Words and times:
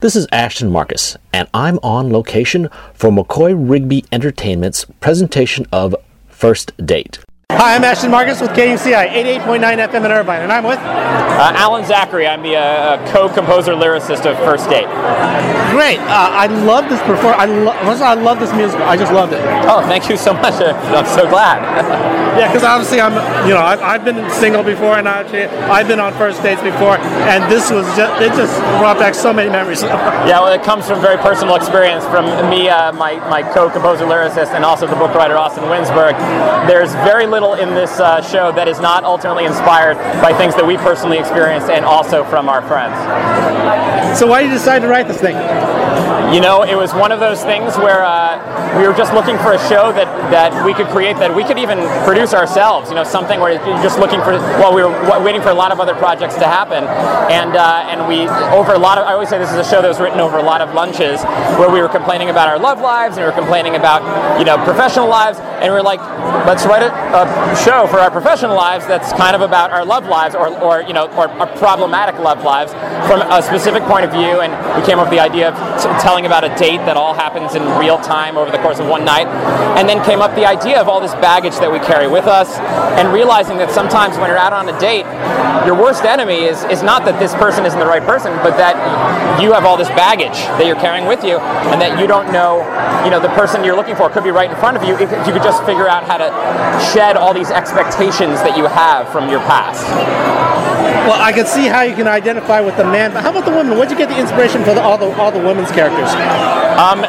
This 0.00 0.14
is 0.14 0.28
Ashton 0.30 0.70
Marcus, 0.70 1.16
and 1.32 1.48
I'm 1.52 1.80
on 1.82 2.12
location 2.12 2.68
for 2.94 3.10
McCoy 3.10 3.52
Rigby 3.58 4.04
Entertainment's 4.12 4.84
presentation 5.00 5.66
of 5.72 5.96
First 6.28 6.70
Date. 6.86 7.18
Hi, 7.58 7.74
I'm 7.74 7.82
Ashton 7.82 8.12
Marcus 8.12 8.40
with 8.40 8.50
KUCI 8.50 9.08
88.9 9.42 9.88
FM 9.88 10.04
in 10.04 10.12
Irvine, 10.12 10.42
and 10.42 10.52
I'm 10.52 10.62
with 10.62 10.78
uh, 10.78 11.52
Alan 11.58 11.84
Zachary. 11.84 12.24
I'm 12.24 12.40
the 12.40 12.54
uh, 12.54 13.10
co-composer 13.10 13.72
lyricist 13.72 14.30
of 14.30 14.38
First 14.46 14.70
Date. 14.70 14.86
Great. 15.74 15.98
Uh, 15.98 16.30
I 16.38 16.46
love 16.46 16.88
this 16.88 17.00
performance. 17.00 17.42
I, 17.42 17.46
lo- 17.46 17.72
I 17.72 18.14
love 18.14 18.38
this 18.38 18.52
musical. 18.52 18.86
I 18.86 18.96
just 18.96 19.12
loved 19.12 19.32
it. 19.32 19.40
Oh, 19.66 19.82
thank 19.82 20.08
you 20.08 20.16
so 20.16 20.34
much. 20.34 20.54
I'm 20.62 21.04
so 21.06 21.28
glad. 21.28 21.58
yeah, 22.38 22.46
because 22.46 22.62
obviously 22.62 23.00
I'm, 23.00 23.14
you 23.48 23.54
know, 23.54 23.60
I've, 23.60 23.82
I've, 23.82 24.04
been 24.04 24.30
single 24.30 24.62
before, 24.62 24.96
and 24.96 25.08
actually 25.08 25.46
I've 25.66 25.88
been 25.88 25.98
on 25.98 26.12
first 26.14 26.40
dates 26.44 26.62
before, 26.62 26.96
and 27.26 27.42
this 27.50 27.72
was 27.72 27.84
just, 27.96 28.22
it 28.22 28.30
just 28.38 28.54
brought 28.78 28.98
back 28.98 29.14
so 29.14 29.32
many 29.32 29.50
memories. 29.50 29.82
yeah, 30.30 30.38
well, 30.38 30.52
it 30.52 30.62
comes 30.62 30.86
from 30.86 31.00
very 31.00 31.18
personal 31.18 31.56
experience 31.56 32.04
from 32.04 32.24
me, 32.48 32.68
uh, 32.68 32.92
my 32.92 33.16
my 33.28 33.42
co-composer 33.42 34.04
lyricist, 34.04 34.54
and 34.54 34.64
also 34.64 34.86
the 34.86 34.94
book 34.94 35.12
writer 35.14 35.36
Austin 35.36 35.64
Winsberg. 35.64 36.14
There's 36.68 36.92
very 37.02 37.26
little 37.26 37.47
little 37.48 37.68
in 37.68 37.74
this 37.74 38.00
uh, 38.00 38.20
show 38.22 38.52
that 38.52 38.68
is 38.68 38.80
not 38.80 39.04
ultimately 39.04 39.44
inspired 39.44 39.96
by 40.20 40.32
things 40.36 40.54
that 40.54 40.66
we 40.66 40.76
personally 40.76 41.18
experienced 41.18 41.68
and 41.68 41.84
also 41.84 42.24
from 42.24 42.48
our 42.48 42.62
friends. 42.62 42.96
So 44.18 44.26
why 44.26 44.42
did 44.42 44.50
you 44.50 44.58
decide 44.58 44.80
to 44.80 44.88
write 44.88 45.08
this 45.08 45.20
thing? 45.20 45.36
You 46.32 46.40
know, 46.40 46.62
it 46.62 46.76
was 46.76 46.92
one 46.92 47.10
of 47.10 47.20
those 47.20 47.42
things 47.42 47.76
where 47.78 48.04
uh, 48.04 48.36
we 48.76 48.86
were 48.86 48.92
just 48.92 49.14
looking 49.14 49.38
for 49.38 49.52
a 49.52 49.58
show 49.68 49.92
that, 49.92 50.08
that 50.30 50.52
we 50.64 50.74
could 50.74 50.88
create 50.88 51.16
that 51.16 51.34
we 51.34 51.42
could 51.42 51.58
even 51.58 51.78
produce 52.04 52.34
ourselves. 52.34 52.90
You 52.90 52.96
know, 52.96 53.04
something 53.04 53.40
where 53.40 53.52
you're 53.52 53.82
just 53.82 53.98
looking 53.98 54.20
for. 54.20 54.32
Well, 54.60 54.74
we 54.74 54.82
were 54.82 54.92
waiting 55.24 55.40
for 55.40 55.48
a 55.48 55.54
lot 55.54 55.72
of 55.72 55.80
other 55.80 55.94
projects 55.94 56.34
to 56.36 56.44
happen, 56.44 56.84
and 57.32 57.56
uh, 57.56 57.88
and 57.88 58.06
we 58.06 58.28
over 58.52 58.74
a 58.74 58.78
lot 58.78 58.98
of. 58.98 59.06
I 59.06 59.12
always 59.12 59.30
say 59.30 59.38
this 59.38 59.50
is 59.50 59.56
a 59.56 59.64
show 59.64 59.80
that 59.80 59.88
was 59.88 60.00
written 60.00 60.20
over 60.20 60.36
a 60.36 60.42
lot 60.42 60.60
of 60.60 60.74
lunches 60.74 61.22
where 61.56 61.70
we 61.70 61.80
were 61.80 61.88
complaining 61.88 62.28
about 62.28 62.48
our 62.48 62.58
love 62.58 62.80
lives 62.80 63.16
and 63.16 63.24
we 63.24 63.30
were 63.30 63.36
complaining 63.36 63.76
about 63.76 64.04
you 64.38 64.44
know 64.44 64.62
professional 64.64 65.08
lives, 65.08 65.38
and 65.60 65.72
we 65.72 65.78
are 65.78 65.82
like, 65.82 66.00
let's 66.46 66.66
write 66.66 66.82
a, 66.82 66.92
a, 66.92 67.56
show 67.56 67.86
for 67.86 67.98
our 67.98 68.10
professional 68.10 68.54
lives 68.54 68.86
that's 68.86 69.12
kind 69.12 69.34
of 69.34 69.40
about 69.40 69.70
our 69.70 69.84
love 69.84 70.06
lives 70.06 70.34
or, 70.34 70.48
or 70.60 70.82
you 70.82 70.92
know 70.92 71.08
or, 71.16 71.30
or 71.40 71.46
problematic 71.56 72.18
love 72.20 72.44
lives 72.44 72.72
from 73.08 73.22
a 73.22 73.42
specific 73.42 73.82
point 73.84 74.04
of 74.04 74.12
view, 74.12 74.40
and 74.40 74.52
we 74.78 74.86
came 74.86 74.98
up 74.98 75.06
with 75.06 75.16
the 75.16 75.20
idea 75.20 75.48
of 75.48 75.82
t- 75.82 75.88
telling 76.02 76.18
telling 76.18 76.26
about 76.26 76.42
a 76.42 76.50
date 76.58 76.78
that 76.78 76.96
all 76.96 77.14
happens 77.14 77.54
in 77.54 77.62
real 77.78 77.96
time 77.98 78.36
over 78.36 78.50
the 78.50 78.58
course 78.58 78.80
of 78.80 78.88
one 78.88 79.04
night. 79.04 79.28
And 79.78 79.88
then 79.88 80.02
came 80.04 80.20
up 80.20 80.34
the 80.34 80.44
idea 80.44 80.80
of 80.80 80.88
all 80.88 81.00
this 81.00 81.14
baggage 81.22 81.54
that 81.62 81.70
we 81.70 81.78
carry 81.78 82.08
with 82.08 82.26
us 82.26 82.58
and 82.98 83.12
realizing 83.12 83.56
that 83.58 83.70
sometimes 83.70 84.18
when 84.18 84.26
you're 84.26 84.40
out 84.40 84.52
on 84.52 84.68
a 84.68 84.74
date, 84.80 85.06
your 85.62 85.78
worst 85.78 86.02
enemy 86.02 86.42
is, 86.42 86.64
is 86.64 86.82
not 86.82 87.04
that 87.04 87.20
this 87.20 87.34
person 87.34 87.64
isn't 87.64 87.78
the 87.78 87.86
right 87.86 88.02
person, 88.02 88.34
but 88.42 88.58
that 88.58 88.74
you 89.38 89.52
have 89.52 89.64
all 89.64 89.76
this 89.76 89.86
baggage 89.94 90.42
that 90.58 90.66
you're 90.66 90.80
carrying 90.82 91.06
with 91.06 91.22
you 91.22 91.38
and 91.70 91.78
that 91.78 92.00
you 92.00 92.08
don't 92.10 92.32
know, 92.32 92.66
you 93.04 93.10
know, 93.14 93.22
the 93.22 93.30
person 93.38 93.62
you're 93.62 93.76
looking 93.76 93.94
for 93.94 94.10
could 94.10 94.24
be 94.24 94.34
right 94.34 94.50
in 94.50 94.56
front 94.58 94.74
of 94.76 94.82
you 94.82 94.98
if 94.98 95.12
you 95.22 95.32
could 95.32 95.46
just 95.48 95.64
figure 95.64 95.88
out 95.88 96.04
how 96.04 96.18
to 96.20 96.28
shed 96.92 97.16
all 97.16 97.32
these 97.32 97.50
expectations 97.50 98.36
that 98.44 98.56
you 98.56 98.66
have 98.66 99.08
from 99.08 99.30
your 99.30 99.40
past. 99.48 99.80
Well, 101.08 101.16
I 101.16 101.32
can 101.32 101.46
see 101.46 101.66
how 101.66 101.80
you 101.80 101.96
can 101.96 102.06
identify 102.06 102.60
with 102.60 102.76
the 102.76 102.84
man, 102.84 103.14
but 103.14 103.22
how 103.22 103.30
about 103.30 103.46
the 103.46 103.56
women? 103.56 103.78
Where'd 103.78 103.90
you 103.90 103.96
get 103.96 104.10
the 104.10 104.20
inspiration 104.20 104.62
for 104.62 104.74
the, 104.74 104.82
all 104.82 104.98
the 104.98 105.08
all 105.16 105.32
the 105.32 105.40
women's 105.40 105.70
characters? 105.70 106.12
Um, 106.76 107.00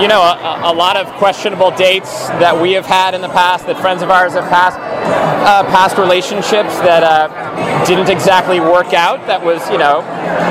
you 0.00 0.06
know, 0.06 0.22
a, 0.22 0.70
a, 0.70 0.74
lot 0.74 0.96
of 0.96 1.06
questionable 1.18 1.70
dates 1.72 2.28
that 2.38 2.54
we 2.54 2.72
have 2.72 2.86
had 2.86 3.14
in 3.14 3.20
the 3.20 3.28
past, 3.28 3.66
that 3.66 3.78
friends 3.78 4.00
of 4.00 4.10
ours 4.10 4.32
have 4.34 4.48
passed, 4.48 4.78
uh, 4.78 5.64
past 5.74 5.98
relationships 5.98 6.78
that 6.86 7.02
uh, 7.02 7.28
didn't 7.86 8.08
exactly 8.08 8.60
work 8.60 8.92
out. 8.92 9.26
That 9.26 9.42
was, 9.42 9.68
you 9.70 9.78
know, 9.78 10.02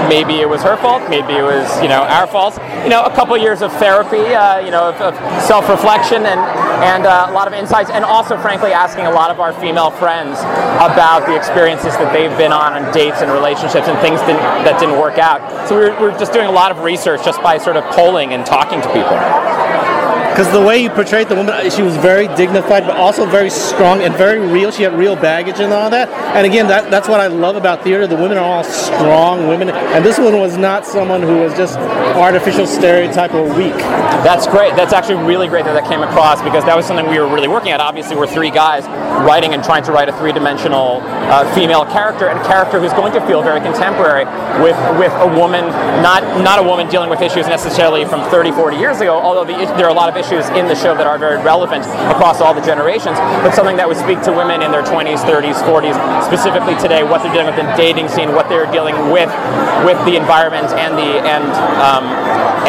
maybe 0.08 0.41
it 0.41 0.50
was 0.50 0.61
her 0.64 0.77
fault, 0.77 1.09
maybe 1.09 1.33
it 1.33 1.44
was, 1.44 1.66
you 1.81 1.88
know, 1.88 2.03
our 2.03 2.27
fault. 2.27 2.58
You 2.83 2.89
know, 2.89 3.03
a 3.03 3.14
couple 3.14 3.38
years 3.38 3.61
of 3.61 3.72
therapy, 3.73 4.33
uh, 4.33 4.59
you 4.59 4.72
know, 4.72 4.89
of, 4.89 4.95
of 5.02 5.14
self-reflection 5.44 6.25
and 6.25 6.39
and 6.81 7.05
uh, 7.05 7.27
a 7.30 7.33
lot 7.33 7.47
of 7.47 7.53
insights, 7.53 7.92
and 7.92 8.03
also, 8.03 8.38
frankly, 8.38 8.73
asking 8.73 9.05
a 9.05 9.11
lot 9.11 9.30
of 9.30 9.39
our 9.39 9.53
female 9.53 9.92
friends 9.92 10.39
about 10.82 11.27
the 11.27 11.36
experiences 11.36 11.93
that 11.98 12.11
they've 12.11 12.36
been 12.37 12.52
on 12.52 12.73
on 12.73 12.92
dates 12.92 13.21
and 13.21 13.32
relationships 13.32 13.88
and 13.88 13.98
things 13.99 14.20
didn't, 14.21 14.42
that 14.65 14.80
didn't 14.80 14.99
work 14.99 15.17
out. 15.17 15.39
So 15.67 15.77
we 15.77 15.89
we're 16.02 16.17
just 16.17 16.33
doing 16.33 16.48
a 16.48 16.52
lot 16.52 16.71
of 16.71 16.80
research 16.80 17.23
just 17.23 17.42
by 17.43 17.58
sort 17.58 17.77
of 17.77 17.83
polling 17.93 18.33
and 18.33 18.45
talking 18.45 18.82
to 18.82 18.88
people 18.88 19.90
because 20.31 20.49
the 20.53 20.61
way 20.61 20.81
you 20.81 20.89
portrayed 20.89 21.27
the 21.27 21.36
woman, 21.36 21.69
she 21.69 21.81
was 21.81 21.97
very 21.97 22.27
dignified, 22.36 22.87
but 22.87 22.95
also 22.95 23.25
very 23.25 23.49
strong 23.49 24.02
and 24.02 24.15
very 24.15 24.39
real. 24.39 24.71
She 24.71 24.83
had 24.83 24.93
real 24.93 25.15
baggage 25.15 25.59
and 25.59 25.73
all 25.73 25.89
that. 25.89 26.08
And 26.36 26.47
again, 26.47 26.67
that, 26.67 26.89
that's 26.89 27.09
what 27.09 27.19
I 27.19 27.27
love 27.27 27.58
about 27.58 27.83
theater. 27.83 28.08
The 28.08 28.15
women 28.15 28.37
are 28.37 28.45
all 28.45 28.64
strong 28.64 29.49
women, 29.49 29.70
and 29.70 30.05
this 30.05 30.17
one 30.17 30.39
was 30.39 30.58
not 30.58 30.86
someone 30.86 31.21
who 31.21 31.39
was 31.39 31.53
just 31.55 31.77
artificial 31.77 32.65
stereotype 32.65 33.33
or 33.33 33.43
weak. 33.43 33.75
That's 34.23 34.47
great. 34.47 34.75
That's 34.77 34.93
actually 34.93 35.21
really 35.25 35.49
great 35.49 35.65
that 35.65 35.73
that 35.73 35.89
came 35.89 36.02
across 36.02 36.41
because 36.41 36.64
that 36.64 36.77
was 36.77 36.86
something 36.86 37.09
we 37.09 37.20
were 37.20 37.27
really 37.27 37.49
working 37.49 37.71
at. 37.71 37.81
Obviously, 37.81 38.15
we're 38.15 38.27
three 38.27 38.52
guys 38.52 38.86
writing 39.25 39.53
and 39.53 39.64
trying 39.64 39.83
to 39.83 39.91
write 39.91 40.08
a 40.08 40.14
three-dimensional 40.17 41.02
uh, 41.03 41.53
female 41.53 41.86
character 41.86 42.30
and 42.30 42.39
a 42.39 42.43
character 42.45 42.80
who's 42.80 42.93
going 42.93 43.11
to 43.14 43.21
feel 43.27 43.41
very 43.43 43.59
contemporary 43.59 44.25
with 44.64 44.77
with 44.97 45.11
a 45.20 45.27
woman, 45.27 45.65
not 46.02 46.23
not 46.41 46.59
a 46.59 46.64
woman 46.64 46.87
dealing 46.87 47.09
with 47.09 47.21
issues 47.21 47.47
necessarily 47.47 48.05
from 48.05 48.23
30, 48.30 48.52
40 48.52 48.77
years 48.77 49.02
ago. 49.02 49.20
Although 49.20 49.45
the, 49.45 49.65
there 49.75 49.86
are 49.86 49.91
a 49.91 49.93
lot 49.93 50.08
of 50.08 50.15
issues 50.21 50.45
in 50.54 50.70
the 50.70 50.77
show 50.77 50.93
that 50.93 51.09
are 51.09 51.17
very 51.17 51.42
relevant 51.42 51.82
across 52.14 52.39
all 52.42 52.54
the 52.54 52.61
generations, 52.61 53.17
but 53.42 53.58
something 53.58 53.77
that 53.77 53.87
would 53.89 53.98
speak 53.98 54.21
to 54.21 54.32
women 54.32 54.61
in 54.61 54.70
their 54.70 54.86
20s, 54.86 55.26
30s, 55.26 55.58
40s, 55.65 55.98
specifically 56.21 56.77
today, 56.77 57.02
what 57.02 57.26
they're 57.26 57.33
dealing 57.33 57.49
with 57.49 57.58
in 57.58 57.65
the 57.65 57.76
dating 57.76 58.08
scene, 58.08 58.37
what 58.37 58.48
they're 58.48 58.70
dealing 58.70 58.95
with 59.09 59.33
with 59.82 59.98
the 60.05 60.15
environment 60.15 60.70
and 60.77 60.93
the 60.93 61.17
and 61.26 61.49
um, 61.82 62.05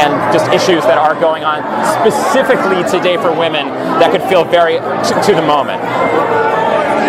and 0.01 0.13
just 0.33 0.49
issues 0.49 0.83
that 0.89 0.97
are 0.97 1.15
going 1.21 1.45
on 1.45 1.61
specifically 2.01 2.81
today 2.89 3.21
for 3.21 3.29
women 3.29 3.69
that 4.01 4.11
could 4.11 4.25
feel 4.25 4.45
very 4.45 4.81
t- 5.05 5.21
to 5.29 5.37
the 5.37 5.45
moment. 5.45 5.83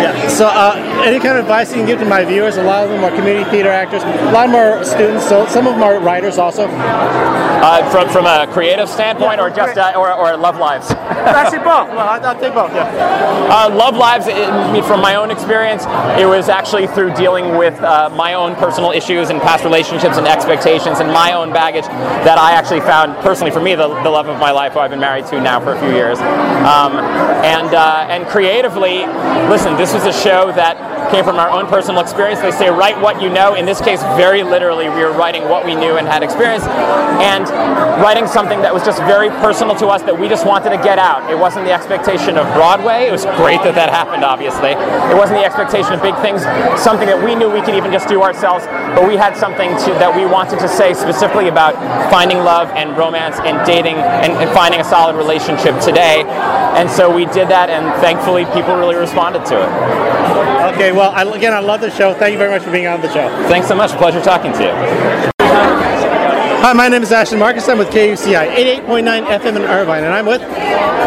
Yeah. 0.04 0.28
So, 0.28 0.46
uh, 0.48 0.74
any 1.04 1.18
kind 1.18 1.38
of 1.38 1.44
advice 1.44 1.70
you 1.70 1.76
can 1.76 1.86
give 1.86 1.98
to 2.00 2.04
my 2.04 2.24
viewers? 2.24 2.56
A 2.56 2.62
lot 2.62 2.84
of 2.84 2.90
them 2.90 3.04
are 3.04 3.10
community 3.10 3.48
theater 3.50 3.70
actors. 3.70 4.02
A 4.02 4.32
lot 4.32 4.46
of 4.46 4.52
them 4.52 4.54
are 4.56 4.84
students. 4.84 5.26
So, 5.26 5.46
some 5.46 5.66
of 5.66 5.74
them 5.74 5.82
are 5.82 5.98
writers 6.00 6.36
also. 6.36 6.68
Uh, 7.64 7.80
from 7.90 8.06
from 8.10 8.26
a 8.26 8.46
creative 8.52 8.90
standpoint, 8.90 9.38
yeah, 9.38 9.44
or 9.44 9.48
just 9.48 9.78
uh, 9.78 9.94
or, 9.96 10.12
or 10.12 10.36
love 10.36 10.58
lives. 10.58 10.90
Actually, 10.90 11.60
both. 11.60 11.88
Well, 11.94 12.08
I'll 12.08 12.38
take 12.38 12.52
both. 12.52 12.74
Yeah. 12.74 12.84
Uh, 13.48 13.74
love 13.74 13.96
lives. 13.96 14.26
It, 14.28 14.84
from 14.84 15.00
my 15.00 15.14
own 15.14 15.30
experience, 15.30 15.84
it 16.20 16.26
was 16.26 16.50
actually 16.50 16.88
through 16.88 17.14
dealing 17.14 17.56
with 17.56 17.72
uh, 17.80 18.10
my 18.10 18.34
own 18.34 18.54
personal 18.56 18.90
issues 18.90 19.30
and 19.30 19.40
past 19.40 19.64
relationships 19.64 20.18
and 20.18 20.26
expectations 20.26 21.00
and 21.00 21.08
my 21.08 21.32
own 21.32 21.54
baggage 21.54 21.86
that 21.86 22.36
I 22.36 22.52
actually 22.52 22.80
found 22.80 23.16
personally 23.24 23.50
for 23.50 23.62
me 23.62 23.74
the, 23.74 23.88
the 24.02 24.10
love 24.10 24.28
of 24.28 24.38
my 24.38 24.50
life, 24.50 24.74
who 24.74 24.80
I've 24.80 24.90
been 24.90 25.00
married 25.00 25.24
to 25.26 25.40
now 25.40 25.58
for 25.58 25.72
a 25.72 25.80
few 25.80 25.90
years. 25.90 26.18
Um, 26.18 26.98
and 27.48 27.74
uh, 27.74 28.06
and 28.10 28.26
creatively, 28.26 29.06
listen, 29.48 29.74
this 29.78 29.94
was 29.94 30.04
a 30.04 30.12
show 30.12 30.52
that 30.52 30.76
came 31.10 31.24
from 31.24 31.36
our 31.36 31.48
own 31.48 31.66
personal 31.66 32.00
experience. 32.00 32.40
They 32.40 32.50
say, 32.50 32.68
write 32.68 33.00
what 33.00 33.22
you 33.22 33.30
know. 33.30 33.54
In 33.54 33.64
this 33.64 33.80
case, 33.80 34.02
very 34.18 34.42
literally, 34.42 34.88
we 34.88 35.00
were 35.00 35.12
writing 35.12 35.48
what 35.48 35.64
we 35.64 35.74
knew 35.74 35.96
and 35.96 36.06
had 36.06 36.22
experienced, 36.22 36.66
and 36.66 37.46
writing 38.00 38.26
something 38.26 38.60
that 38.62 38.72
was 38.72 38.82
just 38.82 38.98
very 39.04 39.30
personal 39.40 39.74
to 39.76 39.86
us 39.88 40.02
that 40.02 40.18
we 40.18 40.28
just 40.28 40.46
wanted 40.46 40.70
to 40.70 40.80
get 40.82 40.98
out. 40.98 41.30
It 41.30 41.38
wasn't 41.38 41.66
the 41.66 41.72
expectation 41.72 42.36
of 42.36 42.46
Broadway. 42.54 43.06
It 43.06 43.12
was 43.12 43.24
great 43.38 43.62
that 43.62 43.74
that 43.74 43.90
happened, 43.90 44.24
obviously. 44.24 44.74
It 45.08 45.16
wasn't 45.16 45.38
the 45.38 45.46
expectation 45.46 45.94
of 45.94 46.02
big 46.02 46.16
things, 46.18 46.42
something 46.80 47.06
that 47.06 47.18
we 47.18 47.34
knew 47.34 47.50
we 47.50 47.62
could 47.62 47.74
even 47.74 47.92
just 47.92 48.08
do 48.08 48.22
ourselves, 48.22 48.66
but 48.94 49.06
we 49.06 49.16
had 49.16 49.36
something 49.36 49.70
to, 49.86 49.90
that 50.02 50.10
we 50.10 50.26
wanted 50.26 50.58
to 50.60 50.68
say 50.68 50.94
specifically 50.94 51.48
about 51.48 51.74
finding 52.10 52.38
love 52.38 52.68
and 52.74 52.96
romance 52.96 53.38
and 53.40 53.64
dating 53.66 53.96
and, 53.96 54.32
and 54.32 54.50
finding 54.50 54.80
a 54.80 54.84
solid 54.84 55.16
relationship 55.16 55.78
today. 55.80 56.24
And 56.74 56.90
so 56.90 57.14
we 57.14 57.26
did 57.26 57.48
that, 57.48 57.70
and 57.70 57.86
thankfully, 58.02 58.44
people 58.50 58.74
really 58.74 58.96
responded 58.96 59.46
to 59.46 59.56
it. 59.62 59.70
Okay, 60.74 60.90
well, 60.90 61.12
I, 61.12 61.22
again, 61.22 61.52
I 61.52 61.60
love 61.60 61.80
the 61.80 61.90
show. 61.90 62.14
Thank 62.14 62.32
you 62.32 62.38
very 62.38 62.50
much 62.50 62.62
for 62.62 62.72
being 62.72 62.86
on 62.86 63.00
the 63.00 63.12
show. 63.12 63.28
Thanks 63.48 63.68
so 63.68 63.76
much. 63.76 63.92
Pleasure 63.92 64.20
talking 64.20 64.52
to 64.54 64.62
you. 64.62 65.33
Hi, 66.64 66.72
my 66.72 66.88
name 66.88 67.02
is 67.02 67.12
Ashton 67.12 67.38
Marcus. 67.38 67.68
I'm 67.68 67.76
with 67.76 67.88
KUCI 67.88 68.56
88.9 68.86 69.26
FM 69.26 69.56
in 69.56 69.62
Irvine, 69.64 70.02
and 70.02 70.14
I'm 70.14 70.24
with 70.24 70.40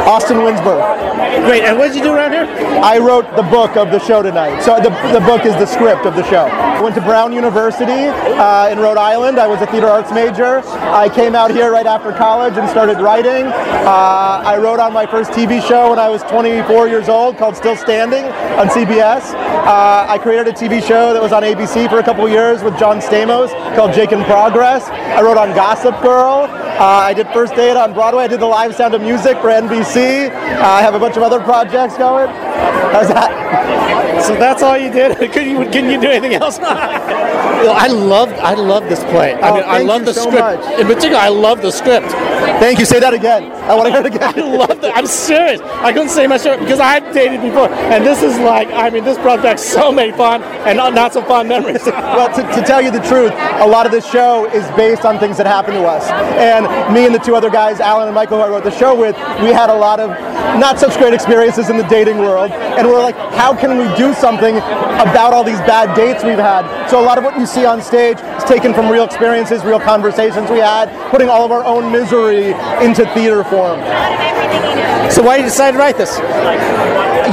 Austin 0.05 0.37
Winsberg. 0.37 1.07
Great. 1.45 1.63
And 1.63 1.77
what 1.77 1.87
did 1.87 1.97
you 1.97 2.03
do 2.03 2.13
around 2.13 2.31
here? 2.31 2.45
I 2.83 2.97
wrote 2.99 3.25
the 3.35 3.41
book 3.43 3.75
of 3.75 3.89
the 3.89 3.99
show 3.99 4.21
tonight. 4.21 4.61
So 4.61 4.75
the, 4.75 4.89
the 5.11 5.19
book 5.25 5.45
is 5.45 5.53
the 5.55 5.65
script 5.65 6.05
of 6.05 6.15
the 6.15 6.23
show. 6.29 6.45
I 6.45 6.81
went 6.81 6.93
to 6.95 7.01
Brown 7.01 7.33
University 7.33 7.91
uh, 7.91 8.69
in 8.69 8.77
Rhode 8.77 8.97
Island. 8.97 9.39
I 9.39 9.47
was 9.47 9.61
a 9.61 9.67
theater 9.67 9.87
arts 9.87 10.11
major. 10.11 10.61
I 10.65 11.09
came 11.09 11.35
out 11.35 11.51
here 11.51 11.71
right 11.71 11.87
after 11.87 12.11
college 12.11 12.55
and 12.57 12.69
started 12.69 12.99
writing. 12.99 13.47
Uh, 13.47 14.43
I 14.45 14.57
wrote 14.57 14.79
on 14.79 14.93
my 14.93 15.05
first 15.05 15.31
TV 15.31 15.65
show 15.67 15.89
when 15.89 15.99
I 15.99 16.09
was 16.09 16.21
24 16.23 16.87
years 16.87 17.09
old 17.09 17.37
called 17.37 17.55
Still 17.55 17.75
Standing 17.75 18.25
on 18.59 18.67
CBS. 18.67 19.33
Uh, 19.33 20.05
I 20.07 20.17
created 20.17 20.47
a 20.47 20.53
TV 20.53 20.85
show 20.85 21.13
that 21.13 21.21
was 21.21 21.33
on 21.33 21.43
ABC 21.43 21.89
for 21.89 21.99
a 21.99 22.03
couple 22.03 22.27
years 22.29 22.63
with 22.63 22.77
John 22.77 22.99
Stamos 22.99 23.49
called 23.75 23.93
Jake 23.93 24.11
in 24.11 24.23
Progress. 24.25 24.87
I 24.89 25.21
wrote 25.21 25.37
on 25.37 25.46
Gossip 25.55 26.01
Girl. 26.01 26.47
Uh, 26.49 26.83
I 26.83 27.13
did 27.13 27.27
First 27.29 27.55
Date 27.55 27.75
on 27.75 27.93
Broadway. 27.93 28.23
I 28.23 28.27
did 28.27 28.39
the 28.39 28.45
live 28.45 28.75
Sound 28.75 28.93
of 28.93 29.01
Music 29.01 29.37
for 29.37 29.49
NBC. 29.49 30.29
Uh, 30.29 30.61
I 30.61 30.81
have 30.81 30.93
a 30.93 30.99
bunch 30.99 31.17
of 31.17 31.23
other 31.23 31.39
projects 31.39 31.97
going. 31.97 32.27
How's 32.93 33.07
that? 33.09 34.23
So 34.25 34.33
that's 34.35 34.63
all 34.63 34.77
you 34.77 34.91
did? 34.91 35.15
Couldn't 35.31 35.49
you, 35.49 35.57
couldn't 35.65 35.89
you 35.91 36.01
do 36.01 36.09
anything 36.09 36.33
else? 36.35 36.59
Well, 37.57 37.75
I 37.75 37.87
love 37.87 38.29
I 38.33 38.53
love 38.53 38.83
this 38.83 38.99
play. 39.05 39.33
I 39.33 39.49
Oh, 39.49 39.55
mean, 39.55 39.63
I 39.63 39.77
thank 39.77 39.89
love 39.89 40.05
the 40.05 40.13
so 40.13 40.21
script. 40.29 40.39
much. 40.63 40.79
In 40.79 40.85
particular, 40.85 41.17
I 41.17 41.29
love 41.29 41.61
the 41.63 41.71
script. 41.71 42.05
Thank 42.61 42.77
you. 42.77 42.85
Say 42.85 42.99
that 42.99 43.15
again. 43.15 43.51
I 43.51 43.73
want 43.73 43.87
to 43.87 43.91
hear 43.91 44.01
it 44.01 44.13
again. 44.13 44.33
I 44.37 44.41
love 44.57 44.83
it. 44.83 44.91
I'm 44.95 45.07
serious. 45.07 45.59
I 45.61 45.91
couldn't 45.91 46.09
say 46.09 46.27
my 46.27 46.37
shirt 46.37 46.59
because 46.59 46.79
I've 46.79 47.11
dated 47.15 47.41
before, 47.41 47.67
and 47.69 48.05
this 48.05 48.21
is 48.21 48.37
like 48.39 48.67
I 48.69 48.91
mean, 48.91 49.03
this 49.03 49.17
brought 49.17 49.41
back 49.41 49.57
so 49.57 49.91
many 49.91 50.11
fun 50.11 50.43
and 50.43 50.77
not, 50.77 50.93
not 50.93 51.13
so 51.13 51.23
fun 51.23 51.47
memories. 51.47 51.83
well, 51.87 52.29
to, 52.35 52.43
to 52.43 52.61
tell 52.61 52.79
you 52.81 52.91
the 52.91 53.01
truth, 53.01 53.31
a 53.33 53.67
lot 53.67 53.87
of 53.87 53.91
this 53.91 54.05
show 54.09 54.45
is 54.51 54.63
based 54.77 55.03
on 55.03 55.17
things 55.17 55.37
that 55.37 55.47
happened 55.47 55.77
to 55.77 55.85
us. 55.85 56.07
And 56.37 56.93
me 56.93 57.07
and 57.07 57.15
the 57.15 57.19
two 57.19 57.35
other 57.35 57.49
guys, 57.49 57.79
Alan 57.79 58.07
and 58.07 58.13
Michael, 58.13 58.37
who 58.37 58.43
I 58.43 58.49
wrote 58.49 58.63
the 58.65 58.77
show 58.77 58.93
with, 58.93 59.15
we 59.41 59.49
had 59.49 59.71
a 59.71 59.75
lot 59.75 59.99
of 59.99 60.11
not 60.59 60.79
such 60.79 60.97
great 60.97 61.13
experiences 61.13 61.69
in 61.69 61.77
the 61.77 61.87
dating 61.87 62.19
world. 62.19 62.51
And 62.51 62.87
we're 62.87 63.01
like, 63.01 63.15
how 63.33 63.55
can 63.55 63.77
we 63.77 63.85
do 63.97 64.13
something 64.13 64.57
about 64.57 65.33
all 65.33 65.43
these 65.43 65.59
bad 65.59 65.95
dates 65.95 66.23
we've 66.23 66.37
had? 66.37 66.87
So 66.87 66.99
a 66.99 67.05
lot 67.05 67.17
of 67.17 67.23
what 67.23 67.37
you 67.37 67.45
see 67.45 67.65
on 67.65 67.81
stage 67.81 68.19
is 68.19 68.43
taken 68.43 68.73
from 68.73 68.89
real 68.89 69.03
experiences, 69.03 69.63
real 69.63 69.79
conversations 69.79 70.49
we 70.49 70.59
had, 70.59 70.89
putting 71.11 71.29
all 71.29 71.45
of 71.45 71.51
our 71.51 71.63
own 71.63 71.91
misery 71.91 72.51
into 72.83 73.05
theater 73.13 73.43
form. 73.43 73.79
So 75.11 75.23
why 75.23 75.37
did 75.37 75.43
you 75.43 75.49
decide 75.49 75.71
to 75.71 75.77
write 75.77 75.97
this? 75.97 76.17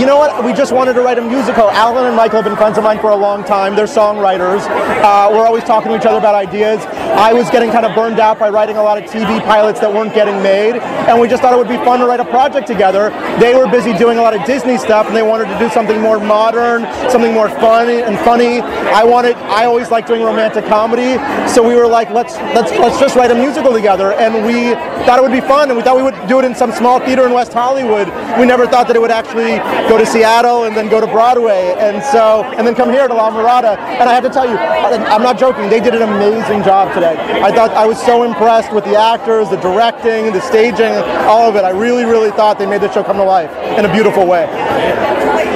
You 0.01 0.07
know 0.07 0.17
what? 0.17 0.45
We 0.45 0.53
just 0.53 0.73
wanted 0.73 0.95
to 0.95 1.03
write 1.03 1.19
a 1.19 1.23
musical. 1.23 1.71
Alan 1.71 2.07
and 2.07 2.17
Michael 2.17 2.43
have 2.43 2.45
been 2.45 2.57
friends 2.57 2.79
of 2.79 2.83
mine 2.83 2.99
for 2.99 3.11
a 3.11 3.17
long 3.17 3.45
time. 3.45 3.77
They're 3.77 3.87
songwriters. 3.87 4.67
Uh, 4.67 5.29
we're 5.31 5.47
always 5.47 5.63
talking 5.63 5.93
to 5.93 5.97
each 5.97 6.05
other 6.05 6.19
about 6.19 6.35
ideas. 6.35 6.85
I 7.15 7.33
was 7.33 7.49
getting 7.51 7.71
kind 7.71 7.87
of 7.87 7.95
burned 7.95 8.19
out 8.19 8.41
by 8.41 8.49
writing 8.49 8.77
a 8.77 8.83
lot 8.83 9.01
of 9.01 9.09
TV 9.09 9.41
pilots 9.45 9.79
that 9.79 9.93
weren't 9.93 10.13
getting 10.13 10.43
made, 10.43 10.77
and 10.77 11.21
we 11.21 11.29
just 11.29 11.43
thought 11.43 11.53
it 11.53 11.59
would 11.59 11.69
be 11.69 11.77
fun 11.85 12.01
to 12.01 12.07
write 12.07 12.19
a 12.19 12.25
project 12.25 12.67
together. 12.67 13.11
They 13.39 13.55
were 13.55 13.71
busy 13.71 13.97
doing 13.97 14.19
a 14.19 14.23
lot 14.23 14.35
of 14.35 14.45
Disney 14.47 14.79
stuff, 14.79 15.07
and 15.07 15.15
they 15.15 15.23
wanted 15.23 15.47
to 15.47 15.59
do 15.61 15.69
something 15.71 16.01
more 16.01 16.19
modern, 16.19 16.83
something 17.09 17.33
more 17.33 17.49
fun 17.49 17.89
and 17.89 18.19
funny. 18.25 18.61
I 18.61 19.05
wanted. 19.05 19.37
I 19.37 19.67
always 19.67 19.93
like 19.93 20.09
doing 20.09 20.23
romantic 20.23 20.65
comedy, 20.67 21.19
so 21.49 21.63
we 21.63 21.77
were 21.77 21.87
like, 21.87 22.11
let's 22.11 22.35
let's 22.57 22.73
let's 22.73 22.99
just 22.99 23.15
write 23.15 23.31
a 23.31 23.35
musical 23.37 23.73
together, 23.73 24.13
and 24.15 24.45
we 24.45 24.75
thought 25.07 25.21
it 25.21 25.23
would 25.23 25.31
be 25.31 25.47
fun, 25.47 25.69
and 25.69 25.77
we 25.77 25.85
thought 25.85 25.97
we 25.97 26.03
would 26.03 26.19
do 26.27 26.41
it 26.41 26.45
in 26.45 26.55
some 26.55 26.73
small 26.73 26.94
theater 27.01 27.27
in 27.27 27.33
West 27.33 27.53
Hollywood. 27.53 28.09
We 28.39 28.47
never 28.47 28.67
thought 28.67 28.87
that 28.89 28.97
it 28.97 29.01
would 29.01 29.11
actually 29.11 29.59
go 29.89 29.99
to 29.99 30.07
Seattle 30.07 30.65
and 30.65 30.77
then 30.77 30.89
go 30.89 31.01
to 31.01 31.07
Broadway, 31.07 31.75
and 31.79 32.03
so 32.03 32.45
and 32.57 32.67
then 32.67 32.75
come 32.75 32.91
here 32.91 33.09
to 33.09 33.15
La 33.15 33.31
Mirada. 33.31 33.77
And 33.79 34.09
I 34.09 34.15
have 34.15 34.25
to 34.25 34.31
tell 34.31 34.49
you, 34.49 34.57
I'm 34.57 35.23
not 35.23 35.39
joking. 35.39 35.69
They 35.69 35.81
did 35.81 35.95
an 35.95 36.03
amazing 36.03 36.63
job 36.63 36.93
today. 36.95 37.17
I 37.43 37.51
thought 37.53 37.71
I 37.71 37.87
was 37.87 38.01
so 38.01 38.23
impressed 38.23 38.73
with 38.73 38.85
the 38.85 38.97
actors, 38.97 39.51
the 39.51 39.57
directing, 39.57 40.33
the 40.33 40.41
staging, 40.41 40.95
all 41.27 41.49
of 41.49 41.57
it. 41.57 41.65
I 41.65 41.71
really, 41.71 42.05
really 42.05 42.31
thought 42.31 42.59
they 42.59 42.67
made 42.67 42.81
the 42.81 42.93
show 42.93 43.03
come 43.03 43.17
to 43.17 43.25
life 43.25 43.51
in 43.79 43.85
a 43.85 43.93
beautiful 43.93 44.27
way. 44.27 44.47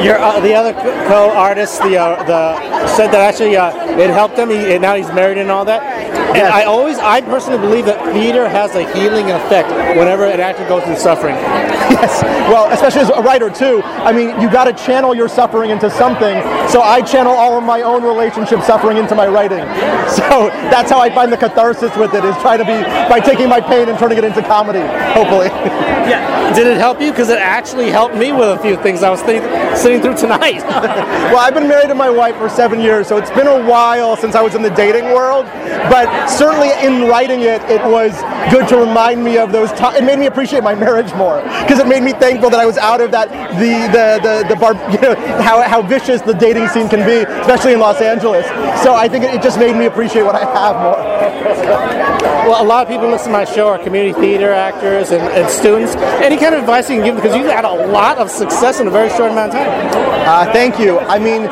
Your 0.04 0.18
uh, 0.18 0.40
the 0.40 0.54
other 0.54 0.72
co- 0.72 1.08
co-artist, 1.08 1.82
the 1.82 1.96
uh, 1.96 2.22
the 2.24 2.86
said 2.96 3.08
that 3.08 3.20
actually 3.20 3.56
uh, 3.56 3.70
it 3.98 4.10
helped 4.10 4.38
him. 4.38 4.50
He, 4.50 4.72
and 4.74 4.82
now 4.82 4.94
he's 4.94 5.08
married 5.08 5.38
and 5.38 5.50
all 5.50 5.64
that. 5.64 5.82
And 6.28 6.36
Yes. 6.36 6.52
I 6.52 6.64
always, 6.64 6.98
I 6.98 7.22
personally 7.22 7.58
believe 7.58 7.86
that 7.86 7.98
theater 8.12 8.48
has 8.48 8.74
a 8.74 8.84
healing 8.94 9.30
effect 9.30 9.70
whenever 9.96 10.26
an 10.26 10.40
actor 10.40 10.66
goes 10.68 10.84
through 10.84 10.96
suffering. 10.98 11.36
Yes. 11.88 12.22
Well, 12.22 12.70
especially 12.70 13.00
as 13.00 13.08
a 13.08 13.22
writer 13.22 13.48
too. 13.48 13.80
I 13.82 14.12
mean, 14.12 14.38
you 14.42 14.50
got 14.50 14.64
to 14.64 14.74
channel 14.74 15.14
your 15.14 15.26
suffering 15.26 15.70
into 15.70 15.90
something. 15.90 16.36
So 16.68 16.82
I 16.82 17.00
channel 17.00 17.32
all 17.32 17.56
of 17.56 17.64
my 17.64 17.80
own 17.80 18.02
relationship 18.04 18.60
suffering 18.62 18.98
into 18.98 19.14
my 19.14 19.26
writing. 19.26 19.60
So 20.08 20.48
that's 20.72 20.90
how 20.90 21.00
I 21.00 21.12
find 21.14 21.30
the 21.32 21.36
catharsis 21.36 21.94
with 21.96 22.14
it 22.14 22.24
is 22.24 22.34
trying 22.36 22.58
to 22.58 22.64
be 22.64 22.78
by 23.10 23.20
taking 23.20 23.48
my 23.48 23.60
pain 23.60 23.88
and 23.88 23.98
turning 23.98 24.18
it 24.18 24.24
into 24.24 24.42
comedy. 24.42 24.80
Hopefully. 25.14 25.48
Yeah. 26.08 26.54
Did 26.54 26.66
it 26.66 26.78
help 26.78 27.02
you? 27.02 27.10
Because 27.10 27.28
it 27.28 27.38
actually 27.38 27.90
helped 27.90 28.14
me 28.16 28.32
with 28.32 28.48
a 28.48 28.58
few 28.60 28.76
things 28.82 29.02
I 29.02 29.10
was 29.10 29.20
think, 29.20 29.44
sitting 29.88 30.02
through 30.02 30.16
tonight. 30.16 30.58
well, 31.32 31.38
I've 31.38 31.54
been 31.54 31.66
married 31.66 31.88
to 31.88 31.94
my 31.94 32.10
wife 32.10 32.36
for 32.36 32.50
seven 32.50 32.78
years, 32.78 33.08
so 33.08 33.16
it's 33.16 33.30
been 33.30 33.46
a 33.46 33.66
while 33.66 34.18
since 34.18 34.34
I 34.34 34.42
was 34.42 34.54
in 34.54 34.60
the 34.60 34.68
dating 34.70 35.04
world. 35.14 35.46
But 35.88 36.26
certainly 36.26 36.68
in 36.84 37.08
writing 37.08 37.40
it, 37.40 37.62
it 37.70 37.82
was 37.82 38.12
good 38.52 38.68
to 38.68 38.76
remind 38.76 39.24
me 39.24 39.38
of 39.38 39.50
those 39.50 39.72
times. 39.72 39.96
It 39.96 40.04
made 40.04 40.18
me 40.18 40.26
appreciate 40.26 40.62
my 40.62 40.74
marriage 40.74 41.14
more 41.14 41.40
because 41.62 41.78
it 41.78 41.86
made 41.88 42.02
me 42.02 42.12
thankful 42.12 42.50
that 42.50 42.60
I 42.60 42.66
was 42.66 42.76
out 42.76 43.00
of 43.00 43.10
that 43.12 43.30
the 43.56 43.72
the 43.88 44.06
the, 44.20 44.54
the 44.54 44.56
bar, 44.60 44.74
you 44.92 45.00
know, 45.00 45.14
how 45.40 45.62
how 45.62 45.80
vicious 45.80 46.20
the 46.20 46.34
dating 46.34 46.68
scene 46.68 46.88
can 46.88 47.06
be, 47.06 47.24
especially 47.40 47.72
in 47.72 47.80
Los 47.80 48.02
Angeles. 48.02 48.44
So 48.82 48.94
I 48.94 49.08
think 49.08 49.24
it, 49.24 49.42
just 49.42 49.58
made 49.58 49.74
me 49.74 49.86
appreciate 49.86 50.24
what 50.24 50.34
I 50.34 50.44
have 50.44 50.76
more. 50.76 50.98
well, 52.50 52.62
a 52.62 52.66
lot 52.66 52.82
of 52.82 52.88
people 52.92 53.08
listen 53.08 53.28
to 53.28 53.32
my 53.32 53.44
show 53.44 53.68
are 53.68 53.78
community 53.78 54.12
theater 54.20 54.52
actors 54.52 55.12
and, 55.12 55.22
and 55.22 55.48
students. 55.48 55.94
Any 56.20 56.36
kind 56.36 56.54
of 56.54 56.60
advice 56.60 56.90
you 56.90 56.96
can 56.96 57.04
give 57.04 57.14
them? 57.14 57.22
Because 57.22 57.36
you've 57.36 57.50
had 57.50 57.64
a 57.64 57.86
lot 57.86 58.18
of 58.18 58.30
success 58.30 58.80
in 58.80 58.88
a 58.88 58.90
very 58.90 59.08
short 59.10 59.30
amount 59.30 59.54
of 59.54 59.60
time. 59.60 59.77
Uh, 60.28 60.52
thank 60.52 60.78
you. 60.78 60.98
I 61.00 61.18
mean, 61.18 61.48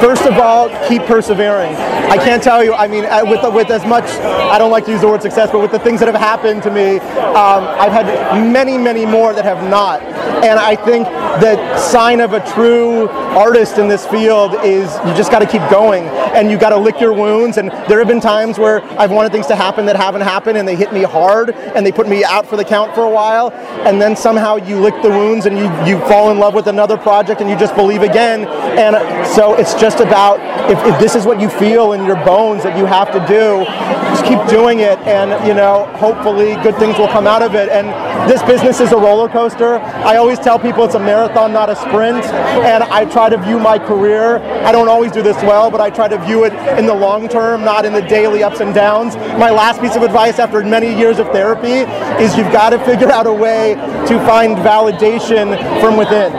first 0.00 0.22
of 0.26 0.34
all, 0.34 0.68
keep 0.88 1.02
persevering. 1.02 1.74
I 1.74 2.16
can't 2.16 2.42
tell 2.42 2.62
you. 2.62 2.74
I 2.74 2.86
mean, 2.86 3.04
uh, 3.04 3.22
with 3.24 3.42
with 3.54 3.70
as 3.70 3.86
much, 3.86 4.04
I 4.04 4.58
don't 4.58 4.70
like 4.70 4.84
to 4.86 4.90
use 4.90 5.00
the 5.00 5.08
word 5.08 5.22
success, 5.22 5.50
but 5.50 5.60
with 5.60 5.70
the 5.70 5.78
things 5.78 6.00
that 6.00 6.06
have 6.06 6.20
happened 6.20 6.62
to 6.64 6.70
me, 6.70 6.98
um, 6.98 7.64
I've 7.82 7.92
had 7.92 8.06
many, 8.52 8.76
many 8.76 9.06
more 9.06 9.32
that 9.32 9.44
have 9.44 9.68
not. 9.68 10.02
And 10.44 10.58
I 10.58 10.76
think 10.76 11.06
the 11.06 11.76
sign 11.78 12.20
of 12.20 12.32
a 12.32 12.40
true 12.52 13.08
artist 13.08 13.78
in 13.78 13.88
this 13.88 14.06
field 14.06 14.54
is 14.64 14.94
you 15.06 15.14
just 15.14 15.30
got 15.30 15.40
to 15.40 15.46
keep 15.46 15.62
going 15.70 16.04
and 16.04 16.50
you 16.50 16.58
got 16.58 16.70
to 16.70 16.76
lick 16.76 17.00
your 17.00 17.12
wounds. 17.12 17.56
And 17.56 17.70
there 17.88 17.98
have 17.98 18.08
been 18.08 18.20
times 18.20 18.58
where 18.58 18.82
I've 18.98 19.10
wanted 19.10 19.32
things 19.32 19.46
to 19.48 19.56
happen 19.56 19.86
that 19.86 19.96
haven't 19.96 20.22
happened, 20.22 20.58
and 20.58 20.66
they 20.66 20.76
hit 20.76 20.92
me 20.92 21.02
hard, 21.02 21.50
and 21.50 21.84
they 21.84 21.92
put 21.92 22.08
me 22.08 22.24
out 22.24 22.46
for 22.46 22.56
the 22.56 22.64
count 22.64 22.94
for 22.94 23.02
a 23.02 23.10
while, 23.10 23.50
and 23.86 24.00
then 24.00 24.14
somehow 24.16 24.56
you 24.56 24.78
lick 24.80 24.94
the 25.02 25.08
wounds 25.08 25.46
and 25.46 25.58
you 25.58 25.64
you 25.86 25.98
fall 26.06 26.30
in 26.30 26.38
love 26.38 26.54
with 26.54 26.66
another 26.66 26.96
project, 26.96 27.40
and 27.40 27.50
you 27.50 27.56
just 27.56 27.74
believe 27.74 28.02
again. 28.02 28.46
And 28.78 28.94
so 29.34 29.54
it's 29.54 29.74
just 29.74 30.00
about 30.00 30.40
if, 30.70 30.78
if 30.84 31.00
this 31.00 31.14
is 31.14 31.26
what 31.26 31.40
you 31.40 31.48
feel 31.48 31.92
in 31.92 32.04
your 32.04 32.16
bones 32.24 32.62
that 32.62 32.76
you 32.76 32.84
have 32.86 33.12
to 33.12 33.20
do, 33.26 33.64
just 34.10 34.24
keep 34.24 34.40
doing 34.48 34.80
it, 34.80 34.98
and 35.00 35.30
you 35.46 35.54
know, 35.54 35.86
hopefully 35.96 36.54
good 36.62 36.76
things 36.76 36.98
will 36.98 37.08
come 37.08 37.26
out 37.26 37.42
of 37.42 37.54
it. 37.54 37.68
And 37.68 37.88
this 38.30 38.42
business 38.42 38.80
is 38.80 38.92
a 38.92 38.96
roller 38.96 39.28
coaster. 39.28 39.78
I 39.78 40.16
always 40.16 40.38
tell 40.38 40.58
people 40.58 40.84
it's 40.84 40.94
a 40.94 40.98
marathon, 40.98 41.52
not 41.52 41.70
a 41.70 41.76
sprint, 41.76 42.24
and 42.24 42.82
I 42.84 43.04
try 43.04 43.28
to 43.28 43.38
view 43.38 43.58
my 43.58 43.78
career. 43.78 44.38
I 44.64 44.72
don't 44.72 44.88
always 44.88 45.12
do 45.12 45.22
this 45.22 45.36
well, 45.42 45.70
but 45.70 45.80
I 45.80 45.90
try 45.90 46.08
to 46.08 46.18
view 46.18 46.44
it 46.44 46.52
in 46.78 46.86
the 46.86 46.94
long 46.94 47.28
term, 47.28 47.64
not 47.64 47.84
in 47.84 47.92
the 47.92 48.02
daily 48.02 48.42
ups 48.42 48.60
and 48.60 48.74
downs. 48.74 49.16
My 49.16 49.50
last 49.50 49.80
piece 49.80 49.96
of 49.96 50.02
advice 50.02 50.38
after 50.38 50.62
many 50.64 50.94
years 50.98 51.18
of 51.18 51.28
therapy 51.28 51.86
is 52.22 52.36
you've 52.36 52.52
got 52.52 52.70
to 52.70 52.78
figure 52.84 53.10
out 53.10 53.26
a 53.26 53.32
way 53.32 53.74
to 54.08 54.18
find 54.26 54.56
validation 54.56 55.56
from 55.80 55.96
within, 55.96 56.32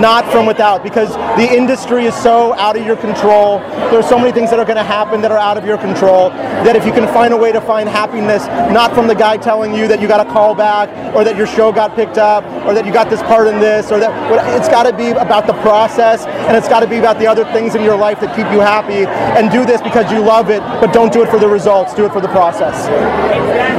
not 0.00 0.30
from 0.30 0.46
without, 0.46 0.82
because 0.82 1.14
the 1.36 1.48
industry 1.52 2.04
is 2.06 2.14
so 2.14 2.54
out 2.54 2.76
of 2.76 2.86
your 2.86 2.96
control. 2.96 3.58
There's 3.90 4.08
so 4.08 4.18
many 4.18 4.32
things 4.32 4.50
that 4.50 4.58
are 4.58 4.64
going 4.64 4.76
to 4.76 4.84
happen 4.84 5.20
that 5.22 5.32
are 5.32 5.38
out 5.38 5.56
of 5.56 5.64
your 5.64 5.78
control 5.78 6.30
that 6.30 6.76
if 6.76 6.84
you 6.84 6.92
can 6.92 7.06
find 7.12 7.32
a 7.32 7.36
way 7.36 7.52
to 7.52 7.60
find 7.60 7.88
happiness, 7.88 8.46
not 8.72 8.94
from 8.94 9.06
the 9.06 9.14
guy 9.14 9.36
telling 9.36 9.74
you 9.74 9.88
that 9.88 10.00
you 10.00 10.08
got 10.08 10.24
a 10.24 10.30
call 10.30 10.54
back 10.54 10.88
or 11.14 11.24
that 11.24 11.36
your 11.36 11.46
show 11.46 11.72
got 11.72 11.94
picked 11.96 12.18
up 12.18 12.44
or 12.66 12.74
that 12.74 12.86
you 12.86 12.92
got 12.92 13.10
this 13.10 13.22
part 13.22 13.46
in 13.46 13.58
this 13.60 13.90
or 13.90 13.98
that 13.98 14.10
it's 14.56 14.68
got 14.68 14.84
to 14.84 14.96
be 14.96 15.10
about 15.10 15.46
the 15.46 15.54
process 15.54 16.26
and 16.26 16.56
it's 16.56 16.68
got 16.68 16.80
to 16.80 16.86
be 16.86 16.98
about 16.98 17.18
the 17.18 17.26
other 17.26 17.44
things 17.52 17.74
in 17.74 17.82
your 17.82 17.96
life 17.96 18.20
that 18.20 18.34
keep 18.36 18.50
you 18.52 18.60
happy 18.60 19.06
and 19.38 19.50
do 19.50 19.64
this 19.64 19.80
because 19.82 20.10
you 20.12 20.20
love 20.20 20.50
it, 20.50 20.60
but 20.80 20.92
don't 20.92 21.12
do 21.12 21.22
it 21.22 21.28
for 21.30 21.38
the 21.38 21.48
results, 21.48 21.94
do 21.94 22.06
it 22.06 22.12
for 22.12 22.20
the 22.20 22.28
process. 22.28 22.88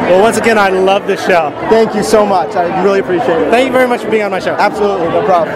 Well, 0.10 0.22
once 0.22 0.38
again, 0.38 0.58
I 0.58 0.70
love 0.70 1.08
the 1.08 1.16
show. 1.16 1.52
Thank 1.70 1.96
you 1.96 2.04
so 2.04 2.26
much. 2.26 2.56
I 2.56 2.84
really 2.84 3.00
appreciate 3.00 3.42
it. 3.42 3.50
Thank 3.50 3.68
you 3.68 3.72
very 3.72 3.88
much 3.88 4.02
for 4.02 4.10
being 4.10 4.24
on 4.24 4.32
my 4.32 4.40
show. 4.40 4.56
Absolutely, 4.56 5.08
no 5.08 5.24
problem. 5.26 5.56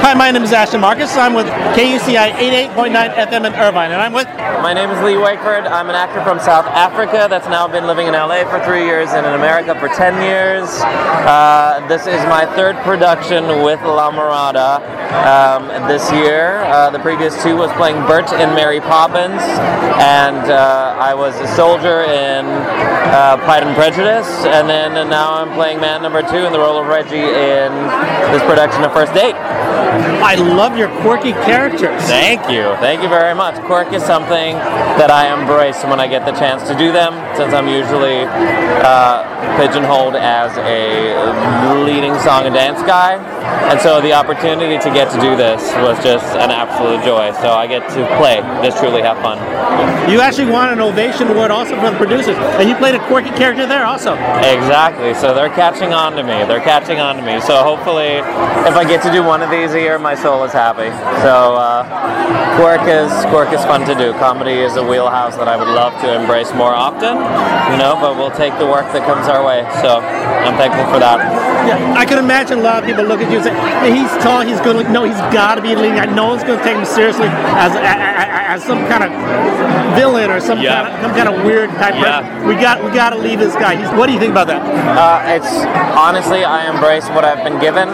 Hi, 0.00 0.14
my 0.14 0.30
name 0.30 0.42
is 0.42 0.52
Ashton 0.52 0.80
Marcus. 0.80 1.14
I'm 1.14 1.34
with 1.34 1.46
KUCI 1.76 2.32
88.9 2.32 3.14
FM 3.14 3.46
in 3.46 3.54
Irvine, 3.54 3.92
and 3.92 4.00
I'm 4.00 4.14
with. 4.14 4.26
My 4.62 4.72
name 4.72 4.88
is 4.88 4.98
Lee 5.04 5.12
Wakeford. 5.12 5.70
I'm 5.70 5.90
an 5.90 5.94
actor 5.94 6.24
from 6.24 6.40
South 6.40 6.64
Africa 6.64 7.26
that's 7.28 7.46
now 7.48 7.68
been 7.68 7.86
living 7.86 8.06
in 8.06 8.14
LA 8.14 8.48
for 8.48 8.64
three 8.64 8.86
years 8.86 9.10
and 9.10 9.26
in 9.26 9.34
America 9.34 9.78
for 9.78 9.88
10 9.88 10.22
years. 10.22 10.68
Uh, 10.80 11.84
this 11.86 12.06
is 12.06 12.18
my 12.32 12.46
third 12.56 12.76
production 12.76 13.62
with 13.62 13.80
La 13.82 14.10
Mirada 14.10 14.80
um, 15.12 15.68
this 15.86 16.10
year. 16.12 16.64
Uh, 16.64 16.88
the 16.88 16.98
previous 17.00 17.40
two 17.42 17.56
was 17.56 17.70
playing 17.72 17.96
Bert 18.06 18.32
in 18.32 18.54
Mary 18.54 18.80
Poppins, 18.80 19.42
and 20.00 20.50
uh, 20.50 20.96
I 20.98 21.12
was 21.12 21.36
a 21.40 21.48
soldier 21.54 22.02
in 22.04 22.46
uh, 22.46 23.36
Pride 23.44 23.64
and 23.64 23.76
Prejudice, 23.76 24.28
and 24.46 24.68
then 24.68 24.96
and 24.96 25.10
now 25.10 25.34
I'm 25.34 25.52
playing 25.52 25.78
man 25.78 26.00
number 26.00 26.22
two 26.22 26.46
in 26.46 26.52
the 26.52 26.58
role 26.58 26.80
of 26.80 26.86
Reggie 26.86 27.20
in 27.20 27.70
this 28.32 28.42
production 28.44 28.82
of 28.82 28.92
First 28.92 29.12
Date. 29.12 29.36
I 29.90 30.34
love 30.36 30.76
your 30.76 30.88
quirky 31.00 31.32
characters. 31.32 32.02
Thank 32.04 32.48
you. 32.50 32.74
Thank 32.78 33.02
you 33.02 33.08
very 33.08 33.34
much. 33.34 33.54
Quirk 33.66 33.92
is 33.92 34.02
something 34.02 34.54
that 34.98 35.10
I 35.10 35.32
embrace 35.34 35.82
when 35.84 35.98
I 36.00 36.06
get 36.06 36.24
the 36.24 36.32
chance 36.32 36.68
to 36.68 36.76
do 36.76 36.92
them, 36.92 37.12
since 37.36 37.52
I'm 37.52 37.68
usually 37.68 38.22
uh, 38.22 39.24
pigeonholed 39.56 40.16
as 40.16 40.56
a 40.58 41.84
leading 41.84 42.14
song 42.20 42.46
and 42.46 42.54
dance 42.54 42.82
guy. 42.82 43.18
And 43.42 43.80
so 43.80 44.00
the 44.00 44.12
opportunity 44.12 44.78
to 44.78 44.90
get 44.90 45.10
to 45.12 45.20
do 45.20 45.36
this 45.36 45.62
was 45.82 45.96
just 46.02 46.26
an 46.36 46.50
absolute 46.50 47.04
joy. 47.04 47.32
So 47.40 47.52
I 47.52 47.66
get 47.66 47.88
to 47.90 48.06
play, 48.16 48.40
just 48.62 48.78
truly 48.78 49.02
have 49.02 49.18
fun. 49.18 49.38
You 50.10 50.20
actually 50.20 50.50
won 50.50 50.70
an 50.70 50.80
ovation 50.80 51.28
award 51.28 51.50
also 51.50 51.76
from 51.76 51.92
the 51.92 51.98
producers, 51.98 52.36
and 52.58 52.68
you 52.68 52.74
played 52.76 52.94
a 52.94 53.06
quirky 53.06 53.30
character 53.30 53.66
there 53.66 53.84
also. 53.84 54.14
Exactly. 54.42 55.14
So 55.14 55.34
they're 55.34 55.54
catching 55.54 55.92
on 55.92 56.12
to 56.16 56.22
me. 56.22 56.44
They're 56.46 56.60
catching 56.60 57.00
on 57.00 57.16
to 57.16 57.22
me. 57.22 57.40
So 57.40 57.62
hopefully, 57.62 58.18
if 58.66 58.74
I 58.74 58.84
get 58.86 59.02
to 59.02 59.12
do 59.12 59.22
one 59.22 59.42
of 59.42 59.50
these 59.50 59.72
a 59.72 59.80
year, 59.80 59.98
my 59.98 60.14
soul 60.14 60.44
is 60.44 60.52
happy. 60.52 60.90
So 61.22 61.54
uh, 61.54 61.84
quirk 62.56 62.82
is 62.88 63.10
quirk 63.30 63.52
is 63.52 63.64
fun 63.64 63.86
to 63.86 63.94
do. 63.94 64.12
Comedy 64.14 64.60
is 64.60 64.76
a 64.76 64.84
wheelhouse 64.84 65.36
that 65.36 65.48
I 65.48 65.56
would 65.56 65.68
love 65.68 65.98
to 66.02 66.20
embrace 66.20 66.52
more 66.52 66.74
often. 66.74 67.16
You 67.72 67.78
know, 67.78 67.96
but 68.00 68.16
we'll 68.16 68.34
take 68.34 68.56
the 68.58 68.66
work 68.66 68.86
that 68.92 69.06
comes 69.06 69.28
our 69.28 69.44
way. 69.44 69.62
So 69.80 70.00
I'm 70.00 70.56
thankful 70.56 70.84
for 70.92 70.98
that. 70.98 71.49
Yeah, 71.70 71.94
I 71.96 72.04
can 72.04 72.18
imagine 72.18 72.58
a 72.58 72.62
lot 72.62 72.82
of 72.82 72.84
people 72.88 73.04
look 73.04 73.20
at 73.20 73.30
you 73.30 73.38
and 73.38 73.44
say, 73.46 73.54
"He's 73.94 74.10
tall. 74.22 74.42
He's 74.42 74.60
good. 74.60 74.74
No, 74.90 75.04
he's 75.04 75.18
got 75.32 75.54
to 75.54 75.62
be 75.62 75.74
leading. 75.74 76.02
No 76.14 76.26
one's 76.28 76.42
going 76.42 76.58
to 76.58 76.64
take 76.64 76.76
him 76.76 76.84
seriously 76.84 77.28
as, 77.56 77.72
as, 77.78 78.58
as 78.58 78.64
some 78.64 78.82
kind 78.90 79.04
of 79.06 79.10
villain 79.94 80.30
or 80.30 80.40
some 80.40 80.58
Yeah. 80.60 80.82
kind 80.82 80.86
of 80.90 81.00
some 81.02 81.14
kind 81.14 81.28
of 81.30 81.44
weird 81.46 81.70
type. 81.78 81.94
Yeah. 81.94 82.20
person. 82.26 82.48
We 82.48 82.54
got 82.58 82.82
we 82.84 82.90
got 82.90 83.10
to 83.10 83.18
leave 83.18 83.38
this 83.38 83.54
guy. 83.54 83.76
He's, 83.78 83.90
what 83.96 84.06
do 84.06 84.12
you 84.12 84.18
think 84.20 84.32
about 84.32 84.48
that? 84.48 84.60
Uh, 84.98 85.36
it's 85.38 85.50
honestly, 85.96 86.44
I 86.44 86.66
embrace 86.72 87.06
what 87.14 87.24
I've 87.24 87.42
been 87.44 87.58
given, 87.60 87.88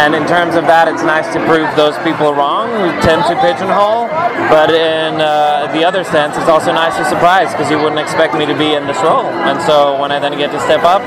and 0.00 0.14
in 0.14 0.24
terms 0.26 0.54
of 0.56 0.64
that, 0.66 0.88
it's 0.88 1.02
nice 1.02 1.28
to 1.34 1.38
prove 1.46 1.68
those 1.76 1.96
people 2.00 2.32
wrong 2.32 2.68
who 2.72 2.88
tend 3.04 3.24
to 3.28 3.34
pigeonhole. 3.44 4.08
But 4.52 4.68
in 4.68 5.16
uh, 5.16 5.72
the 5.72 5.80
other 5.82 6.04
sense, 6.04 6.36
it's 6.36 6.46
also 6.46 6.76
nice 6.76 6.94
to 6.98 7.08
surprise 7.08 7.52
because 7.52 7.70
you 7.70 7.78
wouldn't 7.78 7.98
expect 7.98 8.34
me 8.36 8.44
to 8.44 8.52
be 8.52 8.74
in 8.74 8.86
this 8.86 9.00
role, 9.00 9.24
and 9.48 9.56
so 9.64 9.98
when 9.98 10.12
I 10.12 10.18
then 10.18 10.36
get 10.36 10.52
to 10.52 10.60
step 10.60 10.84
up, 10.84 11.00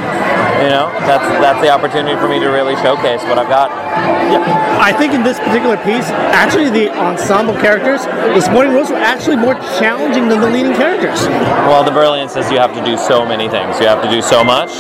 you 0.66 0.74
know, 0.74 0.90
that's 1.06 1.30
that's 1.38 1.62
the 1.62 1.70
opportunity 1.70 2.18
for 2.18 2.28
me 2.28 2.40
to 2.40 2.50
really 2.50 2.74
showcase 2.78 3.22
what 3.30 3.38
I've 3.38 3.48
got. 3.48 3.70
Yeah, 3.96 4.78
I 4.82 4.92
think 4.92 5.14
in 5.14 5.24
this 5.24 5.40
particular 5.40 5.78
piece, 5.78 6.10
actually 6.36 6.70
the 6.70 6.90
ensemble 6.90 7.54
characters, 7.54 8.06
the 8.06 8.42
supporting 8.42 8.74
roles 8.74 8.90
were 8.90 8.98
actually 8.98 9.36
more 9.36 9.56
challenging 9.80 10.28
than 10.28 10.42
the 10.42 10.50
leading 10.50 10.74
characters. 10.74 11.26
Well, 11.68 11.84
the 11.84 11.92
brilliance 11.92 12.36
is 12.36 12.52
you 12.52 12.58
have 12.58 12.74
to 12.74 12.84
do 12.84 12.98
so 12.98 13.26
many 13.26 13.48
things. 13.48 13.80
You 13.80 13.88
have 13.88 14.04
to 14.04 14.10
do 14.10 14.22
so 14.22 14.44
much. 14.44 14.72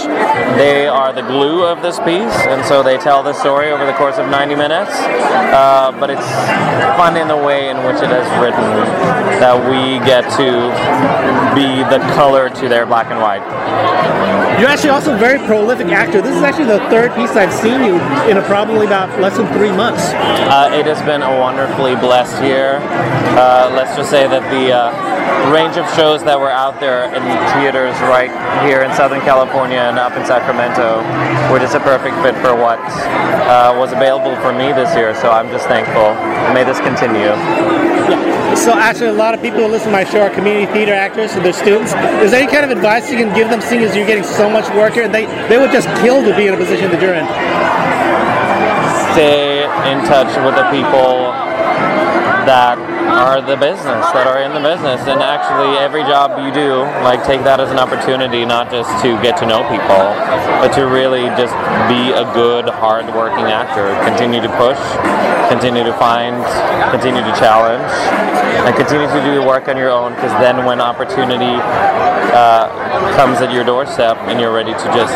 They 0.57 0.87
are 0.87 1.13
the 1.13 1.21
glue 1.21 1.63
of 1.65 1.81
this 1.81 1.97
piece, 1.99 2.35
and 2.47 2.65
so 2.65 2.83
they 2.83 2.97
tell 2.97 3.23
the 3.23 3.33
story 3.33 3.71
over 3.71 3.85
the 3.85 3.93
course 3.93 4.17
of 4.17 4.29
90 4.29 4.55
minutes. 4.55 4.91
Uh, 4.91 5.95
but 5.99 6.09
it's 6.09 6.27
fun 6.97 7.17
in 7.17 7.27
the 7.27 7.37
way 7.37 7.69
in 7.69 7.77
which 7.77 7.97
it 7.97 8.11
is 8.11 8.27
written 8.41 8.63
that 9.39 9.55
we 9.69 10.03
get 10.05 10.23
to 10.37 10.69
be 11.55 11.83
the 11.89 11.99
color 12.13 12.49
to 12.49 12.67
their 12.67 12.85
black 12.85 13.07
and 13.11 13.19
white. 13.21 13.43
You're 14.59 14.69
actually 14.69 14.91
also 14.91 15.13
a 15.13 15.17
very 15.17 15.37
prolific 15.39 15.87
actor. 15.87 16.21
This 16.21 16.35
is 16.35 16.41
actually 16.41 16.65
the 16.65 16.79
third 16.89 17.13
piece 17.13 17.31
I've 17.31 17.51
seen 17.51 17.83
you 17.83 17.99
in 18.31 18.37
a 18.37 18.41
probably 18.43 18.85
about 18.85 19.04
less 19.19 19.37
than 19.37 19.47
three 19.53 19.71
months. 19.71 20.03
Uh, 20.13 20.69
it 20.73 20.85
has 20.85 21.01
been 21.03 21.21
a 21.21 21.39
wonderfully 21.39 21.95
blessed 21.95 22.43
year. 22.43 22.79
Uh, 23.37 23.71
let's 23.73 23.95
just 23.95 24.09
say 24.09 24.27
that 24.27 24.43
the 24.51 24.73
uh, 24.73 24.91
range 25.51 25.77
of 25.77 25.85
shows 25.95 26.23
that 26.23 26.39
were 26.39 26.51
out 26.51 26.79
there 26.79 27.05
in 27.13 27.21
theaters 27.53 27.95
right 28.09 28.31
here 28.65 28.81
in 28.81 28.93
Southern 28.95 29.21
California 29.21 29.77
and 29.77 29.99
up 29.99 30.13
in 30.17 30.25
Sacramento 30.25 31.01
were 31.51 31.59
just 31.59 31.75
a 31.75 31.79
perfect 31.79 32.15
fit 32.25 32.35
for 32.41 32.55
what 32.55 32.79
uh, 33.49 33.73
was 33.77 33.91
available 33.91 34.35
for 34.41 34.53
me 34.53 34.73
this 34.73 34.93
year. 34.95 35.13
So 35.15 35.29
I'm 35.29 35.49
just 35.49 35.67
thankful. 35.67 36.15
May 36.53 36.63
this 36.63 36.79
continue. 36.79 37.33
So 38.55 38.71
actually, 38.73 39.09
a 39.09 39.13
lot 39.13 39.33
of 39.33 39.41
people 39.41 39.59
who 39.59 39.67
listen 39.67 39.87
to 39.87 39.91
my 39.91 40.05
show 40.05 40.21
are 40.21 40.29
community 40.29 40.71
theater 40.71 40.93
actors 40.93 41.33
and 41.33 41.43
they're 41.43 41.53
students. 41.53 41.91
Is 42.23 42.31
there 42.31 42.41
any 42.41 42.51
kind 42.51 42.63
of 42.63 42.71
advice 42.71 43.11
you 43.11 43.17
can 43.17 43.33
give 43.35 43.49
them, 43.49 43.59
seeing 43.59 43.83
as 43.83 43.95
you're 43.95 44.07
getting 44.07 44.23
so 44.23 44.49
much 44.49 44.69
work 44.75 44.93
here? 44.93 45.07
They 45.07 45.25
they 45.49 45.57
would 45.57 45.71
just 45.71 45.87
kill 46.01 46.23
to 46.23 46.35
be 46.37 46.47
in 46.47 46.53
a 46.53 46.57
position 46.57 46.89
that 46.91 47.01
you're 47.01 47.13
in. 47.13 47.25
Stay 49.15 49.63
in 49.63 50.03
touch 50.03 50.27
with 50.43 50.55
the 50.55 50.69
people 50.69 51.31
that 52.45 52.77
are 52.77 53.41
the 53.41 53.57
business, 53.57 54.05
that 54.13 54.27
are 54.27 54.41
in 54.41 54.53
the 54.53 54.61
business. 54.61 55.01
And 55.07 55.21
actually, 55.21 55.77
every 55.77 56.03
job 56.03 56.37
you 56.41 56.53
do, 56.53 56.81
like, 57.01 57.25
take 57.25 57.43
that 57.43 57.59
as 57.59 57.71
an 57.71 57.79
opportunity 57.79 58.45
not 58.45 58.69
just 58.69 58.89
to 59.01 59.19
get 59.21 59.37
to 59.41 59.45
know 59.45 59.65
people, 59.69 60.05
but 60.61 60.73
to 60.77 60.85
really 60.85 61.27
just 61.37 61.53
be 61.89 62.13
a 62.13 62.25
good, 62.33 62.69
hard-working 62.69 63.49
actor. 63.49 63.89
Continue 64.05 64.41
to 64.41 64.51
push, 64.57 64.79
continue 65.49 65.83
to 65.83 65.93
find, 65.97 66.37
continue 66.91 67.21
to 67.21 67.33
challenge, 67.37 67.85
and 68.65 68.73
continue 68.75 69.07
to 69.07 69.21
do 69.21 69.35
the 69.35 69.45
work 69.45 69.67
on 69.67 69.77
your 69.77 69.91
own. 69.91 70.13
Because 70.15 70.33
then, 70.41 70.65
when 70.65 70.81
opportunity 70.81 71.57
uh, 72.33 72.67
comes 73.15 73.41
at 73.41 73.53
your 73.53 73.63
doorstep 73.63 74.17
and 74.27 74.39
you're 74.39 74.53
ready 74.53 74.73
to 74.73 74.87
just 74.93 75.13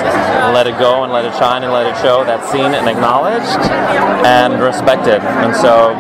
let 0.54 0.68
it 0.68 0.78
go 0.78 1.04
and 1.04 1.12
let 1.12 1.26
it 1.26 1.34
shine 1.36 1.64
and 1.64 1.74
let 1.74 1.86
it 1.86 1.96
show, 2.02 2.24
that's 2.24 2.50
seen 2.52 2.74
and 2.74 2.88
acknowledged 2.88 3.62
and 4.26 4.62
respected. 4.62 5.22
And 5.44 5.56
so, 5.56 5.94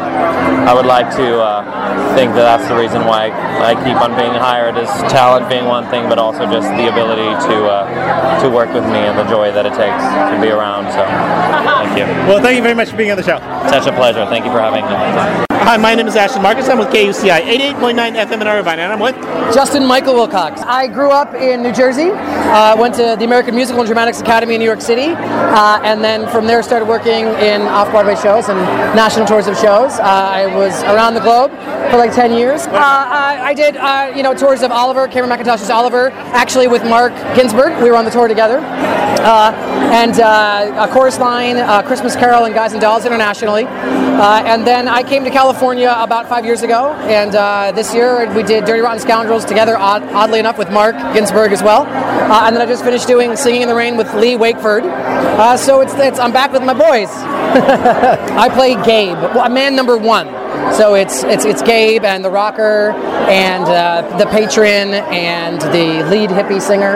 I 0.59 0.73
would 0.73 0.85
like 0.85 1.09
to 1.15 1.18
uh, 1.19 1.78
think 2.15 2.33
that 2.35 2.45
that's 2.45 2.67
the 2.67 2.75
reason 2.75 3.05
why 3.05 3.31
I 3.61 3.75
keep 3.85 3.97
on 3.97 4.15
being 4.15 4.33
hired 4.33 4.77
is 4.77 4.89
talent 5.11 5.49
being 5.49 5.65
one 5.65 5.89
thing, 5.89 6.09
but 6.09 6.19
also 6.19 6.45
just 6.45 6.67
the 6.75 6.87
ability 6.91 7.29
to 7.47 7.55
uh, 7.67 8.41
to 8.41 8.49
work 8.49 8.73
with 8.73 8.83
me 8.85 8.99
and 9.07 9.17
the 9.17 9.27
joy 9.29 9.51
that 9.51 9.65
it 9.65 9.73
takes 9.73 10.03
to 10.31 10.35
be 10.41 10.51
around. 10.51 10.91
So, 10.91 11.03
thank 11.05 11.97
you. 11.97 12.05
Well, 12.27 12.41
thank 12.41 12.57
you 12.57 12.63
very 12.63 12.75
much 12.75 12.89
for 12.89 12.97
being 12.97 13.11
on 13.11 13.17
the 13.17 13.23
show. 13.23 13.39
Such 13.69 13.87
a 13.87 13.93
pleasure. 13.93 14.25
Thank 14.25 14.45
you 14.45 14.51
for 14.51 14.59
having 14.59 14.85
me. 14.85 15.45
Hi, 15.69 15.77
my 15.77 15.93
name 15.93 16.07
is 16.07 16.15
Ashton 16.15 16.41
Marcus. 16.41 16.67
I'm 16.67 16.79
with 16.79 16.87
KUCI 16.87 17.41
88.9 17.41 18.25
FM 18.25 18.41
in 18.41 18.47
Irvine, 18.47 18.79
and 18.79 18.91
I'm 18.91 18.99
with 18.99 19.15
Justin 19.53 19.85
Michael 19.85 20.15
Wilcox. 20.15 20.61
I 20.61 20.87
grew 20.87 21.11
up 21.11 21.35
in 21.35 21.61
New 21.61 21.71
Jersey, 21.71 22.09
uh, 22.09 22.75
went 22.75 22.95
to 22.95 23.15
the 23.19 23.23
American 23.25 23.53
Musical 23.53 23.81
and 23.81 23.87
Dramatics 23.87 24.19
Academy 24.19 24.55
in 24.55 24.59
New 24.61 24.65
York 24.65 24.81
City, 24.81 25.13
uh, 25.13 25.79
and 25.83 26.03
then 26.03 26.27
from 26.29 26.47
there 26.47 26.63
started 26.63 26.87
working 26.87 27.27
in 27.37 27.61
off-Broadway 27.63 28.15
shows 28.15 28.49
and 28.49 28.57
national 28.95 29.27
tours 29.27 29.45
of 29.45 29.55
shows. 29.57 29.99
Uh, 29.99 30.03
I 30.03 30.55
was 30.55 30.81
around 30.83 31.13
the 31.13 31.19
globe 31.19 31.51
for 31.91 31.97
like 31.97 32.13
10 32.13 32.33
years. 32.33 32.67
Uh, 32.67 32.71
I, 32.73 33.39
I 33.41 33.53
did, 33.53 33.77
uh, 33.77 34.11
you 34.15 34.23
know, 34.23 34.33
tours 34.33 34.61
of 34.61 34.71
Oliver, 34.71 35.07
Cameron 35.07 35.29
Mackintosh's 35.29 35.69
Oliver, 35.69 36.11
actually 36.11 36.67
with 36.67 36.83
Mark 36.83 37.13
Ginsburg. 37.35 37.81
We 37.81 37.89
were 37.89 37.97
on 37.97 38.05
the 38.05 38.11
tour 38.11 38.27
together. 38.27 38.59
Uh, 38.59 39.51
and 39.91 40.19
uh, 40.19 40.87
a 40.87 40.93
chorus 40.93 41.19
line, 41.19 41.57
uh, 41.57 41.81
Christmas 41.81 42.15
Carol, 42.15 42.45
and 42.45 42.53
Guys 42.53 42.73
and 42.73 42.81
Dolls 42.81 43.05
internationally. 43.05 43.65
Uh, 43.65 44.43
and 44.45 44.65
then 44.65 44.87
I 44.87 45.01
came 45.01 45.23
to 45.23 45.29
California 45.29 45.93
about 45.97 46.29
five 46.29 46.45
years 46.45 46.61
ago, 46.61 46.93
and 46.93 47.35
uh, 47.35 47.71
this 47.71 47.93
year 47.93 48.31
we 48.33 48.43
did 48.43 48.65
Dirty 48.65 48.81
Rotten 48.81 48.99
Scoundrels 48.99 49.45
together, 49.45 49.77
odd, 49.77 50.03
oddly 50.03 50.39
enough, 50.39 50.57
with 50.57 50.69
Mark 50.71 50.95
Ginsburg 51.13 51.51
as 51.51 51.63
well. 51.63 51.83
Uh, 51.83 52.45
and 52.45 52.55
then 52.55 52.61
I 52.61 52.65
just 52.65 52.83
finished 52.83 53.07
doing 53.07 53.35
Singing 53.35 53.61
in 53.63 53.67
the 53.67 53.75
Rain 53.75 53.97
with 53.97 54.13
Lee 54.13 54.35
Wakeford. 54.35 54.83
Uh, 54.83 55.57
so 55.57 55.81
it's, 55.81 55.93
it's 55.95 56.19
I'm 56.19 56.31
back 56.31 56.51
with 56.51 56.63
my 56.63 56.73
boys. 56.73 57.09
I 57.11 58.49
play 58.53 58.75
Gabe, 58.85 59.17
well, 59.17 59.49
man 59.49 59.75
number 59.75 59.97
one. 59.97 60.38
So 60.75 60.95
it's 60.95 61.23
it's 61.23 61.45
it's 61.45 61.61
Gabe 61.61 62.05
and 62.05 62.23
the 62.23 62.29
rocker 62.29 62.91
and 63.29 63.63
uh, 63.63 64.17
the 64.17 64.25
patron 64.25 64.93
and 64.93 65.61
the 65.61 66.03
lead 66.09 66.29
hippie 66.29 66.61
singer. 66.61 66.95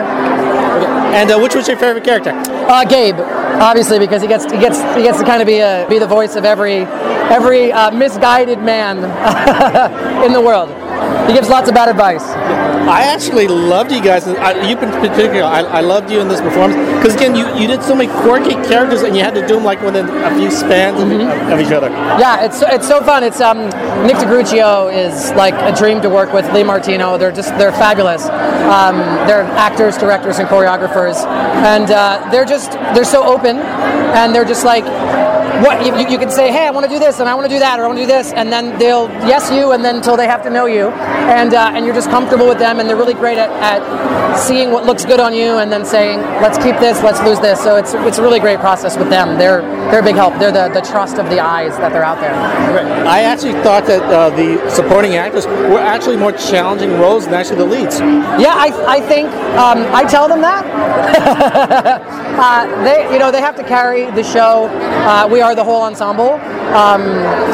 And 1.14 1.30
uh, 1.30 1.38
which 1.38 1.54
was 1.54 1.68
your 1.68 1.76
favorite 1.76 2.04
character? 2.04 2.30
Uh, 2.30 2.84
Gabe, 2.84 3.16
obviously, 3.16 3.98
because 3.98 4.22
he 4.22 4.28
gets 4.28 4.44
he 4.50 4.58
gets 4.58 4.78
he 4.96 5.02
gets 5.02 5.18
to 5.18 5.24
kind 5.24 5.40
of 5.42 5.46
be 5.46 5.58
a 5.58 5.86
be 5.88 5.98
the 5.98 6.06
voice 6.06 6.34
of 6.34 6.44
every 6.44 6.86
every 7.30 7.72
uh, 7.72 7.90
misguided 7.90 8.60
man 8.60 8.96
in 10.24 10.32
the 10.32 10.40
world. 10.40 10.70
He 11.28 11.34
gives 11.34 11.48
lots 11.48 11.68
of 11.68 11.74
bad 11.74 11.88
advice. 11.88 12.24
I 12.88 13.04
actually 13.04 13.48
loved 13.48 13.92
you 13.92 14.02
guys. 14.02 14.26
I, 14.28 14.52
you 14.68 14.76
in 14.78 14.90
particular, 14.90 15.42
I, 15.42 15.60
I 15.60 15.80
loved 15.80 16.10
you 16.10 16.20
in 16.20 16.28
this 16.28 16.40
performance 16.40 16.76
because 16.98 17.14
again, 17.14 17.34
you, 17.34 17.46
you 17.56 17.66
did 17.66 17.82
so 17.82 17.94
many 17.94 18.12
quirky 18.12 18.54
characters, 18.68 19.02
and 19.02 19.16
you 19.16 19.22
had 19.22 19.34
to 19.34 19.46
do 19.46 19.54
them 19.54 19.64
like 19.64 19.80
within 19.80 20.08
a 20.08 20.34
few 20.36 20.50
spans 20.50 21.00
of, 21.00 21.10
of 21.10 21.60
each 21.60 21.72
other. 21.72 21.88
Yeah, 21.88 22.44
it's 22.44 22.62
it's 22.62 22.86
so 22.86 23.02
fun. 23.02 23.24
It's 23.24 23.40
um 23.40 23.64
Nick 24.06 24.16
DeGruccio 24.16 24.92
is 24.94 25.30
like 25.32 25.54
a 25.54 25.74
dream 25.76 26.02
to 26.02 26.10
work 26.10 26.32
with. 26.32 26.50
Lee 26.52 26.62
Martino, 26.62 27.16
they're 27.16 27.32
just 27.32 27.56
they're 27.56 27.72
fabulous. 27.72 28.26
Um, 28.26 28.96
they're 29.26 29.44
actors, 29.56 29.96
directors, 29.96 30.38
and 30.38 30.48
choreographers, 30.48 31.24
and 31.24 31.90
uh, 31.90 32.28
they're 32.30 32.44
just 32.44 32.72
they're 32.94 33.04
so 33.04 33.24
open, 33.24 33.58
and 33.58 34.34
they're 34.34 34.44
just 34.44 34.64
like. 34.64 34.84
What 35.62 35.84
you, 35.86 35.96
you- 36.10 36.18
can 36.18 36.30
say, 36.30 36.50
hey, 36.50 36.66
I 36.66 36.70
want 36.70 36.86
to 36.86 36.90
do 36.90 36.98
this, 36.98 37.20
and 37.20 37.28
I 37.28 37.34
want 37.34 37.48
to 37.50 37.54
do 37.54 37.58
that, 37.58 37.78
or 37.78 37.84
I 37.84 37.86
want 37.86 37.98
to 37.98 38.04
do 38.04 38.06
this, 38.06 38.32
and 38.32 38.50
then 38.52 38.78
they'll 38.78 39.08
yes 39.28 39.50
you, 39.50 39.72
and 39.72 39.84
then 39.84 39.96
until 39.96 40.16
they 40.16 40.26
have 40.26 40.42
to 40.44 40.50
know 40.50 40.66
you, 40.66 40.88
and 40.88 41.52
uh, 41.52 41.72
and 41.74 41.84
you're 41.84 41.94
just 41.94 42.08
comfortable 42.08 42.48
with 42.48 42.58
them, 42.58 42.78
and 42.80 42.88
they're 42.88 42.96
really 42.96 43.14
great 43.14 43.36
at, 43.36 43.50
at 43.60 44.36
seeing 44.36 44.70
what 44.70 44.86
looks 44.86 45.04
good 45.04 45.20
on 45.20 45.34
you, 45.34 45.58
and 45.58 45.70
then 45.70 45.84
saying, 45.84 46.20
let's 46.40 46.56
keep 46.58 46.78
this, 46.78 47.02
let's 47.02 47.20
lose 47.22 47.40
this. 47.40 47.60
So 47.62 47.76
it's 47.76 47.94
it's 47.94 48.18
a 48.18 48.22
really 48.22 48.40
great 48.40 48.60
process 48.60 48.96
with 48.96 49.10
them. 49.10 49.38
They're 49.38 49.62
they're 49.90 50.00
a 50.00 50.04
big 50.04 50.14
help. 50.16 50.38
They're 50.38 50.52
the, 50.52 50.68
the 50.72 50.80
trust 50.80 51.18
of 51.18 51.28
the 51.28 51.40
eyes 51.40 51.76
that 51.78 51.92
they're 51.92 52.04
out 52.04 52.20
there. 52.20 52.32
I 53.06 53.22
actually 53.22 53.52
thought 53.62 53.86
that 53.86 54.02
uh, 54.04 54.30
the 54.30 54.70
supporting 54.70 55.16
actors 55.16 55.46
were 55.46 55.78
actually 55.78 56.16
more 56.16 56.32
challenging 56.32 56.92
roles 56.92 57.26
than 57.26 57.34
actually 57.34 57.56
the 57.56 57.66
leads. 57.66 58.00
Yeah, 58.00 58.54
I, 58.56 58.96
I 58.96 59.00
think 59.00 59.28
um, 59.58 59.84
I 59.94 60.04
tell 60.04 60.26
them 60.28 60.40
that. 60.40 60.64
uh, 62.38 62.84
they, 62.84 63.12
you 63.12 63.18
know, 63.18 63.30
they 63.30 63.40
have 63.40 63.56
to 63.56 63.62
carry 63.64 64.10
the 64.12 64.22
show. 64.24 64.66
Uh, 65.06 65.28
we 65.30 65.42
are 65.44 65.54
the 65.54 65.62
whole 65.62 65.82
ensemble, 65.82 66.32
um, 66.72 67.04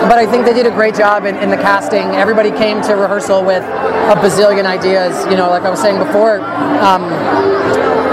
but 0.09 0.19
I 0.19 0.27
think 0.27 0.47
they 0.47 0.55
did 0.55 0.67
a 0.67 0.71
great 0.71 0.95
job 0.95 1.25
in, 1.25 1.37
in 1.37 1.51
the 1.51 1.57
casting. 1.57 2.15
Everybody 2.15 2.51
came 2.51 2.81
to 2.83 2.95
rehearsal 2.95 3.45
with 3.45 3.65
a 3.65 4.15
bazillion 4.17 4.65
ideas. 4.65 5.27
You 5.27 5.37
know, 5.37 5.51
like 5.51 5.65
I 5.65 5.71
was 5.71 5.81
saying 5.83 5.99
before. 5.99 6.41
Um, 6.41 7.05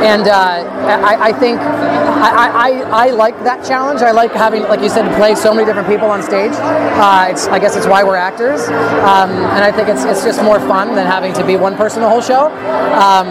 and 0.02 0.28
uh, 0.28 0.66
I, 1.04 1.30
I 1.30 1.32
think 1.34 1.60
I, 2.18 2.50
I, 2.70 3.08
I 3.08 3.10
like 3.12 3.38
that 3.44 3.66
challenge. 3.66 4.02
I 4.02 4.12
like 4.12 4.32
having, 4.32 4.64
like 4.64 4.82
you 4.82 4.90
said, 4.90 5.08
to 5.08 5.16
play 5.16 5.36
so 5.36 5.54
many 5.54 5.66
different 5.66 5.88
people 5.88 6.10
on 6.10 6.22
stage. 6.24 6.52
Uh, 6.54 7.28
it's, 7.30 7.48
I 7.48 7.60
guess 7.60 7.76
it's 7.76 7.88
why 7.88 8.04
we're 8.04 8.16
actors, 8.16 8.62
um, 9.06 9.32
and 9.54 9.64
I 9.64 9.72
think 9.72 9.90
it's, 9.90 10.04
it's 10.04 10.24
just 10.24 10.44
more 10.44 10.60
fun 10.60 10.96
than 10.96 11.06
having 11.06 11.34
to 11.34 11.46
be 11.46 11.56
one 11.56 11.76
person 11.76 12.02
the 12.02 12.10
whole 12.10 12.22
show. 12.22 12.48
Um, 12.98 13.28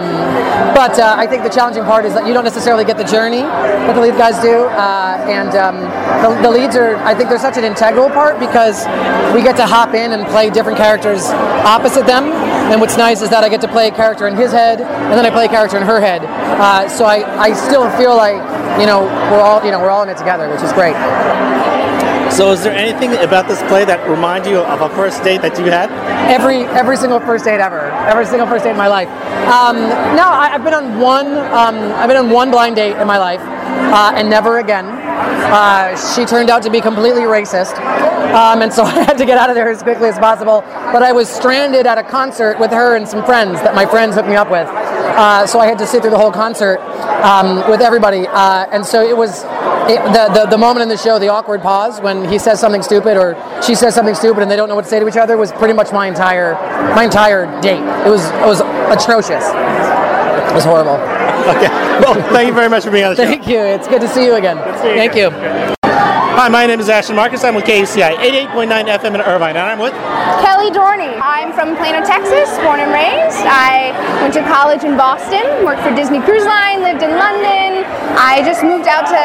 but 0.75 0.99
uh, 0.99 1.15
I 1.17 1.27
think 1.27 1.43
the 1.43 1.49
challenging 1.49 1.85
part 1.85 2.05
is 2.05 2.15
that 2.15 2.27
you 2.27 2.35
don't 2.35 2.45
necessarily 2.45 2.85
get 2.85 2.97
the 2.97 3.05
journey 3.05 3.43
that 3.43 3.95
the 3.95 4.01
lead 4.01 4.17
guys 4.17 4.41
do, 4.43 4.67
uh, 4.67 5.25
and 5.29 5.55
um, 5.57 5.77
the, 6.23 6.43
the 6.43 6.51
leads 6.51 6.77
are. 6.77 6.97
I 6.99 7.15
think 7.15 7.29
they're 7.29 7.39
such 7.39 7.57
an 7.57 7.65
integral 7.65 8.09
part 8.11 8.39
because 8.39 8.87
we 9.35 9.43
get 9.43 9.57
to 9.57 9.67
hop 9.67 9.95
in 9.95 10.13
and 10.13 10.27
play 10.29 10.51
different 10.51 10.79
characters 10.79 11.27
opposite 11.67 12.07
them. 12.07 12.31
And 12.71 12.81
what's 12.81 12.97
nice 12.97 13.23
is 13.23 13.31
that 13.31 13.45
I 13.45 13.49
get 13.49 13.61
to 13.61 13.69
play 13.69 13.89
a 13.89 13.95
character 13.95 14.27
in 14.27 14.35
his 14.37 14.51
head, 14.51 14.81
and 14.81 15.13
then 15.13 15.25
I 15.25 15.31
play 15.31 15.47
a 15.47 15.49
character 15.49 15.77
in 15.77 15.85
her 15.85 16.01
head. 16.01 16.23
Uh, 16.25 16.89
so 16.89 17.05
I, 17.05 17.23
I 17.39 17.53
still 17.53 17.89
feel 17.97 18.17
like 18.17 18.37
you 18.81 18.87
know 18.87 19.05
we're 19.31 19.41
all 19.41 19.65
you 19.65 19.71
know 19.71 19.81
we're 19.81 19.91
all 19.91 20.03
in 20.03 20.09
it 20.09 20.17
together, 20.17 20.51
which 20.51 20.63
is 20.63 20.73
great. 20.73 20.97
So, 22.33 22.51
is 22.51 22.65
there 22.65 22.75
anything 22.75 23.15
about 23.25 23.47
this 23.47 23.63
play 23.63 23.85
that 23.85 24.07
reminds 24.11 24.49
you 24.49 24.59
of 24.59 24.81
a 24.83 24.95
first 24.95 25.23
date 25.23 25.43
that 25.43 25.59
you 25.59 25.67
had? 25.67 25.91
Every 26.29 26.65
every 26.65 26.97
single 26.97 27.21
first 27.21 27.45
date 27.45 27.61
ever, 27.61 27.91
every 28.11 28.27
single 28.27 28.47
first 28.49 28.65
date 28.65 28.73
in 28.73 28.77
my 28.77 28.89
life. 28.89 29.09
Um, 29.47 29.77
no, 30.19 30.27
I, 30.27 30.51
I've 30.53 30.65
been 30.65 30.75
on 30.75 30.99
one. 30.99 31.29
Um, 31.55 31.77
I've 31.95 32.09
been 32.09 32.19
on 32.19 32.31
one 32.31 32.51
blind 32.51 32.77
date 32.77 32.97
in 32.97 33.07
my 33.07 33.19
life, 33.19 33.41
uh, 33.41 34.13
and 34.17 34.29
never 34.29 34.59
again. 34.59 35.06
Uh, 35.17 35.97
she 36.15 36.25
turned 36.25 36.51
out 36.51 36.63
to 36.63 36.71
be 36.71 36.81
completely 36.81 37.23
racist, 37.23 37.77
um, 38.35 38.63
and 38.63 38.73
so 38.73 38.83
I 38.85 39.05
had 39.05 39.19
to 39.19 39.25
get 39.25 39.39
out 39.39 39.49
of 39.49 39.57
there 39.57 39.69
as 39.69 39.83
quickly 39.83 40.09
as 40.09 40.19
possible. 40.19 40.63
But 40.93 41.03
I 41.03 41.13
was 41.13 41.29
stranded 41.29 41.87
at 41.87 41.99
a 41.99 42.03
concert 42.03 42.59
with 42.59 42.71
her 42.71 42.97
and 42.97 43.09
some 43.09 43.25
friends 43.25 43.61
that 43.63 43.75
my 43.75 43.87
friends 43.87 44.15
hooked 44.15 44.29
me 44.29 44.37
up 44.37 44.51
with. 44.51 44.69
Uh, 44.69 45.47
so 45.47 45.61
I 45.61 45.67
had 45.67 45.79
to 45.79 45.87
sit 45.87 46.03
through 46.03 46.11
the 46.11 46.19
whole 46.19 46.33
concert 46.33 46.79
um, 47.25 47.69
with 47.71 47.81
everybody, 47.81 48.27
uh, 48.27 48.67
and 48.71 48.85
so 48.85 49.03
it 49.03 49.17
was 49.17 49.45
it, 49.89 50.03
the, 50.13 50.31
the 50.35 50.47
the 50.51 50.59
moment 50.59 50.83
in 50.83 50.89
the 50.89 50.97
show, 50.97 51.19
the 51.19 51.29
awkward 51.29 51.63
pause 51.63 52.01
when 52.01 52.29
he 52.29 52.39
says 52.39 52.61
something 52.61 52.83
stupid 52.83 53.17
or 53.17 53.35
she 53.63 53.75
says 53.75 53.95
something 53.95 54.15
stupid, 54.15 54.43
and 54.43 54.51
they 54.51 54.57
don't 54.57 54.69
know 54.69 54.75
what 54.75 54.85
to 54.85 54.91
say 54.91 55.01
to 55.01 55.09
each 55.09 55.17
other, 55.17 55.37
was 55.37 55.53
pretty 55.53 55.75
much 55.75 55.93
my 55.93 56.07
entire 56.09 56.55
my 56.95 57.05
entire 57.05 57.47
date. 57.61 57.83
It 58.05 58.11
was 58.11 58.27
it 58.27 58.47
was 58.47 58.61
atrocious. 58.91 59.45
It 59.47 60.55
was 60.55 60.65
horrible. 60.65 61.16
Okay. 61.47 61.69
Well, 62.03 62.15
thank 62.33 62.49
you 62.49 62.55
very 62.55 62.69
much 62.69 62.85
for 62.85 62.91
being 62.91 63.05
on 63.05 63.15
the 63.15 63.23
show. 63.23 63.25
Thank 63.25 63.47
you. 63.47 63.59
It's 63.59 63.87
good 63.87 64.01
to 64.01 64.09
see 64.09 64.25
you 64.25 64.35
again. 64.35 64.57
see 64.83 64.91
you 64.91 64.97
Thank 64.97 65.13
again. 65.13 65.33
you. 65.33 65.77
Hi, 66.37 66.49
my 66.49 66.67
name 66.67 66.81
is 66.81 66.89
Ashton 66.91 67.17
Marcus. 67.17 67.45
I'm 67.45 67.55
with 67.55 67.65
KUCI 67.65 68.17
88.9 68.53 68.69
FM 68.99 69.15
in 69.15 69.21
Irvine, 69.23 69.57
and 69.57 69.65
I'm 69.65 69.79
with. 69.79 69.95
Kelly 70.45 70.71
Dorney. 70.71 71.17
I'm 71.23 71.53
from 71.55 71.77
Plano, 71.77 72.05
Texas, 72.05 72.53
born 72.61 72.81
and 72.81 72.93
raised. 72.93 73.41
I 73.47 73.97
went 74.21 74.35
to 74.35 74.43
college 74.43 74.85
in 74.85 74.99
Boston, 74.99 75.65
worked 75.65 75.81
for 75.81 75.95
Disney 75.95 76.21
Cruise 76.21 76.45
Line, 76.45 76.83
lived 76.83 77.03
in 77.03 77.17
London. 77.17 77.89
I 78.19 78.43
just 78.45 78.63
moved 78.63 78.87
out 78.87 79.07
to 79.09 79.17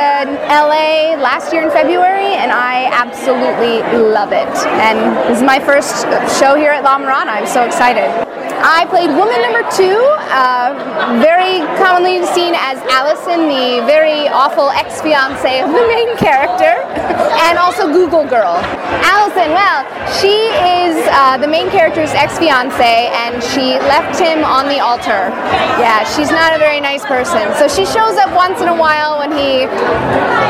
LA 0.48 1.20
last 1.20 1.52
year 1.52 1.64
in 1.64 1.72
February, 1.72 2.38
and 2.40 2.52
I 2.52 2.88
absolutely 2.94 3.84
love 4.00 4.32
it. 4.32 4.48
And 4.80 5.18
this 5.28 5.40
is 5.40 5.44
my 5.44 5.60
first 5.60 6.08
show 6.40 6.56
here 6.56 6.72
at 6.72 6.84
La 6.86 6.98
Mirada. 6.98 7.28
I'm 7.28 7.48
so 7.48 7.66
excited. 7.66 8.31
I 8.62 8.86
played 8.94 9.10
woman 9.18 9.42
number 9.42 9.66
two, 9.74 9.98
uh, 10.30 10.78
very 11.18 11.66
commonly 11.82 12.22
seen 12.30 12.54
as 12.54 12.78
Allison, 12.94 13.50
the 13.50 13.82
very 13.90 14.30
awful 14.30 14.70
ex 14.70 15.02
fiance 15.02 15.66
of 15.66 15.74
the 15.74 15.86
main 15.90 16.14
character, 16.18 16.78
and 17.50 17.58
also 17.58 17.90
Google 17.90 18.22
Girl. 18.22 18.62
Allison, 19.02 19.50
well, 19.58 19.82
she 20.22 20.54
is 20.78 20.94
uh, 21.10 21.42
the 21.42 21.48
main 21.48 21.74
character's 21.74 22.14
ex 22.14 22.38
fiance, 22.38 23.10
and 23.26 23.42
she 23.50 23.82
left 23.90 24.22
him 24.22 24.46
on 24.46 24.70
the 24.70 24.78
altar. 24.78 25.34
Yeah, 25.82 26.06
she's 26.14 26.30
not 26.30 26.54
a 26.54 26.60
very 26.60 26.80
nice 26.80 27.04
person. 27.06 27.42
So 27.58 27.66
she 27.66 27.90
shows 27.90 28.14
up 28.22 28.30
once 28.38 28.62
in 28.62 28.70
a 28.70 28.78
while 28.78 29.18
when 29.18 29.34
he 29.34 29.66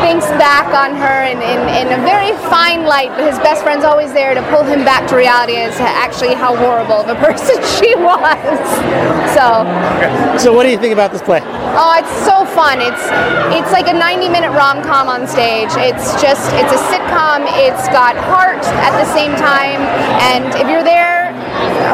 thinks 0.03 0.27
back 0.35 0.67
on 0.75 0.99
her 0.99 1.23
in, 1.23 1.39
in, 1.39 1.59
in 1.79 1.87
a 1.95 2.01
very 2.03 2.35
fine 2.51 2.83
light, 2.83 3.09
but 3.15 3.23
his 3.23 3.39
best 3.39 3.63
friend's 3.63 3.85
always 3.85 4.11
there 4.11 4.35
to 4.35 4.43
pull 4.51 4.63
him 4.63 4.83
back 4.83 5.07
to 5.09 5.15
reality 5.15 5.55
as 5.55 5.79
actually 5.79 6.35
how 6.35 6.55
horrible 6.55 6.99
of 6.99 7.07
a 7.07 7.15
person 7.25 7.55
she 7.79 7.95
was. 8.09 8.59
So, 9.35 9.65
So, 10.37 10.53
what 10.53 10.63
do 10.63 10.69
you 10.71 10.77
think 10.77 10.93
about 10.93 11.11
this 11.11 11.21
play? 11.21 11.41
oh, 11.77 11.95
it's 11.95 12.11
so 12.27 12.43
fun. 12.45 12.81
It's 12.81 13.03
it's 13.55 13.71
like 13.71 13.87
a 13.87 13.93
90 13.95 14.27
minute 14.29 14.51
rom 14.51 14.83
com 14.83 15.07
on 15.07 15.27
stage. 15.27 15.69
It's 15.79 16.13
just 16.21 16.51
it's 16.59 16.73
a 16.73 16.81
sitcom. 16.91 17.47
It's 17.55 17.87
got 17.89 18.17
heart 18.17 18.63
at 18.83 18.91
the 18.99 19.07
same 19.13 19.31
time, 19.39 19.79
and 20.33 20.45
if 20.59 20.67
you're 20.67 20.83
there 20.83 21.31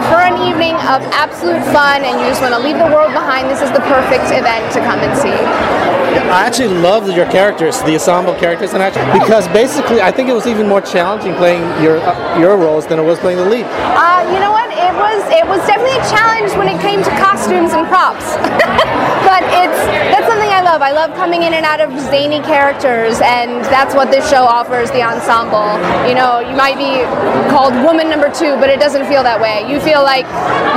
for 0.10 0.22
an 0.24 0.38
evening 0.42 0.76
of 0.90 1.02
absolute 1.14 1.62
fun 1.74 2.06
and 2.06 2.20
you 2.20 2.26
just 2.28 2.42
want 2.42 2.54
to 2.54 2.62
leave 2.62 2.78
the 2.78 2.90
world 2.94 3.12
behind, 3.14 3.50
this 3.50 3.62
is 3.62 3.72
the 3.72 3.84
perfect 3.86 4.32
event 4.34 4.66
to 4.74 4.80
come 4.82 5.00
and 5.00 5.14
see. 5.18 5.87
I 6.30 6.46
actually 6.46 6.74
loved 6.80 7.16
your 7.16 7.30
characters, 7.32 7.82
the 7.82 7.94
ensemble 7.94 8.36
characters, 8.36 8.74
and 8.74 8.84
actually 8.84 9.20
because 9.20 9.48
basically 9.50 10.02
I 10.02 10.12
think 10.12 10.30
it 10.30 10.34
was 10.34 10.48
even 10.48 10.68
more 10.68 10.82
challenging 10.82 11.36
playing 11.36 11.64
your 11.84 11.98
uh, 12.00 12.40
your 12.40 12.58
roles 12.58 12.88
than 12.88 13.00
it 13.00 13.04
was 13.04 13.20
playing 13.20 13.38
the 13.38 13.46
lead. 13.46 13.66
Uh, 13.66 14.28
you 14.34 14.40
know 14.40 14.52
what? 14.52 14.70
It 14.72 14.94
was 14.96 15.22
it 15.32 15.46
was 15.48 15.60
definitely 15.68 15.98
a 15.98 16.06
challenge 16.10 16.52
when 16.58 16.68
it 16.68 16.80
came 16.82 17.04
to 17.04 17.10
costumes 17.18 17.74
and 17.74 17.88
props. 17.88 18.38
but 19.28 19.44
it's 19.44 19.80
that's 20.16 20.24
something 20.24 20.48
I 20.48 20.64
love. 20.64 20.82
I 20.82 20.96
love 20.96 21.12
coming 21.20 21.44
in 21.44 21.52
and 21.54 21.66
out 21.66 21.82
of 21.84 21.92
zany 22.08 22.40
characters, 22.48 23.20
and 23.20 23.60
that's 23.68 23.94
what 23.94 24.10
this 24.10 24.24
show 24.32 24.48
offers. 24.48 24.90
The 24.92 25.04
ensemble. 25.04 25.68
You 26.08 26.16
know, 26.16 26.40
you 26.40 26.56
might 26.56 26.80
be 26.80 27.04
called 27.52 27.76
woman 27.84 28.08
number 28.10 28.32
two, 28.32 28.56
but 28.56 28.70
it 28.72 28.80
doesn't 28.80 29.06
feel 29.12 29.24
that 29.28 29.42
way. 29.44 29.68
You 29.68 29.84
feel 29.84 30.02
like 30.02 30.24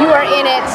you 0.03 0.11
are 0.11 0.27
in 0.27 0.51
it 0.51 0.67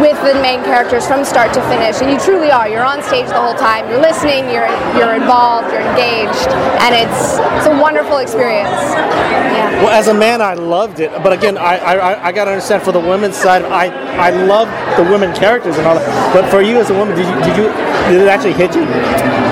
with 0.00 0.16
the 0.24 0.40
main 0.40 0.64
characters 0.64 1.04
from 1.06 1.24
start 1.28 1.52
to 1.52 1.60
finish, 1.68 2.00
and 2.00 2.08
you 2.08 2.18
truly 2.18 2.50
are. 2.50 2.66
You're 2.66 2.88
on 2.88 3.04
stage 3.04 3.28
the 3.28 3.40
whole 3.40 3.54
time. 3.54 3.84
You're 3.92 4.00
listening. 4.00 4.48
You're 4.48 4.72
you're 4.96 5.12
involved. 5.12 5.68
You're 5.68 5.84
engaged, 5.84 6.48
and 6.80 6.96
it's 6.96 7.36
it's 7.60 7.68
a 7.68 7.76
wonderful 7.76 8.24
experience. 8.24 8.72
Yeah. 8.72 9.84
Well, 9.84 9.92
as 9.92 10.08
a 10.08 10.14
man, 10.14 10.40
I 10.40 10.54
loved 10.54 11.00
it, 11.00 11.10
but 11.22 11.32
again, 11.34 11.58
I 11.58 11.76
I, 11.76 12.28
I 12.28 12.32
got 12.32 12.46
to 12.46 12.52
understand 12.52 12.82
for 12.82 12.92
the 12.92 13.04
women's 13.04 13.36
side, 13.36 13.62
I 13.68 13.92
I 14.16 14.30
love 14.30 14.68
the 14.96 15.04
women 15.04 15.34
characters 15.34 15.76
and 15.76 15.86
all 15.86 15.94
that. 15.96 16.32
But 16.32 16.48
for 16.50 16.62
you 16.62 16.78
as 16.78 16.88
a 16.88 16.94
woman, 16.94 17.01
did 17.08 17.26
you 17.26 17.34
did 17.42 17.56
you 17.56 17.66
did 18.10 18.22
it 18.22 18.28
actually 18.28 18.54
hit 18.54 18.74
you? 18.74 18.82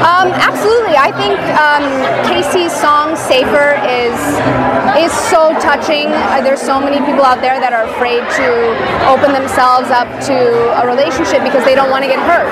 Um, 0.01 0.31
absolutely. 0.33 0.97
I 0.97 1.11
think 1.17 1.37
um, 1.59 1.85
Casey's 2.29 2.73
song 2.73 3.17
"Safer" 3.17 3.77
is 3.87 4.17
is 4.99 5.13
so 5.31 5.55
touching. 5.59 6.09
Uh, 6.11 6.41
there's 6.41 6.61
so 6.61 6.81
many 6.81 6.99
people 7.05 7.25
out 7.25 7.41
there 7.41 7.59
that 7.61 7.73
are 7.73 7.87
afraid 7.89 8.23
to 8.37 8.47
open 9.09 9.33
themselves 9.33 9.89
up 9.91 10.09
to 10.27 10.37
a 10.81 10.85
relationship 10.87 11.43
because 11.43 11.65
they 11.65 11.75
don't 11.75 11.91
want 11.91 12.05
to 12.05 12.11
get 12.11 12.21
hurt. 12.27 12.51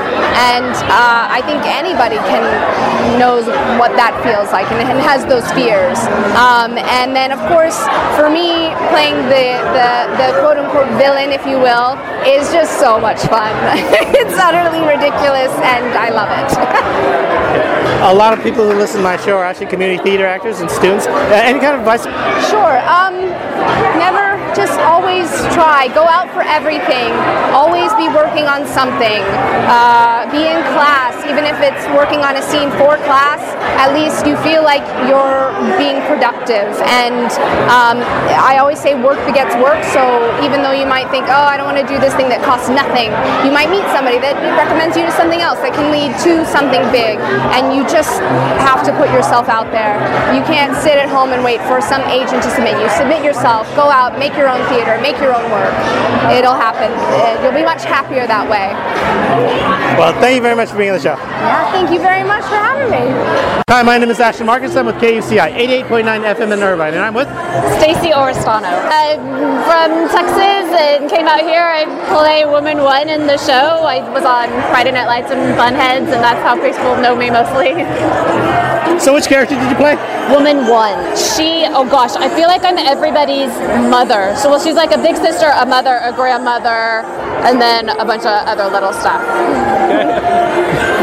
And 0.52 0.72
uh, 0.88 1.28
I 1.28 1.42
think 1.44 1.64
anybody 1.66 2.16
can 2.30 2.44
knows 3.18 3.46
what 3.76 3.92
that 3.98 4.14
feels 4.22 4.52
like 4.54 4.70
and, 4.70 4.86
and 4.86 4.98
has 5.02 5.26
those 5.26 5.44
fears. 5.52 5.98
Um, 6.38 6.78
and 6.78 7.14
then, 7.14 7.34
of 7.34 7.40
course, 7.50 7.76
for 8.14 8.30
me, 8.30 8.70
playing 8.94 9.18
the, 9.26 9.58
the 9.74 9.90
the 10.16 10.28
quote 10.40 10.56
unquote 10.56 10.90
villain, 10.96 11.34
if 11.34 11.44
you 11.44 11.58
will, 11.58 11.98
is 12.24 12.50
just 12.52 12.78
so 12.78 13.00
much 13.00 13.20
fun. 13.26 13.50
it's 14.14 14.38
utterly 14.38 14.80
ridiculous, 14.88 15.52
and 15.60 15.84
I 15.94 16.08
love 16.10 16.30
it. 16.32 16.50
A 18.10 18.14
lot 18.14 18.32
of 18.32 18.42
people 18.42 18.64
who 18.64 18.76
listen 18.78 18.98
to 18.98 19.02
my 19.02 19.16
show 19.16 19.36
are 19.36 19.44
actually 19.44 19.66
community 19.66 20.02
theater 20.02 20.26
actors 20.26 20.60
and 20.60 20.70
students. 20.70 21.06
Uh, 21.06 21.40
any 21.44 21.60
kind 21.60 21.74
of 21.74 21.80
advice? 21.80 22.04
Sure. 22.48 22.78
Um, 22.88 23.14
never 23.98 24.27
just 24.54 24.78
always 24.80 25.28
try. 25.52 25.88
Go 25.92 26.06
out 26.08 26.30
for 26.32 26.42
everything. 26.42 27.12
Always 27.52 27.92
be 27.94 28.08
working 28.08 28.46
on 28.48 28.66
something. 28.66 29.22
Uh, 29.68 30.24
be 30.32 30.48
in 30.48 30.60
class, 30.72 31.12
even 31.28 31.44
if 31.44 31.60
it's 31.60 31.84
working 31.92 32.24
on 32.24 32.36
a 32.36 32.42
scene 32.42 32.70
for 32.80 32.96
class. 33.04 33.42
At 33.76 33.92
least 33.92 34.26
you 34.26 34.36
feel 34.40 34.64
like 34.64 34.82
you're 35.06 35.52
being 35.76 36.00
productive. 36.08 36.72
And 36.88 37.28
um, 37.68 38.00
I 38.40 38.58
always 38.58 38.80
say 38.80 38.96
work 38.96 39.20
begets 39.26 39.54
work. 39.60 39.82
So 39.92 40.02
even 40.40 40.62
though 40.62 40.72
you 40.72 40.86
might 40.86 41.10
think, 41.10 41.26
oh, 41.28 41.46
I 41.46 41.56
don't 41.56 41.68
want 41.68 41.78
to 41.78 41.88
do 41.88 42.00
this 42.00 42.14
thing 42.14 42.28
that 42.32 42.40
costs 42.40 42.72
nothing, 42.72 43.12
you 43.44 43.52
might 43.52 43.68
meet 43.68 43.84
somebody 43.92 44.18
that 44.24 44.40
recommends 44.56 44.96
you 44.96 45.04
to 45.04 45.12
something 45.12 45.44
else 45.44 45.60
that 45.60 45.74
can 45.76 45.92
lead 45.92 46.16
to 46.24 46.46
something 46.48 46.82
big. 46.90 47.20
And 47.52 47.76
you 47.76 47.84
just 47.84 48.20
have 48.64 48.80
to 48.88 48.92
put 48.96 49.12
yourself 49.12 49.48
out 49.48 49.70
there. 49.70 50.00
You 50.32 50.42
can't 50.48 50.72
sit 50.80 50.96
at 50.96 51.08
home 51.08 51.30
and 51.36 51.44
wait 51.44 51.60
for 51.68 51.80
some 51.80 52.02
agent 52.08 52.42
to 52.42 52.50
submit 52.54 52.80
you. 52.80 52.88
Submit 52.96 53.22
yourself. 53.24 53.68
Go 53.76 53.90
out, 53.90 54.18
make 54.18 54.34
your 54.38 54.48
own 54.48 54.62
theater, 54.70 54.94
make 55.02 55.18
your 55.18 55.34
own 55.34 55.50
work. 55.50 55.74
It'll 56.30 56.54
happen. 56.54 56.88
You'll 57.42 57.52
be 57.52 57.66
much 57.66 57.82
happier 57.82 58.26
that 58.26 58.46
way. 58.46 58.70
Well, 59.98 60.14
thank 60.22 60.36
you 60.36 60.42
very 60.42 60.54
much 60.54 60.70
for 60.70 60.78
being 60.78 60.90
on 60.90 60.96
the 60.96 61.02
show. 61.02 61.18
Yeah, 61.18 61.72
thank 61.72 61.90
you 61.90 61.98
very 61.98 62.22
much 62.22 62.44
for 62.46 62.54
having 62.54 62.88
me. 62.88 63.02
Hi, 63.68 63.82
my 63.82 63.98
name 63.98 64.10
is 64.10 64.20
Ashton 64.20 64.46
Marcus. 64.46 64.76
I'm 64.76 64.86
with 64.86 64.96
KUCI 64.96 65.52
88.9 65.84 66.34
FM 66.34 66.52
in 66.52 66.62
Irvine, 66.62 66.94
and 66.94 67.02
I'm 67.02 67.14
with. 67.14 67.28
Stacey 67.82 68.14
Oristano. 68.14 68.70
I'm 68.70 69.20
from 69.66 70.08
Texas 70.08 70.70
and 70.78 71.10
came 71.10 71.26
out 71.26 71.40
here. 71.40 71.66
I 71.66 71.84
play 72.08 72.44
Woman 72.46 72.78
One 72.78 73.08
in 73.08 73.26
the 73.26 73.36
show. 73.36 73.82
I 73.84 74.00
was 74.14 74.24
on 74.24 74.48
Friday 74.70 74.92
Night 74.92 75.06
Lights 75.06 75.30
and 75.30 75.40
Bunheads, 75.58 76.08
and 76.14 76.22
that's 76.22 76.40
how 76.46 76.54
people 76.54 76.96
know 77.02 77.16
me 77.16 77.30
mostly. 77.30 77.74
So, 79.00 79.14
which 79.14 79.26
character 79.26 79.54
did 79.54 79.68
you 79.68 79.76
play? 79.76 79.96
Woman 80.30 80.66
One. 80.66 81.16
She, 81.16 81.64
oh 81.66 81.88
gosh, 81.88 82.14
I 82.16 82.28
feel 82.28 82.48
like 82.48 82.62
I'm 82.64 82.78
everybody's 82.78 83.52
mother. 83.90 84.34
So, 84.36 84.50
well, 84.50 84.60
she's 84.60 84.74
like 84.74 84.92
a 84.92 84.98
big 84.98 85.16
sister, 85.16 85.46
a 85.46 85.66
mother, 85.66 86.00
a 86.02 86.12
grandmother, 86.12 87.04
and 87.46 87.60
then 87.60 87.88
a 87.88 88.04
bunch 88.04 88.22
of 88.22 88.46
other 88.46 88.68
little 88.68 88.92
stuff. 88.92 89.22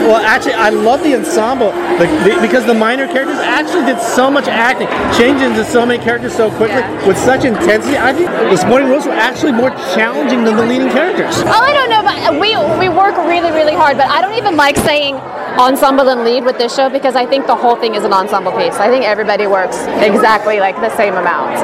Well, 0.05 0.21
actually, 0.21 0.53
I 0.53 0.69
love 0.69 1.01
the 1.01 1.15
ensemble. 1.15 1.71
the, 1.97 2.05
the, 2.21 2.37
because 2.39 2.63
the 2.67 2.75
minor 2.75 3.07
characters 3.07 3.39
actually 3.39 3.85
did 3.85 3.99
so 3.99 4.29
much 4.29 4.47
acting, 4.47 4.87
changed 5.17 5.41
into 5.41 5.65
so 5.65 5.83
many 5.83 6.03
characters 6.03 6.35
so 6.35 6.51
quickly 6.51 6.83
with 7.07 7.17
such 7.17 7.43
intensity. 7.43 7.97
I 7.97 8.13
think 8.13 8.29
the 8.29 8.55
supporting 8.55 8.89
roles 8.89 9.07
were 9.07 9.13
actually 9.13 9.53
more 9.53 9.71
challenging 9.97 10.43
than 10.43 10.57
the 10.57 10.65
leading 10.65 10.89
characters. 10.89 11.33
Oh, 11.37 11.49
I 11.49 11.73
don't 11.73 11.89
know, 11.89 12.03
but 12.03 12.39
we 12.39 12.53
we 12.77 12.89
work 12.93 13.17
really, 13.25 13.49
really 13.49 13.73
hard. 13.73 13.97
But 13.97 14.05
I 14.07 14.21
don't 14.21 14.35
even 14.37 14.55
like 14.55 14.77
saying 14.77 15.15
ensemble 15.59 16.09
and 16.09 16.23
lead 16.23 16.43
with 16.43 16.57
this 16.57 16.75
show 16.75 16.89
because 16.89 17.15
I 17.15 17.25
think 17.25 17.47
the 17.47 17.55
whole 17.55 17.75
thing 17.75 17.95
is 17.95 18.03
an 18.03 18.13
ensemble 18.13 18.51
piece. 18.51 18.75
I 18.75 18.87
think 18.89 19.05
everybody 19.05 19.47
works 19.47 19.77
exactly 19.99 20.59
like 20.59 20.75
the 20.77 20.95
same 20.95 21.15
amount. 21.15 21.55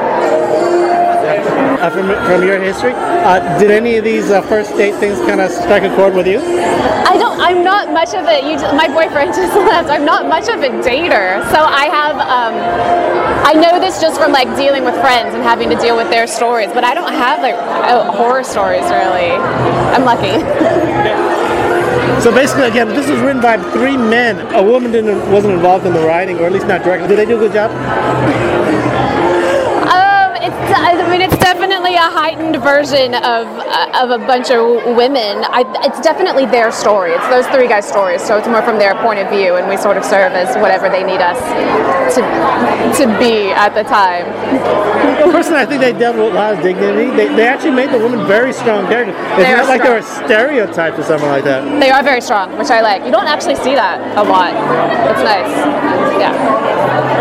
Uh, 1.82 1.90
from, 1.90 2.06
from 2.26 2.46
your 2.46 2.60
history, 2.60 2.92
uh, 2.94 3.58
did 3.58 3.70
any 3.70 3.96
of 3.96 4.04
these 4.04 4.30
uh, 4.30 4.40
first 4.42 4.76
date 4.76 4.94
things 4.96 5.18
kind 5.20 5.40
of 5.40 5.50
strike 5.50 5.82
a 5.82 5.94
chord 5.96 6.14
with 6.14 6.26
you? 6.26 6.38
I 6.38 7.16
don't. 7.18 7.40
I'm 7.40 7.64
not 7.64 7.90
much 7.92 8.14
of 8.14 8.24
a. 8.26 8.38
You 8.38 8.56
my 8.76 8.86
boyfriend 8.86 9.34
just 9.34 9.54
left. 9.54 9.90
I'm 9.90 10.04
not 10.04 10.28
much 10.28 10.48
of 10.48 10.62
a 10.62 10.68
dater, 10.80 11.42
so 11.50 11.64
I 11.64 11.86
have. 11.86 12.16
Um, 12.16 12.54
I 13.44 13.52
know 13.54 13.80
this 13.80 14.00
just 14.00 14.20
from 14.20 14.30
like 14.30 14.56
dealing 14.56 14.84
with 14.84 14.94
friends 15.00 15.34
and 15.34 15.42
having 15.42 15.68
to 15.70 15.76
deal 15.76 15.96
with 15.96 16.08
their 16.08 16.28
stories, 16.28 16.70
but 16.72 16.84
I 16.84 16.94
don't 16.94 17.12
have 17.12 17.42
like 17.42 17.54
uh, 17.54 18.12
horror 18.12 18.44
stories 18.44 18.84
really. 18.84 19.32
I'm 19.90 20.04
lucky. 20.04 20.38
So 22.22 22.30
basically, 22.30 22.68
again, 22.68 22.88
this 22.88 23.08
was 23.10 23.18
written 23.20 23.42
by 23.42 23.58
three 23.72 23.96
men. 23.96 24.38
A 24.54 24.62
woman 24.62 24.92
didn't 24.92 25.30
wasn't 25.30 25.54
involved 25.54 25.86
in 25.86 25.92
the 25.92 26.00
writing, 26.00 26.38
or 26.38 26.46
at 26.46 26.52
least 26.52 26.66
not 26.66 26.82
directly. 26.82 27.08
Did 27.08 27.18
they 27.18 27.26
do 27.26 27.36
a 27.36 27.40
good 27.40 27.52
job? 27.52 27.70
Um, 29.86 30.36
it's, 30.38 30.54
I 30.78 30.94
mean, 31.10 31.20
it's 31.20 31.36
definitely 31.38 31.91
a 32.02 32.10
heightened 32.10 32.56
version 32.58 33.14
of 33.14 33.46
uh, 33.46 34.02
of 34.02 34.10
a 34.10 34.18
bunch 34.18 34.50
of 34.50 34.96
women. 34.98 35.46
I, 35.46 35.62
it's 35.86 36.00
definitely 36.00 36.46
their 36.46 36.72
story. 36.72 37.12
It's 37.12 37.28
those 37.28 37.46
three 37.54 37.68
guys' 37.68 37.86
stories, 37.86 38.20
so 38.20 38.36
it's 38.36 38.48
more 38.48 38.62
from 38.62 38.78
their 38.78 38.94
point 38.96 39.20
of 39.20 39.30
view, 39.30 39.54
and 39.54 39.68
we 39.68 39.76
sort 39.76 39.96
of 39.96 40.04
serve 40.04 40.32
as 40.32 40.56
whatever 40.58 40.90
they 40.90 41.04
need 41.04 41.22
us 41.22 41.38
to 42.18 42.20
to 42.98 43.04
be 43.22 43.52
at 43.54 43.70
the 43.78 43.84
time. 43.84 44.26
Personally, 45.30 45.62
I 45.62 45.66
think 45.66 45.80
they 45.80 45.92
dealt 45.92 46.16
with 46.16 46.32
a 46.32 46.34
lot 46.34 46.54
of 46.54 46.62
dignity. 46.62 47.14
They, 47.14 47.28
they 47.34 47.46
actually 47.46 47.70
made 47.70 47.90
the 47.90 47.98
woman 47.98 48.26
very 48.26 48.52
strong 48.52 48.86
character. 48.86 49.14
It's 49.14 49.46
They 49.46 49.54
not 49.54 49.68
like 49.68 49.82
they 49.82 49.90
were 49.90 50.02
stereotyped 50.02 50.98
or 50.98 51.04
something 51.04 51.28
like 51.28 51.44
that. 51.44 51.62
They 51.80 51.90
are 51.90 52.02
very 52.02 52.20
strong, 52.20 52.58
which 52.58 52.70
I 52.70 52.80
like. 52.80 53.04
You 53.04 53.12
don't 53.12 53.30
actually 53.30 53.56
see 53.56 53.74
that 53.74 54.02
a 54.18 54.24
lot. 54.26 54.52
It's 55.10 55.22
nice. 55.22 55.50
Yeah. 56.18 56.34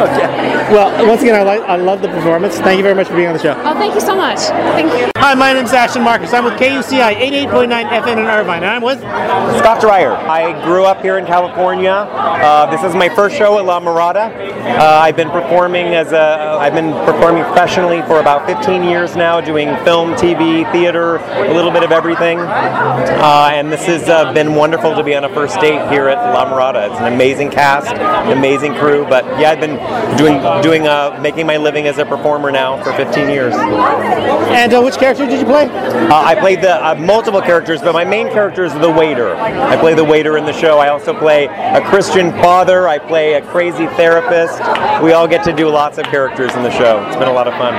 Okay. 0.09 0.73
Well, 0.73 1.07
once 1.07 1.21
again, 1.21 1.35
I 1.35 1.43
like 1.43 1.61
I 1.61 1.75
love 1.75 2.01
the 2.01 2.07
performance. 2.09 2.57
Thank 2.57 2.77
you 2.77 2.83
very 2.83 2.95
much 2.95 3.07
for 3.07 3.15
being 3.15 3.27
on 3.27 3.33
the 3.33 3.41
show. 3.41 3.55
Oh, 3.63 3.73
thank 3.75 3.93
you 3.93 4.01
so 4.01 4.15
much. 4.15 4.39
Thank 4.73 4.91
you. 4.99 5.11
Hi, 5.21 5.35
my 5.35 5.53
name's 5.53 5.71
Ashton 5.71 6.03
Marcus. 6.03 6.33
I'm 6.33 6.43
with 6.43 6.55
KUCI 6.55 7.13
88.9 7.15 7.89
FM 7.89 8.17
in 8.17 8.25
Irvine, 8.25 8.63
and 8.63 8.71
I'm 8.71 8.81
with 8.81 8.99
Scott 8.99 9.79
Dreyer. 9.79 10.13
I 10.13 10.61
grew 10.65 10.83
up 10.83 11.01
here 11.01 11.17
in 11.17 11.25
California. 11.25 11.91
Uh, 11.91 12.69
this 12.69 12.83
is 12.83 12.93
my 12.95 13.07
first 13.07 13.37
show 13.37 13.57
at 13.57 13.63
La 13.63 13.79
Mirada. 13.79 14.29
Uh, 14.61 14.99
I've 15.01 15.15
been 15.15 15.29
performing 15.29 15.93
as 15.93 16.11
a 16.11 16.57
I've 16.59 16.73
been 16.73 16.91
performing 17.05 17.43
professionally 17.45 18.01
for 18.01 18.19
about 18.19 18.45
15 18.45 18.83
years 18.83 19.15
now, 19.15 19.39
doing 19.39 19.69
film, 19.85 20.15
TV, 20.15 20.69
theater, 20.71 21.15
a 21.15 21.53
little 21.53 21.71
bit 21.71 21.83
of 21.83 21.91
everything. 21.91 22.39
Uh, 22.39 23.49
and 23.53 23.71
this 23.71 23.85
has 23.85 24.09
uh, 24.09 24.33
been 24.33 24.53
wonderful 24.53 24.95
to 24.95 25.03
be 25.03 25.15
on 25.15 25.23
a 25.23 25.33
first 25.33 25.59
date 25.61 25.87
here 25.89 26.09
at 26.09 26.17
La 26.33 26.45
Mirada. 26.45 26.91
It's 26.91 26.99
an 26.99 27.13
amazing 27.13 27.51
cast, 27.51 27.91
amazing 28.35 28.75
crew. 28.75 29.05
But 29.07 29.25
yeah, 29.39 29.51
I've 29.51 29.61
been 29.61 29.77
doing 30.17 30.41
doing 30.61 30.87
uh, 30.87 31.17
making 31.21 31.47
my 31.47 31.57
living 31.57 31.87
as 31.87 31.97
a 31.99 32.05
performer 32.05 32.51
now 32.51 32.83
for 32.83 32.91
15 32.93 33.29
years. 33.29 33.53
And 33.55 34.60
uh, 34.69 34.81
which 34.81 34.97
character 34.97 35.25
did 35.25 35.39
you 35.39 35.45
play? 35.45 35.65
Uh, 35.65 36.21
I 36.21 36.35
played 36.35 36.61
the 36.61 36.75
uh, 36.85 36.95
multiple 36.95 37.41
characters, 37.41 37.81
but 37.81 37.93
my 37.93 38.03
main 38.03 38.27
character 38.27 38.65
is 38.65 38.73
the 38.73 38.91
waiter. 38.91 39.35
I 39.35 39.77
play 39.77 39.93
the 39.93 40.03
waiter 40.03 40.37
in 40.37 40.45
the 40.45 40.53
show. 40.53 40.77
I 40.77 40.89
also 40.89 41.17
play 41.17 41.45
a 41.45 41.81
Christian 41.81 42.31
father. 42.33 42.87
I 42.87 42.99
play 42.99 43.33
a 43.33 43.41
crazy 43.41 43.87
therapist. 43.87 44.59
We 45.01 45.13
all 45.13 45.27
get 45.27 45.43
to 45.45 45.53
do 45.53 45.69
lots 45.69 45.97
of 45.97 46.05
characters 46.05 46.53
in 46.55 46.63
the 46.63 46.71
show. 46.71 47.03
It's 47.07 47.15
been 47.15 47.29
a 47.29 47.33
lot 47.33 47.47
of 47.47 47.53
fun. 47.53 47.73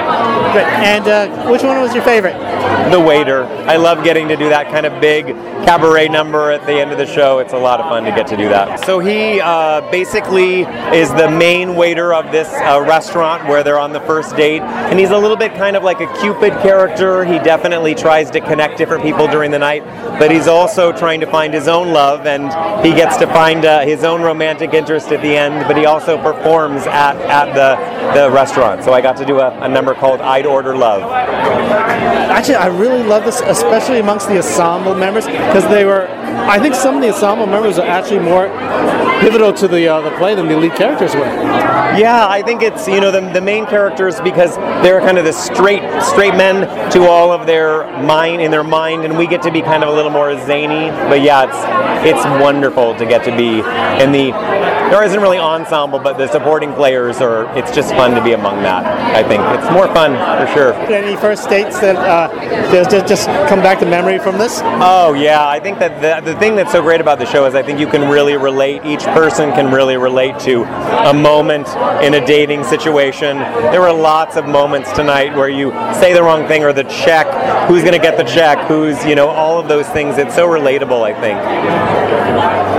Great. 0.53 0.67
And 0.67 1.07
uh, 1.07 1.51
which 1.51 1.63
one 1.63 1.81
was 1.81 1.95
your 1.95 2.05
favorite? 2.05 2.39
The 2.91 3.01
waiter. 3.01 3.45
I 3.45 3.77
love 3.77 4.03
getting 4.03 4.27
to 4.29 4.37
do 4.37 4.49
that 4.49 4.71
kind 4.71 4.87
of 4.87 5.01
big 5.01 5.27
cabaret 5.67 6.09
number 6.09 6.51
at 6.51 6.67
the 6.67 6.81
end 6.81 6.91
of 6.91 6.99
the 6.99 7.07
show. 7.07 7.39
It's 7.39 7.53
a 7.53 7.59
lot 7.59 7.81
of 7.81 7.87
fun 7.87 8.05
to 8.05 8.11
get 8.11 8.27
to 8.29 8.37
do 8.37 8.49
that. 8.49 8.85
So 8.85 8.99
he 8.99 9.41
uh, 9.41 9.89
basically 9.91 10.63
is 10.93 11.11
the 11.11 11.31
main 11.31 11.77
waiter 11.77 12.13
of 12.13 12.33
this 12.33 12.49
uh, 12.49 12.85
restaurant 12.87 13.47
where 13.49 13.63
they're 13.63 13.79
on 13.79 13.93
the 13.93 14.01
first 14.01 14.37
date, 14.37 14.63
and 14.63 14.99
he's 14.99 15.11
a 15.11 15.19
little 15.19 15.37
bit 15.37 15.55
kind 15.55 15.77
of 15.77 15.83
like 15.83 16.01
a 16.01 16.13
Cupid 16.21 16.53
character. 16.55 16.72
He 16.73 17.39
definitely 17.39 17.95
tries 17.95 18.31
to 18.31 18.41
connect 18.41 18.79
different 18.79 19.03
people 19.03 19.27
during 19.27 19.51
the 19.51 19.59
night, 19.59 19.85
but 20.19 20.31
he's 20.31 20.49
also 20.49 20.93
trying 20.93 21.21
to 21.21 21.27
find 21.27 21.53
his 21.53 21.69
own 21.69 21.93
love, 21.93 22.27
and 22.27 22.45
he 22.85 22.93
gets 22.93 23.17
to 23.19 23.27
find 23.27 23.65
uh, 23.65 23.81
his 23.81 24.05
own 24.05 24.23
romantic 24.23 24.73
interest 24.75 25.13
at 25.13 25.21
the 25.21 25.37
end. 25.37 25.67
But 25.69 25.77
he 25.77 25.85
also 25.87 26.17
performs 26.23 26.87
at, 26.87 27.17
at 27.17 27.55
the 27.55 27.77
the 28.15 28.31
restaurant. 28.31 28.85
So 28.85 28.93
I 28.93 29.01
got 29.01 29.17
to 29.19 29.27
do 29.27 29.41
a, 29.41 29.51
a 29.61 29.69
number 29.69 29.95
called 29.95 30.21
"I'd 30.21 30.47
Order 30.47 30.77
Love." 30.77 31.03
Actually, 31.03 32.57
I 32.57 32.67
really 32.69 33.03
love 33.03 33.25
this, 33.25 33.41
especially 33.43 34.01
amongst 34.01 34.29
the 34.29 34.37
ensemble 34.37 34.95
members, 34.95 35.27
because 35.27 35.67
they 35.69 35.85
were. 35.85 36.09
I 36.09 36.59
think 36.59 36.75
some 36.75 36.97
of 36.97 37.03
the 37.03 37.13
ensemble 37.13 37.47
members 37.47 37.79
are 37.79 37.87
actually 37.87 38.21
more 38.21 38.49
pivotal 39.23 39.53
to 39.53 39.69
the 39.69 39.89
uh, 39.89 40.01
the 40.01 40.11
play 40.19 40.35
than 40.35 40.49
the 40.49 40.57
lead 40.57 40.75
characters 40.75 41.15
were. 41.15 41.25
Yeah, 41.97 42.27
I 42.29 42.43
think 42.43 42.63
it's 42.63 42.89
you 42.89 43.01
know 43.01 43.11
the, 43.11 43.21
the 43.33 43.41
main 43.41 43.67
characters 43.67 44.21
because 44.21 44.57
they're 44.83 45.01
kind 45.01 45.19
of 45.19 45.25
the 45.25 45.33
straight 45.33 45.83
straight 46.03 46.35
men 46.35 46.67
to 46.91 47.07
all 47.07 47.31
of 47.31 47.47
their 47.47 47.85
mind 48.03 48.43
in 48.43 48.51
their 48.51 48.65
mind, 48.65 49.05
and 49.05 49.17
we 49.17 49.27
get 49.27 49.43
to 49.43 49.53
be 49.53 49.63
kind 49.63 49.83
of 49.83 49.91
a 49.91 49.93
little 49.93 50.11
more 50.11 50.35
zany. 50.47 50.91
But 51.09 51.23
yeah, 51.23 51.47
it's 51.47 52.17
it's 52.19 52.25
wonderful 52.43 52.95
to 52.97 53.07
get 53.07 53.25
to 53.25 53.37
be 53.37 53.61
in 54.03 54.13
the. 54.13 54.33
There 54.93 55.03
isn't 55.05 55.21
really 55.21 55.39
ensemble, 55.39 55.99
but 55.99 56.19
the 56.19 56.29
supporting 56.29 56.73
players 56.75 57.21
are. 57.21 57.47
It's 57.57 57.75
just 57.75 57.95
fun 57.95 58.15
to 58.15 58.23
be 58.23 58.33
among 58.33 58.63
that. 58.63 58.85
I 59.17 59.23
think 59.23 59.43
it's 59.59 59.71
more 59.73 59.87
fun 59.95 60.13
for 60.39 60.53
sure. 60.53 60.73
Any 60.93 61.17
first 61.17 61.49
dates 61.49 61.81
that 61.81 61.97
uh, 61.97 62.29
just, 62.71 62.91
just 62.91 63.07
just 63.07 63.27
come 63.49 63.61
back 63.61 63.79
to 63.79 63.87
memory 63.87 64.19
from 64.19 64.39
this? 64.39 64.61
Oh 64.63 65.15
yeah, 65.15 65.47
I 65.47 65.61
think 65.61 65.79
that 65.79 66.01
the, 66.01 66.33
the 66.33 66.39
thing 66.39 66.57
that's 66.57 66.73
so 66.73 66.83
great 66.83 67.01
about 67.01 67.19
the 67.19 67.27
show 67.27 67.47
is 67.47 67.55
I 67.55 67.63
think 67.63 67.79
you 67.81 67.87
can 67.87 68.11
really 68.11 68.37
relate. 68.37 68.85
Each 68.85 69.05
person 69.15 69.53
can 69.53 69.73
really 69.73 69.97
relate 69.97 70.39
to 70.41 70.65
a 71.09 71.15
moment 71.15 71.69
in 72.03 72.15
a 72.15 72.27
dating 72.27 72.65
situation. 72.65 73.39
There 73.73 73.81
were 73.81 73.93
lots 73.93 74.37
of 74.37 74.47
moments 74.47 74.93
tonight 74.93 75.35
where 75.37 75.49
you 75.49 75.71
say 75.95 76.13
the 76.13 76.23
wrong 76.23 76.47
thing 76.47 76.65
or 76.65 76.73
the 76.73 76.85
check. 76.85 77.27
Who's 77.69 77.83
going 77.83 77.95
to 77.95 77.99
get 77.99 78.17
the 78.17 78.25
check? 78.25 78.67
Who's 78.69 79.05
you 79.05 79.15
know 79.15 79.29
all 79.29 79.61
of 79.61 79.69
those 79.69 79.89
things. 79.89 80.19
It's 80.19 80.35
so 80.35 80.47
relatable. 80.47 81.03
I 81.03 81.19
think. 81.21 81.39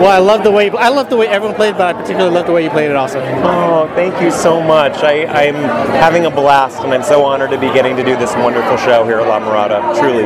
Well, 0.03 0.11
I 0.11 0.17
love 0.17 0.43
the 0.43 0.51
way 0.51 0.69
I 0.69 0.89
love 0.89 1.09
the 1.09 1.17
way 1.17 1.27
everyone 1.27 1.55
played, 1.55 1.77
but 1.77 1.95
I 1.95 2.01
particularly 2.01 2.33
love 2.35 2.45
the 2.45 2.51
way 2.51 2.63
you 2.63 2.69
played 2.69 2.89
it 2.89 2.95
also. 2.95 3.19
Oh, 3.43 3.89
thank 3.95 4.21
you 4.21 4.31
so 4.31 4.61
much. 4.61 4.97
I, 5.03 5.25
I'm 5.25 5.55
having 5.55 6.25
a 6.25 6.31
blast, 6.31 6.83
and 6.83 6.93
I'm 6.93 7.03
so 7.03 7.23
honored 7.23 7.51
to 7.51 7.59
be 7.59 7.67
getting 7.67 7.95
to 7.95 8.03
do 8.03 8.17
this 8.17 8.35
wonderful 8.35 8.77
show 8.77 9.05
here 9.05 9.19
at 9.19 9.27
La 9.27 9.39
Mirada. 9.39 9.97
Truly. 9.99 10.23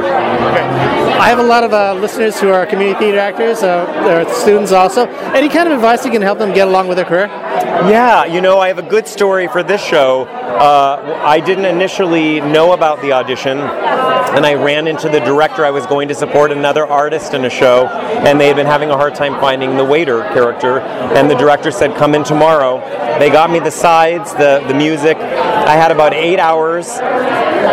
I 1.20 1.30
have 1.30 1.40
a 1.40 1.44
lot 1.44 1.64
of 1.64 1.74
uh, 1.74 1.96
listeners 1.96 2.40
who 2.40 2.50
are 2.50 2.66
community 2.68 3.00
theater 3.00 3.18
actors. 3.18 3.64
Uh, 3.64 3.86
they're 4.06 4.32
students 4.36 4.72
also. 4.72 5.08
Any 5.34 5.50
kind 5.50 5.68
of 5.68 5.74
advice 5.74 6.06
you 6.06 6.12
can 6.12 6.22
help 6.22 6.38
them 6.38 6.54
get 6.54 6.68
along 6.68 6.88
with 6.88 6.98
their 6.98 7.06
career? 7.06 7.28
Yeah, 7.90 8.26
you 8.26 8.42
know, 8.42 8.60
I 8.60 8.68
have 8.68 8.80
a 8.80 8.90
good 8.90 9.08
story 9.08 9.48
for 9.48 9.64
this 9.64 9.82
show. 9.82 10.24
Uh, 10.24 11.22
I 11.24 11.40
didn't 11.40 11.66
initially 11.66 12.42
know 12.42 12.74
about 12.74 13.02
the 13.02 13.14
audition, 13.14 13.60
and 13.60 14.46
I 14.46 14.56
ran 14.56 14.88
into 14.88 15.10
the 15.10 15.20
director. 15.20 15.66
I 15.66 15.72
was 15.72 15.86
going 15.86 16.08
to 16.08 16.16
support 16.16 16.52
another 16.52 16.86
artist 16.86 17.34
in 17.34 17.46
a 17.46 17.50
show, 17.50 17.88
and 17.88 18.40
they 18.40 18.48
had 18.48 18.56
been 18.56 18.66
having 18.66 18.90
a 18.90 18.98
hard 18.98 19.16
time 19.16 19.40
finding 19.40 19.78
the 19.78 19.86
waiter 19.86 20.22
character. 20.34 20.80
And 20.80 21.30
the 21.30 21.36
director 21.36 21.72
said, 21.72 21.96
"Come 21.96 22.16
in 22.16 22.24
tomorrow." 22.24 22.80
They 23.20 23.30
got 23.30 23.50
me 23.50 23.60
the 23.60 23.72
sides, 23.72 24.34
the 24.34 24.64
the 24.68 24.74
music. 24.74 25.18
I 25.18 25.76
had 25.76 25.92
about 25.92 26.14
eight 26.14 26.40
hours. 26.40 27.00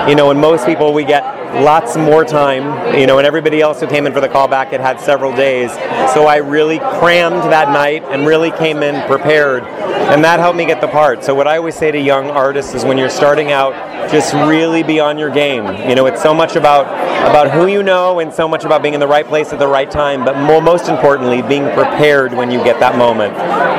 You 0.09 0.15
know, 0.15 0.31
and 0.31 0.41
most 0.41 0.67
people 0.67 0.93
we 0.93 1.05
get 1.05 1.23
lots 1.63 1.97
more 1.97 2.25
time, 2.25 2.99
you 2.99 3.07
know, 3.07 3.19
and 3.19 3.27
everybody 3.27 3.61
else 3.61 3.81
who 3.81 3.87
came 3.87 4.07
in 4.07 4.13
for 4.13 4.21
the 4.21 4.29
callback 4.29 4.69
had 4.69 4.81
had 4.81 5.01
several 5.01 5.35
days. 5.35 5.71
So 6.13 6.27
I 6.27 6.37
really 6.37 6.79
crammed 6.79 7.43
that 7.53 7.71
night 7.71 8.03
and 8.09 8.27
really 8.27 8.51
came 8.51 8.83
in 8.83 9.07
prepared, 9.07 9.63
and 9.75 10.23
that 10.25 10.41
helped 10.41 10.57
me 10.57 10.65
get 10.65 10.81
the 10.81 10.89
part. 10.89 11.25
So 11.25 11.35
what 11.35 11.47
I 11.47 11.57
always 11.57 11.75
say 11.75 11.91
to 11.91 11.99
young 11.99 12.31
artists 12.31 12.75
is 12.75 12.85
when 12.85 12.99
you're 12.99 13.11
starting 13.11 13.53
out, 13.53 13.73
just 14.11 14.33
really 14.35 14.83
be 14.83 15.01
on 15.01 15.19
your 15.19 15.31
game. 15.31 15.65
You 15.89 15.95
know, 15.95 16.07
it's 16.07 16.23
so 16.23 16.35
much 16.35 16.57
about 16.57 16.87
about 17.29 17.51
who 17.51 17.67
you 17.67 17.83
know 17.83 18.21
and 18.21 18.33
so 18.33 18.47
much 18.47 18.65
about 18.65 18.83
being 18.83 18.95
in 18.95 19.01
the 19.01 19.09
right 19.09 19.27
place 19.27 19.53
at 19.53 19.59
the 19.59 19.67
right 19.67 19.91
time, 19.91 20.25
but 20.25 20.37
more, 20.39 20.61
most 20.61 20.89
importantly, 20.89 21.43
being 21.43 21.65
prepared 21.73 22.35
when 22.35 22.51
you 22.51 22.63
get 22.63 22.79
that 22.81 22.99
moment. 22.99 23.35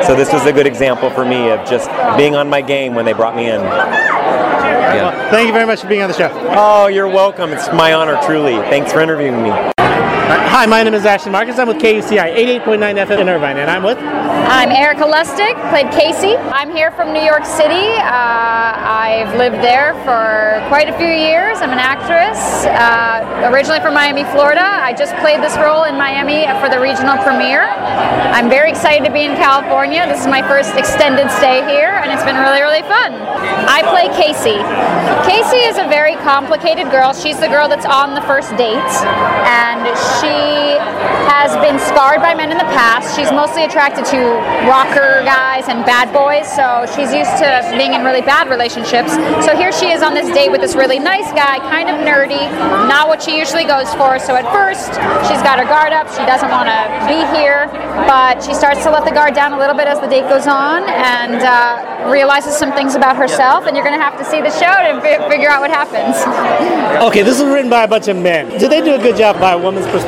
So 0.06 0.16
this 0.16 0.34
was 0.34 0.46
a 0.46 0.54
good 0.54 0.68
example 0.68 1.10
for 1.12 1.24
me 1.24 1.52
of 1.52 1.68
just 1.68 1.90
being 2.18 2.36
on 2.36 2.50
my 2.50 2.62
game 2.62 2.96
when 2.96 3.06
they 3.06 3.14
brought 3.14 3.36
me 3.36 3.50
in. 3.50 3.62
Well, 3.62 5.12
thank 5.30 5.48
you 5.48 5.54
very 5.54 5.66
much 5.66 5.82
for 5.82 5.88
being 5.88 6.02
on 6.02 6.10
the 6.10 6.18
show. 6.18 6.30
Oh, 6.56 6.88
you're 6.88 7.08
welcome. 7.08 7.52
It's 7.52 7.72
my 7.72 7.94
honor, 7.94 8.20
truly. 8.26 8.56
Thanks 8.70 8.92
for 8.92 9.02
interviewing 9.02 9.44
me. 9.44 9.75
Hi, 10.28 10.66
my 10.66 10.82
name 10.82 10.96
is 10.96 11.06
Ashton 11.06 11.32
Marcus. 11.32 11.60
I'm 11.60 11.68
with 11.68 11.78
KUCI 11.78 12.34
88.9 12.66 12.82
FM 13.06 13.22
in 13.22 13.30
Irvine, 13.30 13.58
and 13.58 13.70
I'm 13.70 13.84
with. 13.84 14.00
I'm 14.00 14.72
Erica 14.72 15.04
Lustig, 15.04 15.54
played 15.70 15.92
Casey. 15.94 16.36
I'm 16.50 16.74
here 16.74 16.90
from 16.90 17.14
New 17.14 17.22
York 17.22 17.46
City. 17.46 17.94
Uh, 18.02 18.74
I've 18.74 19.38
lived 19.38 19.62
there 19.62 19.94
for 20.02 20.66
quite 20.68 20.90
a 20.90 20.98
few 20.98 21.14
years. 21.14 21.62
I'm 21.62 21.70
an 21.70 21.78
actress, 21.78 22.66
uh, 22.66 23.52
originally 23.54 23.80
from 23.82 23.94
Miami, 23.94 24.24
Florida. 24.34 24.66
I 24.66 24.94
just 24.94 25.14
played 25.18 25.44
this 25.44 25.58
role 25.58 25.84
in 25.84 25.94
Miami 25.94 26.50
for 26.58 26.74
the 26.74 26.82
regional 26.82 27.22
premiere. 27.22 27.70
I'm 28.34 28.50
very 28.50 28.72
excited 28.72 29.06
to 29.06 29.14
be 29.14 29.26
in 29.26 29.36
California. 29.38 30.08
This 30.08 30.22
is 30.22 30.28
my 30.28 30.42
first 30.42 30.74
extended 30.74 31.30
stay 31.38 31.62
here, 31.70 32.02
and 32.02 32.10
it's 32.10 32.26
been 32.26 32.38
really, 32.42 32.62
really 32.66 32.82
fun. 32.90 33.14
I 33.70 33.86
play 33.94 34.10
Casey. 34.18 34.58
Casey 35.30 35.70
is 35.70 35.78
a 35.78 35.86
very 35.86 36.16
complicated 36.26 36.90
girl. 36.90 37.14
She's 37.14 37.40
the 37.40 37.48
girl 37.48 37.70
that's 37.70 37.86
on 37.86 38.16
the 38.16 38.22
first 38.26 38.50
date, 38.58 38.94
and 39.46 39.86
she 40.22 40.78
has 41.26 41.56
been 41.62 41.80
scarred 41.80 42.22
by 42.22 42.34
men 42.34 42.52
in 42.52 42.58
the 42.58 42.70
past. 42.76 43.16
She's 43.16 43.32
mostly 43.32 43.64
attracted 43.66 44.06
to 44.14 44.20
rocker 44.70 45.22
guys 45.26 45.68
and 45.68 45.86
bad 45.86 46.14
boys, 46.14 46.48
so 46.48 46.86
she's 46.96 47.14
used 47.14 47.36
to 47.42 47.48
being 47.78 47.94
in 47.94 48.04
really 48.04 48.22
bad 48.22 48.50
relationships. 48.50 49.14
So 49.46 49.56
here 49.56 49.72
she 49.72 49.92
is 49.92 50.02
on 50.02 50.14
this 50.14 50.30
date 50.34 50.50
with 50.50 50.62
this 50.62 50.76
really 50.76 51.00
nice 51.00 51.28
guy, 51.34 51.60
kind 51.60 51.90
of 51.90 52.02
nerdy, 52.06 52.46
not 52.88 53.08
what 53.08 53.22
she 53.22 53.38
usually 53.38 53.66
goes 53.66 53.94
for. 53.96 54.20
So 54.20 54.36
at 54.36 54.46
first, 54.54 54.94
she's 55.28 55.42
got 55.42 55.60
her 55.60 55.66
guard 55.66 55.94
up. 55.94 56.08
She 56.10 56.24
doesn't 56.26 56.50
want 56.50 56.70
to 56.70 56.80
be 57.10 57.20
here, 57.36 57.68
but 58.08 58.44
she 58.44 58.54
starts 58.54 58.84
to 58.84 58.92
let 58.92 59.04
the 59.06 59.12
guard 59.12 59.34
down 59.34 59.54
a 59.54 59.60
little 59.60 59.76
bit 59.76 59.88
as 59.88 60.00
the 60.00 60.08
date 60.08 60.30
goes 60.30 60.48
on 60.48 60.88
and 60.90 61.42
uh, 61.44 62.10
realizes 62.10 62.56
some 62.56 62.72
things 62.74 62.96
about 62.96 63.16
herself. 63.18 63.66
And 63.66 63.76
you're 63.76 63.86
going 63.86 63.98
to 63.98 64.04
have 64.04 64.18
to 64.18 64.26
see 64.26 64.42
the 64.42 64.52
show 64.52 64.72
to 64.72 65.02
fi- 65.02 65.28
figure 65.30 65.50
out 65.50 65.62
what 65.62 65.72
happens. 65.72 66.16
Okay, 67.04 67.24
this 67.24 67.40
is 67.40 67.46
written 67.46 67.70
by 67.70 67.84
a 67.84 67.88
bunch 67.88 68.08
of 68.08 68.18
men. 68.18 68.50
Did 68.58 68.72
they 68.72 68.82
do 68.82 68.96
a 68.96 69.00
good 69.00 69.18
job 69.18 69.40
by 69.40 69.54
a 69.54 69.58
woman's 69.58 69.86
perspective? 69.88 70.05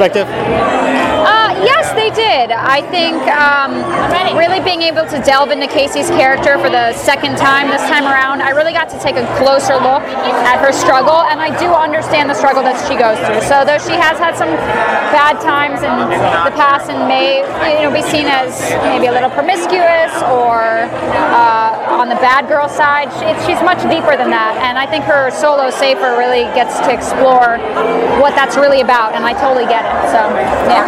Uh, 1.28 1.52
yes, 1.66 1.92
they 1.94 2.10
did. 2.12 2.52
I 2.52 2.82
think 2.90 3.18
um, 3.34 3.74
really 4.38 4.62
being 4.64 4.82
able 4.82 5.06
to 5.10 5.18
delve 5.26 5.52
into 5.52 5.68
Casey's 5.68 6.10
character 6.10 6.58
for 6.58 6.70
the 6.70 6.94
second 6.94 7.38
time 7.38 7.70
this 7.70 7.82
time 7.90 8.06
around, 8.06 8.42
I 8.42 8.52
really 8.52 8.72
got 8.72 8.90
to 8.90 9.00
take 9.00 9.16
a 9.18 9.26
closer 9.38 9.74
look 9.76 10.06
at 10.46 10.62
her 10.62 10.72
struggle, 10.72 11.26
and 11.26 11.42
I 11.42 11.50
do 11.58 11.68
understand 11.74 12.30
the 12.30 12.34
struggle 12.38 12.62
that 12.64 12.78
she 12.88 12.96
goes 12.96 13.18
through. 13.26 13.42
So 13.50 13.66
though 13.66 13.82
she 13.82 13.98
has 13.98 14.18
had 14.22 14.38
some 14.38 14.54
bad 15.12 15.42
times 15.42 15.82
in 15.82 15.90
the 15.90 16.54
past 16.56 16.90
and 16.90 17.10
may 17.10 17.42
you 17.76 17.84
know 17.84 17.94
be 17.94 18.06
seen 18.06 18.28
as 18.28 18.54
maybe 18.86 19.08
a 19.08 19.12
little 19.12 19.30
promiscuous 19.32 20.14
or 20.30 20.88
uh, 21.34 21.74
on 21.98 22.10
the 22.10 22.20
bad 22.22 22.48
girl 22.48 22.70
side, 22.70 23.10
she, 23.18 23.26
she's 23.46 23.62
much 23.66 23.82
deeper 23.90 24.16
than 24.16 24.30
that. 24.30 24.56
And 24.62 24.78
I 24.78 24.86
think 24.86 25.04
her 25.06 25.32
solo 25.32 25.70
safer 25.70 26.14
really 26.14 26.46
gets 26.54 26.78
to 26.86 26.94
explore 26.94 27.58
what 28.22 28.38
that's 28.38 28.56
really 28.56 28.82
about, 28.82 29.14
and 29.18 29.26
I 29.26 29.34
totally 29.34 29.66
get 29.66 29.82
it. 29.82 29.98
So 30.14 30.22
yeah. 30.70 30.86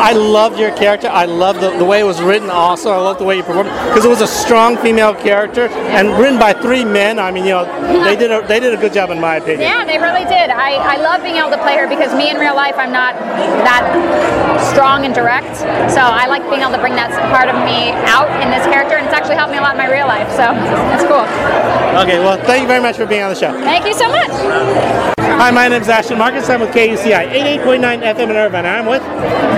I 0.00 0.12
loved 0.12 0.58
your 0.58 0.74
character. 0.76 1.08
I 1.08 1.24
loved 1.24 1.60
the, 1.60 1.70
the 1.78 1.84
way 1.84 2.00
it 2.00 2.04
was 2.04 2.20
written. 2.20 2.50
Also, 2.50 2.90
I 2.90 2.98
loved 2.98 3.20
the 3.20 3.24
way 3.24 3.36
you 3.36 3.42
performed 3.42 3.70
because 3.88 4.04
it 4.04 4.12
was 4.12 4.20
a 4.20 4.26
strong 4.26 4.76
female 4.76 5.14
character 5.14 5.68
and 5.96 6.10
written 6.20 6.38
by 6.38 6.52
three 6.52 6.84
men. 6.84 7.18
I 7.18 7.30
mean, 7.30 7.44
you 7.44 7.50
know, 7.50 7.64
they 8.04 8.16
did 8.16 8.30
a, 8.30 8.46
they 8.46 8.60
did 8.60 8.74
a 8.74 8.80
good 8.80 8.92
job 8.92 9.10
in 9.10 9.20
my 9.20 9.36
opinion. 9.36 9.60
Yeah, 9.60 9.84
they 9.84 9.98
really 9.98 10.24
did. 10.24 10.50
I, 10.50 10.74
I 10.74 10.96
love 11.00 11.22
being 11.22 11.36
able 11.36 11.50
to 11.50 11.62
play 11.62 11.76
her 11.76 11.88
because 11.88 12.14
me 12.14 12.30
in 12.30 12.36
real 12.36 12.54
life, 12.54 12.74
I'm 12.76 12.92
not 12.92 13.14
that 13.64 13.84
strong 14.72 15.04
and 15.06 15.14
direct. 15.14 15.56
So 15.92 16.00
I 16.00 16.26
like 16.26 16.42
being 16.50 16.62
able 16.62 16.72
to 16.72 16.82
bring 16.82 16.96
that 16.96 17.10
part 17.30 17.48
of 17.48 17.56
me 17.64 17.94
out 18.10 18.28
in 18.42 18.50
this 18.50 18.64
character, 18.66 18.96
and 18.96 19.06
it's 19.06 19.14
actually 19.14 19.36
helped 19.36 19.52
me 19.52 19.58
a 19.58 19.64
lot 19.64 19.74
in 19.74 19.80
my 19.80 19.90
real 19.90 20.06
life. 20.06 20.28
So 20.42 20.50
it's 20.50 21.04
cool. 21.04 21.22
Okay, 22.02 22.18
well, 22.18 22.36
thank 22.46 22.62
you 22.62 22.66
very 22.66 22.82
much 22.82 22.96
for 22.96 23.06
being 23.06 23.22
on 23.22 23.30
the 23.30 23.38
show. 23.38 23.52
Thank 23.52 23.86
you 23.86 23.94
so 23.94 24.08
much. 24.08 24.30
Hi, 25.38 25.52
my 25.52 25.68
name 25.68 25.82
is 25.82 25.88
Ashton 25.88 26.18
Marcus. 26.18 26.50
I'm 26.50 26.58
with 26.58 26.70
KUCI 26.70 27.30
88.9 27.62 28.02
FM 28.02 28.30
in 28.30 28.36
Irvine. 28.36 28.66
I'm 28.66 28.86
with. 28.86 29.02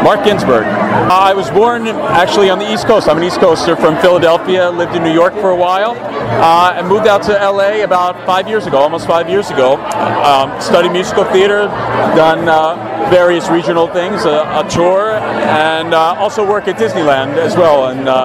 Mark 0.04 0.26
Ginsburg. 0.26 0.64
Uh, 0.64 1.08
I 1.08 1.32
was 1.32 1.50
born 1.50 1.86
actually 1.88 2.50
on 2.50 2.58
the 2.58 2.70
East 2.70 2.86
Coast. 2.86 3.08
I'm 3.08 3.16
an 3.16 3.24
East 3.24 3.40
Coaster 3.40 3.76
from 3.76 3.96
Philadelphia, 4.02 4.70
lived 4.70 4.94
in 4.94 5.02
New 5.02 5.12
York 5.12 5.32
for 5.34 5.50
a 5.52 5.56
while, 5.56 5.92
uh, 5.92 6.74
and 6.76 6.86
moved 6.86 7.06
out 7.06 7.22
to 7.22 7.32
LA 7.32 7.82
about 7.82 8.26
five 8.26 8.46
years 8.46 8.66
ago, 8.66 8.76
almost 8.76 9.06
five 9.06 9.30
years 9.30 9.50
ago. 9.50 9.76
Um, 9.76 10.60
studied 10.60 10.92
musical 10.92 11.24
theater, 11.24 11.66
done 12.14 12.46
uh, 12.46 13.08
various 13.08 13.48
regional 13.48 13.86
things, 13.86 14.26
a, 14.26 14.42
a 14.54 14.68
tour, 14.68 15.12
and 15.12 15.94
uh, 15.94 16.14
also 16.18 16.46
work 16.46 16.68
at 16.68 16.76
Disneyland 16.76 17.38
as 17.38 17.56
well 17.56 17.88
in, 17.88 18.06
uh, 18.06 18.24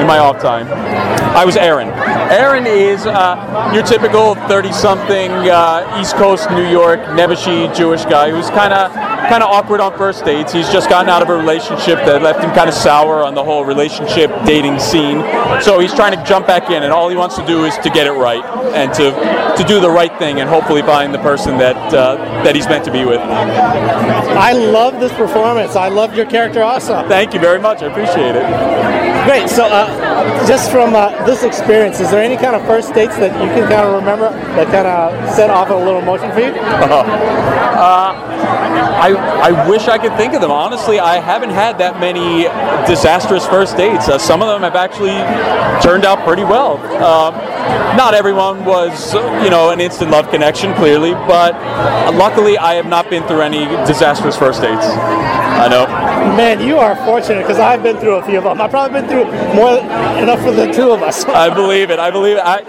in 0.00 0.08
my 0.08 0.18
off 0.18 0.40
time. 0.40 0.66
I 1.36 1.44
was 1.44 1.56
Aaron. 1.56 1.88
Aaron 2.30 2.66
is 2.66 3.06
uh, 3.06 3.70
your 3.74 3.82
typical 3.82 4.34
30-something 4.34 5.30
uh, 5.30 5.98
East 6.00 6.14
Coast 6.16 6.50
New 6.50 6.68
York 6.68 7.00
Nebuchadnezzar 7.14 7.74
Jewish 7.74 8.04
guy 8.04 8.30
who's 8.30 8.48
kind 8.50 8.72
of 8.72 8.92
kind 9.30 9.42
of 9.44 9.50
awkward 9.50 9.80
on 9.80 9.96
first 9.96 10.24
dates. 10.24 10.52
He's 10.52 10.68
just 10.70 10.90
gotten 10.90 11.08
out 11.08 11.22
of 11.22 11.28
a 11.28 11.36
relationship 11.36 11.98
that 11.98 12.20
left 12.20 12.42
him 12.42 12.50
kind 12.50 12.68
of 12.68 12.74
sour 12.74 13.22
on 13.24 13.34
the 13.34 13.44
whole 13.44 13.64
relationship 13.64 14.30
dating 14.44 14.80
scene. 14.80 15.22
So 15.62 15.78
he's 15.78 15.94
trying 15.94 16.18
to 16.18 16.24
jump 16.24 16.46
back 16.48 16.70
in, 16.70 16.82
and 16.82 16.92
all 16.92 17.08
he 17.08 17.16
wants 17.16 17.36
to 17.36 17.46
do 17.46 17.64
is 17.64 17.76
to 17.78 17.90
get 17.90 18.06
it 18.06 18.12
right 18.12 18.44
and 18.74 18.92
to 18.94 19.10
to 19.56 19.64
do 19.64 19.80
the 19.80 19.90
right 19.90 20.16
thing, 20.18 20.40
and 20.40 20.48
hopefully 20.48 20.82
find 20.82 21.14
the 21.14 21.18
person 21.18 21.58
that 21.58 21.76
uh, 21.94 22.16
that 22.42 22.56
he's 22.56 22.66
meant 22.66 22.84
to 22.84 22.92
be 22.92 23.04
with. 23.04 23.20
I 23.20 24.52
love 24.52 24.98
this 25.00 25.12
performance. 25.12 25.76
I 25.76 25.88
loved 25.88 26.16
your 26.16 26.26
character 26.26 26.62
also. 26.62 27.06
Thank 27.08 27.34
you 27.34 27.40
very 27.40 27.60
much. 27.60 27.82
I 27.82 27.86
appreciate 27.86 28.34
it. 28.34 28.99
Great. 29.24 29.48
So, 29.50 29.66
uh, 29.66 30.46
just 30.46 30.70
from 30.70 30.94
uh, 30.94 31.24
this 31.24 31.42
experience, 31.42 32.00
is 32.00 32.10
there 32.10 32.22
any 32.22 32.36
kind 32.36 32.56
of 32.56 32.62
first 32.66 32.94
dates 32.94 33.16
that 33.16 33.32
you 33.34 33.48
can 33.52 33.68
kind 33.68 33.86
of 33.86 33.94
remember 33.94 34.30
that 34.56 34.66
kind 34.68 34.86
of 34.86 35.34
set 35.34 35.50
off 35.50 35.70
a 35.70 35.74
little 35.74 35.98
emotion 35.98 36.30
for 36.32 36.40
you? 36.40 36.52
Uh, 37.80 38.12
I, 39.00 39.12
I 39.42 39.68
wish 39.68 39.88
I 39.88 39.96
could 39.96 40.14
think 40.18 40.34
of 40.34 40.42
them. 40.42 40.50
Honestly, 40.50 41.00
I 41.00 41.18
haven't 41.18 41.48
had 41.48 41.78
that 41.78 41.98
many 41.98 42.42
disastrous 42.86 43.46
first 43.46 43.78
dates. 43.78 44.06
Uh, 44.06 44.18
some 44.18 44.42
of 44.42 44.48
them 44.48 44.60
have 44.60 44.76
actually 44.76 45.16
turned 45.80 46.04
out 46.04 46.22
pretty 46.26 46.44
well. 46.44 46.76
Um, 47.02 47.34
not 47.96 48.12
everyone 48.12 48.66
was, 48.66 49.14
you 49.14 49.48
know, 49.48 49.70
an 49.70 49.80
instant 49.80 50.10
love 50.10 50.30
connection, 50.30 50.74
clearly, 50.74 51.12
but 51.12 51.54
luckily 52.14 52.58
I 52.58 52.74
have 52.74 52.86
not 52.86 53.08
been 53.08 53.26
through 53.26 53.40
any 53.40 53.64
disastrous 53.86 54.36
first 54.36 54.60
dates. 54.60 54.84
I 54.84 55.68
know. 55.68 56.09
Man, 56.36 56.60
you 56.60 56.78
are 56.78 56.94
fortunate 57.04 57.42
because 57.42 57.58
I've 57.58 57.82
been 57.82 57.98
through 57.98 58.16
a 58.16 58.24
few 58.24 58.38
of 58.38 58.44
them. 58.44 58.60
I've 58.60 58.70
probably 58.70 59.00
been 59.00 59.08
through 59.08 59.24
more 59.54 59.78
enough 60.22 60.40
for 60.40 60.52
the 60.52 60.70
two 60.72 60.90
of 60.90 61.02
us. 61.02 61.24
I 61.24 61.52
believe 61.52 61.90
it. 61.90 61.98
I 61.98 62.10
believe 62.10 62.36
it. 62.36 62.42
I, 62.44 62.60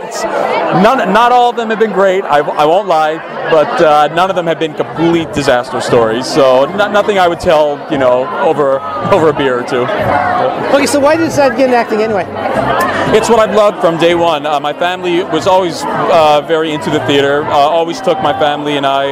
none, 0.82 1.14
not 1.14 1.32
all 1.32 1.50
of 1.52 1.56
them 1.56 1.70
have 1.70 1.80
been 1.80 1.92
great. 1.92 2.24
I, 2.24 2.40
I 2.40 2.66
won't 2.66 2.88
lie, 2.88 3.16
but 3.49 3.82
uh, 3.82 4.08
none 4.13 4.30
of 4.30 4.36
them 4.36 4.47
have 4.47 4.60
been 4.60 4.73
complete 4.73 5.32
disaster 5.34 5.82
stories. 5.82 6.25
So 6.25 6.65
not, 6.65 6.91
nothing 6.91 7.17
I 7.17 7.27
would 7.27 7.39
tell, 7.39 7.88
you 7.91 7.97
know, 7.97 8.27
over 8.41 8.80
over 9.12 9.30
a 9.30 9.34
beer 9.34 9.60
or 9.60 9.67
two. 9.67 9.86
Okay, 10.75 10.86
so 10.86 10.99
why 10.99 11.15
did 11.15 11.23
you 11.23 11.30
decide 11.30 11.49
to 11.49 11.56
get 11.56 11.65
into 11.65 11.77
acting 11.77 12.01
anyway? 12.01 12.25
It's 13.13 13.30
what 13.30 13.39
I've 13.39 13.54
loved 13.54 13.82
from 13.82 13.97
day 13.97 14.15
one. 14.15 14.45
Uh, 14.45 14.60
my 14.62 14.71
family 14.71 15.21
was 15.23 15.45
always 15.45 15.84
uh, 15.84 16.41
very 16.47 16.71
into 16.71 16.89
the 16.89 17.06
theater. 17.06 17.43
Uh, 17.43 17.49
always 17.49 17.99
took 17.99 18.21
my 18.21 18.32
family 18.32 18.77
and 18.77 18.86
I, 18.86 19.12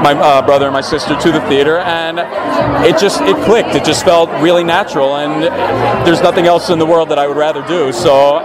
my 0.00 0.12
uh, 0.12 0.42
brother 0.42 0.66
and 0.66 0.72
my 0.72 0.80
sister, 0.80 1.18
to 1.18 1.32
the 1.32 1.40
theater, 1.48 1.78
and 1.78 2.20
it 2.86 3.00
just 3.00 3.20
it 3.22 3.36
clicked. 3.44 3.74
It 3.74 3.84
just 3.84 4.04
felt 4.04 4.30
really 4.40 4.62
natural, 4.62 5.16
and 5.16 5.42
there's 6.06 6.22
nothing 6.22 6.46
else 6.46 6.70
in 6.70 6.78
the 6.78 6.86
world 6.86 7.08
that 7.08 7.18
I 7.18 7.26
would 7.26 7.36
rather 7.36 7.66
do. 7.66 7.92
So, 7.92 8.38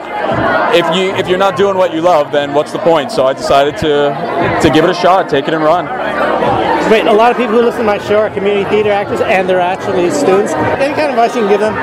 if 0.74 0.86
you 0.96 1.16
if 1.16 1.28
you're 1.28 1.38
not 1.38 1.58
doing 1.58 1.78
what 1.78 1.94
you 1.94 2.02
love, 2.02 2.32
then 2.32 2.54
what's 2.54 2.72
the 2.72 2.80
point? 2.80 3.12
So 3.12 3.26
I 3.26 3.34
decided 3.34 3.78
to 3.78 4.60
to 4.62 4.70
give 4.70 4.84
it 4.84 4.90
a 4.90 4.94
shot, 4.94 5.17
take 5.24 5.48
it 5.48 5.54
and 5.54 5.64
run. 5.64 5.86
Wait, 6.92 7.06
A 7.06 7.12
lot 7.12 7.32
of 7.32 7.38
people 7.38 7.54
who 7.56 7.62
listen 7.62 7.82
to 7.82 7.86
my 7.86 7.98
show 7.98 8.20
are 8.20 8.30
community 8.30 8.70
theater 8.70 8.92
actors, 8.92 9.20
and 9.20 9.50
they're 9.50 9.60
actually 9.60 10.10
students. 10.10 10.54
Any 10.54 10.94
kind 10.94 11.12
of 11.12 11.20
advice 11.20 11.36
you 11.36 11.42
can 11.42 11.50
give 11.50 11.60
them? 11.60 11.76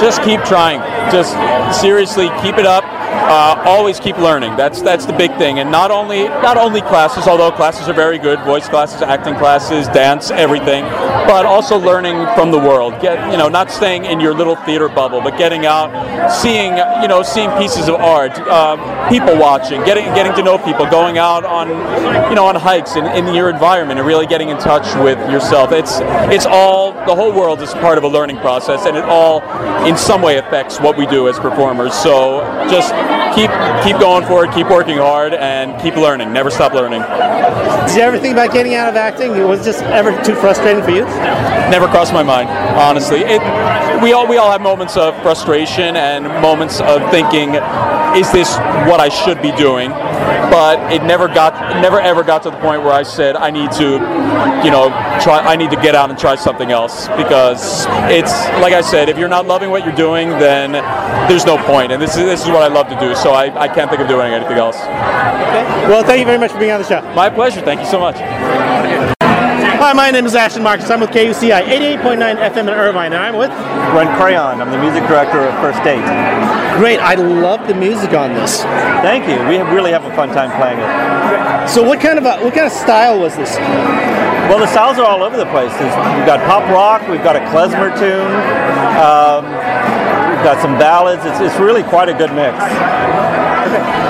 Just 0.00 0.22
keep 0.22 0.42
trying. 0.42 0.80
Just 1.12 1.32
seriously 1.80 2.28
keep 2.42 2.58
it 2.58 2.66
up. 2.66 2.82
Uh, 3.30 3.62
always 3.64 4.00
keep 4.00 4.18
learning. 4.18 4.56
That's 4.56 4.82
that's 4.82 5.06
the 5.06 5.12
big 5.12 5.30
thing, 5.38 5.60
and 5.60 5.70
not 5.70 5.92
only 5.92 6.24
not 6.24 6.56
only 6.56 6.80
classes, 6.80 7.28
although 7.28 7.52
classes 7.52 7.88
are 7.88 7.94
very 7.94 8.18
good, 8.18 8.40
voice 8.40 8.68
classes, 8.68 9.02
acting 9.02 9.36
classes, 9.36 9.86
dance, 9.86 10.32
everything, 10.32 10.82
but 10.82 11.46
also 11.46 11.78
learning 11.78 12.26
from 12.34 12.50
the 12.50 12.58
world. 12.58 13.00
Get 13.00 13.30
you 13.30 13.38
know, 13.38 13.48
not 13.48 13.70
staying 13.70 14.04
in 14.04 14.18
your 14.18 14.34
little 14.34 14.56
theater 14.56 14.88
bubble, 14.88 15.20
but 15.20 15.38
getting 15.38 15.64
out, 15.64 15.92
seeing 16.28 16.76
you 17.00 17.06
know, 17.06 17.22
seeing 17.22 17.50
pieces 17.52 17.88
of 17.88 17.94
art, 17.94 18.32
uh, 18.36 19.08
people 19.08 19.38
watching, 19.38 19.80
getting 19.84 20.06
getting 20.06 20.34
to 20.34 20.42
know 20.42 20.58
people, 20.58 20.84
going 20.86 21.16
out 21.16 21.44
on 21.44 21.68
you 22.30 22.34
know 22.34 22.46
on 22.46 22.56
hikes 22.56 22.96
in, 22.96 23.06
in 23.06 23.32
your 23.32 23.48
environment, 23.48 24.00
and 24.00 24.08
really 24.08 24.26
getting 24.26 24.48
in 24.48 24.58
touch 24.58 24.92
with 25.04 25.18
yourself. 25.30 25.70
It's 25.70 26.00
it's 26.34 26.46
all 26.46 26.94
the 27.06 27.14
whole 27.14 27.32
world 27.32 27.62
is 27.62 27.72
part 27.74 27.96
of 27.96 28.02
a 28.02 28.08
learning 28.08 28.38
process, 28.38 28.86
and 28.86 28.96
it 28.96 29.04
all 29.04 29.40
in 29.86 29.96
some 29.96 30.20
way 30.20 30.38
affects 30.38 30.80
what 30.80 30.98
we 30.98 31.06
do 31.06 31.28
as 31.28 31.38
performers. 31.38 31.94
So 31.94 32.40
just 32.68 32.92
keep 33.34 33.50
keep 33.82 34.00
going 34.00 34.24
for 34.26 34.44
it, 34.44 34.52
keep 34.52 34.68
working 34.68 34.98
hard, 34.98 35.34
and 35.34 35.80
keep 35.80 35.96
learning. 35.96 36.32
Never 36.32 36.50
stop 36.50 36.72
learning. 36.72 37.02
Did 37.02 37.96
you 37.96 38.02
ever 38.02 38.18
think 38.18 38.32
about 38.32 38.52
getting 38.52 38.74
out 38.74 38.88
of 38.88 38.96
acting? 38.96 39.30
Was 39.46 39.62
it 39.62 39.64
just 39.64 39.82
ever 39.84 40.10
too 40.22 40.34
frustrating 40.34 40.82
for 40.82 40.90
you? 40.90 41.04
Never 41.70 41.86
crossed 41.88 42.12
my 42.12 42.22
mind, 42.22 42.48
honestly. 42.48 43.20
It, 43.20 43.40
we 44.02 44.12
all 44.12 44.26
we 44.26 44.36
all 44.36 44.50
have 44.50 44.60
moments 44.60 44.96
of 44.96 45.14
frustration 45.22 45.96
and 45.96 46.24
moments 46.42 46.80
of 46.80 47.10
thinking, 47.10 47.54
is 48.16 48.30
this 48.32 48.56
what 48.88 49.00
I 49.00 49.08
should 49.08 49.40
be 49.42 49.52
doing? 49.52 49.90
But 50.50 50.92
it 50.92 51.02
never 51.02 51.28
got, 51.28 51.52
never 51.82 52.00
ever 52.00 52.22
got 52.22 52.42
to 52.44 52.50
the 52.50 52.56
point 52.58 52.82
where 52.82 52.92
I 52.92 53.02
said 53.02 53.36
I 53.36 53.50
need 53.50 53.70
to, 53.72 53.92
you 54.64 54.70
know, 54.70 54.88
try. 55.20 55.42
I 55.44 55.56
need 55.56 55.70
to 55.70 55.76
get 55.76 55.94
out 55.94 56.10
and 56.10 56.18
try 56.18 56.34
something 56.36 56.70
else 56.70 57.08
because 57.08 57.86
it's 58.10 58.32
like 58.60 58.72
I 58.72 58.80
said, 58.80 59.08
if 59.08 59.18
you're 59.18 59.28
not 59.28 59.46
loving 59.46 59.70
what 59.70 59.84
you're 59.84 59.94
doing, 59.94 60.30
then 60.30 60.72
there's 61.28 61.46
no 61.46 61.56
point. 61.64 61.92
And 61.92 62.00
this 62.00 62.16
is 62.16 62.24
this 62.24 62.42
is 62.42 62.48
what 62.48 62.62
I 62.62 62.68
love 62.68 62.88
to 62.88 62.98
do, 62.98 63.14
so 63.14 63.32
I, 63.32 63.44
I 63.58 63.68
can't 63.68 63.90
think 63.90 64.02
of 64.02 64.08
doing 64.08 64.32
anything 64.32 64.58
else. 64.58 64.76
Well, 64.76 66.04
thank 66.04 66.20
you 66.20 66.26
very 66.26 66.38
much 66.38 66.52
for 66.52 66.58
being 66.58 66.72
on 66.72 66.80
the 66.80 66.88
show. 66.88 67.02
My 67.14 67.28
pleasure. 67.30 67.60
Thank 67.60 67.80
you 67.80 67.86
so 67.86 68.00
much. 68.00 68.16
Hi, 69.80 69.94
my 69.94 70.10
name 70.10 70.26
is 70.26 70.34
Ashton 70.34 70.62
Marcus. 70.62 70.90
I'm 70.90 71.00
with 71.00 71.08
KUCI 71.08 71.62
88.9 71.64 72.36
FM 72.52 72.68
in 72.68 72.68
Irvine, 72.68 73.14
and 73.14 73.22
I'm 73.24 73.34
with 73.34 73.48
Ren 73.96 74.14
Crayon. 74.20 74.60
I'm 74.60 74.70
the 74.70 74.76
music 74.76 75.08
director 75.08 75.40
of 75.40 75.54
First 75.64 75.82
Date. 75.82 76.04
Great. 76.76 77.00
I 77.00 77.14
love 77.14 77.66
the 77.66 77.72
music 77.72 78.12
on 78.12 78.34
this. 78.34 78.60
Thank 79.00 79.24
you. 79.24 79.40
We 79.48 79.56
have 79.56 79.72
really 79.72 79.90
have 79.90 80.04
a 80.04 80.14
fun 80.14 80.28
time 80.36 80.52
playing 80.60 80.84
it. 80.84 81.66
So, 81.66 81.82
what 81.82 81.98
kind 81.98 82.18
of 82.18 82.26
a, 82.26 82.44
what 82.44 82.52
kind 82.52 82.66
of 82.66 82.72
style 82.72 83.18
was 83.18 83.34
this? 83.36 83.56
Well, 84.52 84.58
the 84.58 84.66
styles 84.66 84.98
are 84.98 85.06
all 85.06 85.22
over 85.22 85.38
the 85.38 85.48
place. 85.48 85.72
There's, 85.80 85.96
we've 86.12 86.28
got 86.28 86.44
pop 86.44 86.68
rock. 86.68 87.00
We've 87.08 87.24
got 87.24 87.36
a 87.36 87.40
klezmer 87.48 87.88
tune. 87.96 88.36
Um, 89.00 89.48
got 90.42 90.60
some 90.62 90.78
ballads. 90.78 91.24
It's, 91.24 91.40
it's 91.40 91.58
really 91.60 91.82
quite 91.82 92.08
a 92.08 92.14
good 92.14 92.32
mix. 92.32 92.56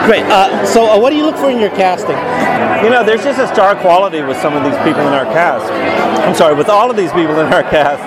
Great. 0.06 0.24
Uh, 0.24 0.64
so, 0.64 0.90
uh, 0.90 0.98
what 0.98 1.10
do 1.10 1.16
you 1.16 1.24
look 1.24 1.36
for 1.36 1.50
in 1.50 1.58
your 1.58 1.70
casting? 1.70 2.16
You 2.84 2.90
know, 2.90 3.04
there's 3.04 3.22
just 3.22 3.38
a 3.38 3.46
star 3.48 3.76
quality 3.76 4.22
with 4.22 4.36
some 4.38 4.56
of 4.56 4.64
these 4.64 4.76
people 4.82 5.06
in 5.06 5.12
our 5.12 5.26
cast. 5.26 5.70
I'm 5.70 6.34
sorry, 6.34 6.54
with 6.54 6.68
all 6.68 6.90
of 6.90 6.96
these 6.96 7.12
people 7.12 7.38
in 7.38 7.52
our 7.52 7.62
cast. 7.74 8.00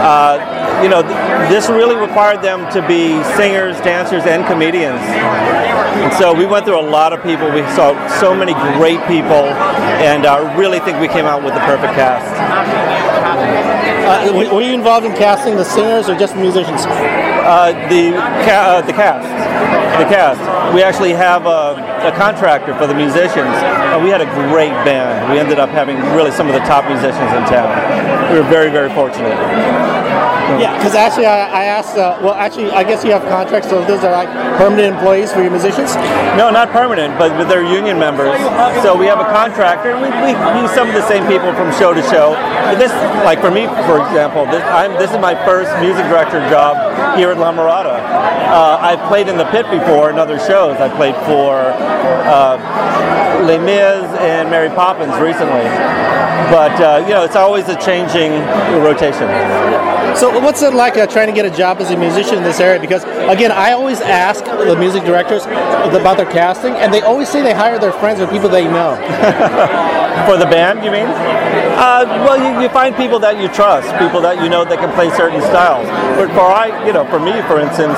Uh, 0.00 0.82
you 0.82 0.88
know, 0.88 1.02
th- 1.02 1.48
this 1.48 1.68
really 1.68 1.94
required 1.94 2.42
them 2.42 2.70
to 2.72 2.86
be 2.86 3.22
singers, 3.36 3.76
dancers, 3.80 4.24
and 4.24 4.46
comedians. 4.46 5.00
And 5.00 6.12
so 6.14 6.34
we 6.34 6.46
went 6.46 6.64
through 6.64 6.80
a 6.80 6.88
lot 6.88 7.12
of 7.12 7.22
people. 7.22 7.50
We 7.52 7.62
saw 7.76 7.94
so 8.20 8.34
many 8.34 8.54
great 8.78 9.00
people, 9.06 9.52
and 10.00 10.26
I 10.26 10.40
uh, 10.40 10.56
really 10.56 10.80
think 10.80 10.98
we 10.98 11.08
came 11.08 11.26
out 11.26 11.44
with 11.44 11.54
the 11.54 11.60
perfect 11.60 11.94
cast. 11.94 12.26
Uh, 14.10 14.54
were 14.54 14.62
you 14.62 14.74
involved 14.74 15.06
in 15.06 15.12
casting 15.14 15.56
the 15.56 15.64
singers 15.64 16.08
or 16.08 16.18
just 16.18 16.34
musicians? 16.36 16.84
Uh, 17.40 17.72
the 17.88 18.12
ca- 18.44 18.76
uh, 18.76 18.80
the 18.82 18.92
cast, 18.92 19.26
the 19.98 20.04
cast. 20.04 20.74
We 20.74 20.82
actually 20.82 21.12
have 21.12 21.46
a, 21.46 21.74
a, 22.06 22.12
contractor 22.16 22.74
for 22.74 22.86
the 22.86 22.94
musicians, 22.94 23.54
and 23.92 24.02
we 24.02 24.10
had 24.10 24.20
a 24.20 24.30
great 24.48 24.72
band. 24.84 25.32
We 25.32 25.38
ended 25.38 25.58
up 25.58 25.70
having 25.70 25.96
really 26.16 26.30
some 26.30 26.48
of 26.48 26.54
the 26.54 26.60
top 26.60 26.84
musicians 26.86 27.30
in 27.32 27.42
town. 27.48 27.70
We 28.32 28.40
were 28.40 28.48
very 28.48 28.70
very 28.70 28.92
fortunate. 28.94 29.36
Yeah, 30.58 30.74
because 30.76 30.94
actually 30.94 31.26
I, 31.26 31.46
I 31.46 31.64
asked. 31.70 31.96
Uh, 31.96 32.18
well, 32.22 32.34
actually, 32.34 32.70
I 32.72 32.82
guess 32.82 33.04
you 33.04 33.12
have 33.12 33.22
contracts. 33.28 33.68
So 33.68 33.84
those 33.84 34.02
are 34.02 34.10
like 34.10 34.28
permanent 34.58 34.96
employees 34.96 35.32
for 35.32 35.42
your 35.42 35.50
musicians. 35.50 35.94
No, 36.34 36.50
not 36.50 36.70
permanent, 36.70 37.14
but 37.18 37.30
they're 37.46 37.62
union 37.62 37.98
members. 37.98 38.34
So 38.82 38.96
we 38.98 39.06
have 39.06 39.20
a 39.20 39.30
contractor. 39.30 39.94
We, 39.94 40.10
we 40.10 40.34
use 40.58 40.72
some 40.74 40.88
of 40.88 40.94
the 40.94 41.06
same 41.06 41.26
people 41.30 41.54
from 41.54 41.70
show 41.78 41.94
to 41.94 42.02
show. 42.10 42.34
But 42.66 42.82
this, 42.82 42.90
like 43.22 43.38
for 43.38 43.50
me, 43.50 43.66
for 43.86 44.02
example, 44.02 44.46
this, 44.46 44.64
I'm, 44.64 44.92
this 44.98 45.12
is 45.12 45.18
my 45.18 45.34
first 45.44 45.70
music 45.78 46.02
director 46.10 46.42
job 46.50 46.74
here 47.16 47.30
at 47.30 47.38
La 47.38 47.52
Mirada. 47.52 48.02
Uh, 48.50 48.78
I've 48.80 49.02
played 49.06 49.28
in 49.28 49.36
the 49.36 49.46
pit 49.54 49.70
before 49.70 50.10
in 50.10 50.18
other 50.18 50.38
shows. 50.38 50.78
I 50.82 50.88
played 50.96 51.14
for 51.28 51.70
uh, 52.26 53.42
Les 53.46 53.58
Mis 53.58 54.04
and 54.20 54.50
Mary 54.50 54.68
Poppins 54.70 55.16
recently. 55.18 55.64
But 56.50 56.80
uh, 56.80 57.04
you 57.06 57.14
know, 57.14 57.24
it's 57.24 57.36
always 57.36 57.68
a 57.68 57.76
changing 57.76 58.32
rotation. 58.82 59.28
So, 60.16 60.38
what's 60.40 60.62
it 60.62 60.74
like 60.74 60.96
uh, 60.96 61.06
trying 61.06 61.28
to 61.28 61.32
get 61.32 61.46
a 61.46 61.56
job 61.56 61.80
as 61.80 61.90
a 61.90 61.96
musician 61.96 62.36
in 62.36 62.42
this 62.42 62.58
area? 62.58 62.80
Because 62.80 63.04
again, 63.04 63.52
I 63.52 63.72
always 63.72 64.00
ask 64.00 64.44
the 64.44 64.76
music 64.76 65.04
directors 65.04 65.44
about 65.44 66.16
their 66.16 66.30
casting, 66.30 66.72
and 66.74 66.92
they 66.92 67.02
always 67.02 67.28
say 67.28 67.42
they 67.42 67.54
hire 67.54 67.78
their 67.78 67.92
friends 67.92 68.20
or 68.20 68.26
people 68.26 68.48
they 68.48 68.64
know. 68.64 68.96
For 70.26 70.36
the 70.36 70.46
band, 70.46 70.84
you 70.84 70.90
mean? 70.90 71.06
Uh, 71.80 72.04
well, 72.26 72.36
you, 72.36 72.60
you, 72.60 72.68
find 72.68 72.94
people 72.94 73.18
that 73.18 73.40
you 73.40 73.48
trust, 73.48 73.88
people 73.98 74.20
that 74.20 74.42
you 74.42 74.50
know 74.50 74.64
that 74.64 74.78
can 74.78 74.92
play 74.92 75.08
certain 75.16 75.40
styles. 75.40 75.88
But 76.18 76.28
for 76.36 76.44
I, 76.44 76.68
you 76.86 76.92
know, 76.92 77.06
for 77.06 77.18
me, 77.18 77.40
for 77.48 77.58
instance, 77.58 77.96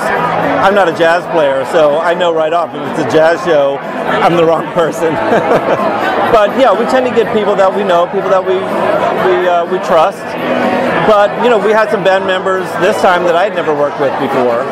I'm 0.63 0.73
not 0.73 0.87
a 0.87 0.95
jazz 0.95 1.25
player, 1.35 1.65
so 1.73 1.99
I 1.99 2.13
know 2.13 2.33
right 2.33 2.53
off 2.53 2.73
if 2.73 2.81
it's 2.95 3.05
a 3.05 3.09
jazz 3.11 3.43
show, 3.43 3.77
I'm 4.23 4.37
the 4.37 4.45
wrong 4.45 4.65
person. 4.73 5.11
but 6.35 6.55
yeah, 6.55 6.71
we 6.71 6.85
tend 6.87 7.05
to 7.05 7.13
get 7.13 7.27
people 7.35 7.55
that 7.55 7.69
we 7.69 7.83
know, 7.83 8.07
people 8.07 8.29
that 8.29 8.41
we 8.41 8.55
we 9.27 9.47
uh, 9.47 9.67
we 9.67 9.77
trust. 9.83 10.23
But 11.05 11.29
you 11.43 11.49
know, 11.51 11.59
we 11.59 11.75
had 11.75 11.91
some 11.91 12.03
band 12.03 12.25
members 12.25 12.63
this 12.79 12.95
time 13.01 13.27
that 13.27 13.35
I'd 13.35 13.53
never 13.53 13.75
worked 13.75 13.99
with 13.99 14.15
before, 14.23 14.63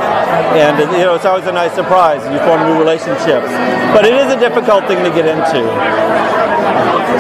and 0.55 0.79
you 0.95 1.03
know, 1.03 1.15
it's 1.15 1.25
always 1.25 1.45
a 1.45 1.51
nice 1.51 1.75
surprise. 1.75 2.23
You 2.31 2.39
form 2.47 2.63
new 2.63 2.79
relationships, 2.79 3.51
but 3.91 4.07
it 4.07 4.15
is 4.15 4.31
a 4.31 4.39
difficult 4.39 4.87
thing 4.87 5.03
to 5.03 5.11
get 5.11 5.27
into. 5.27 5.67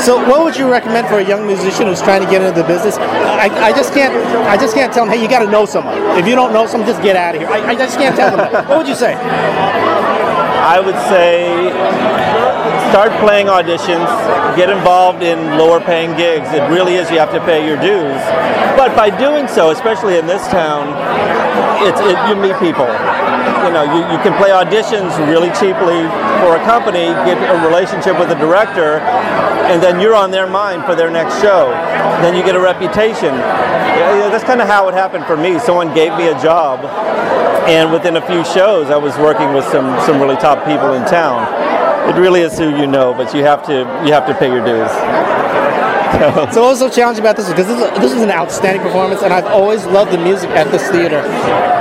So, 0.01 0.17
what 0.27 0.43
would 0.43 0.57
you 0.57 0.67
recommend 0.67 1.07
for 1.07 1.19
a 1.19 1.27
young 1.27 1.45
musician 1.45 1.85
who's 1.85 2.01
trying 2.01 2.25
to 2.25 2.29
get 2.29 2.41
into 2.41 2.59
the 2.59 2.67
business? 2.67 2.97
I, 2.97 3.69
I 3.69 3.71
just 3.71 3.93
can't. 3.93 4.11
I 4.47 4.57
just 4.57 4.73
can't 4.73 4.91
tell 4.91 5.05
them, 5.05 5.13
hey, 5.13 5.21
you 5.21 5.29
got 5.29 5.45
to 5.45 5.51
know 5.51 5.67
someone. 5.67 5.93
If 6.17 6.25
you 6.25 6.33
don't 6.33 6.51
know 6.51 6.65
someone, 6.65 6.89
just 6.89 7.03
get 7.03 7.15
out 7.15 7.35
of 7.35 7.41
here. 7.41 7.49
I, 7.49 7.71
I 7.71 7.75
just 7.75 7.99
can't 7.99 8.15
tell 8.15 8.35
them. 8.35 8.51
What 8.67 8.79
would 8.79 8.87
you 8.87 8.95
say? 8.95 9.13
I 9.13 10.79
would 10.79 10.97
say 11.05 11.69
start 12.89 13.13
playing 13.21 13.45
auditions, 13.45 14.09
get 14.57 14.69
involved 14.69 15.21
in 15.21 15.37
lower 15.57 15.79
paying 15.79 16.17
gigs. 16.17 16.49
It 16.51 16.65
really 16.69 16.95
is 16.95 17.09
you 17.11 17.19
have 17.19 17.31
to 17.33 17.39
pay 17.45 17.65
your 17.65 17.77
dues. 17.77 18.21
But 18.75 18.95
by 18.95 19.09
doing 19.09 19.47
so, 19.47 19.69
especially 19.69 20.17
in 20.17 20.25
this 20.25 20.41
town, 20.47 20.89
it's 21.85 22.01
it, 22.01 22.17
you 22.25 22.35
meet 22.35 22.57
people. 22.57 22.89
You 23.65 23.69
know, 23.69 23.85
you, 23.85 24.01
you 24.09 24.19
can 24.25 24.33
play 24.41 24.49
auditions 24.49 25.13
really 25.29 25.53
cheaply 25.53 26.01
for 26.41 26.57
a 26.57 26.61
company, 26.65 27.13
get 27.29 27.37
a 27.37 27.57
relationship 27.65 28.17
with 28.17 28.31
a 28.31 28.39
director, 28.41 28.99
and 29.71 29.81
then 29.81 30.01
you're 30.01 30.15
on 30.15 30.31
their 30.31 30.47
mind 30.47 30.83
for 30.83 30.95
their 30.95 31.09
next 31.09 31.41
show. 31.41 31.71
Then 32.21 32.35
you 32.35 32.43
get 32.43 32.55
a 32.55 32.59
reputation. 32.59 33.33
Yeah, 33.33 34.27
that's 34.29 34.43
kind 34.43 34.61
of 34.61 34.67
how 34.67 34.89
it 34.89 34.93
happened 34.93 35.25
for 35.25 35.37
me. 35.37 35.59
Someone 35.59 35.93
gave 35.93 36.11
me 36.17 36.27
a 36.27 36.37
job, 36.41 36.83
and 37.69 37.89
within 37.89 38.17
a 38.17 38.27
few 38.27 38.43
shows, 38.43 38.89
I 38.89 38.97
was 38.97 39.17
working 39.17 39.53
with 39.53 39.63
some 39.65 39.87
some 40.05 40.19
really 40.19 40.35
top 40.35 40.65
people 40.65 40.93
in 40.93 41.05
town. 41.05 41.47
It 42.09 42.19
really 42.19 42.41
is 42.41 42.57
who 42.57 42.75
you 42.75 42.85
know, 42.85 43.13
but 43.13 43.33
you 43.33 43.43
have 43.43 43.65
to 43.67 43.87
you 44.05 44.11
have 44.11 44.27
to 44.27 44.33
pay 44.33 44.51
your 44.51 44.65
dues. 44.65 44.91
So 46.51 46.61
what 46.61 46.75
was 46.75 46.79
so 46.79 46.89
challenging 46.89 47.23
about 47.23 47.37
this? 47.37 47.47
Because 47.47 47.67
this 47.67 47.79
is, 47.79 47.99
this 47.99 48.11
is 48.11 48.21
an 48.21 48.31
outstanding 48.31 48.81
performance, 48.81 49.23
and 49.23 49.31
I've 49.33 49.47
always 49.47 49.85
loved 49.85 50.11
the 50.11 50.17
music 50.17 50.49
at 50.51 50.69
this 50.69 50.83
theater. 50.89 51.21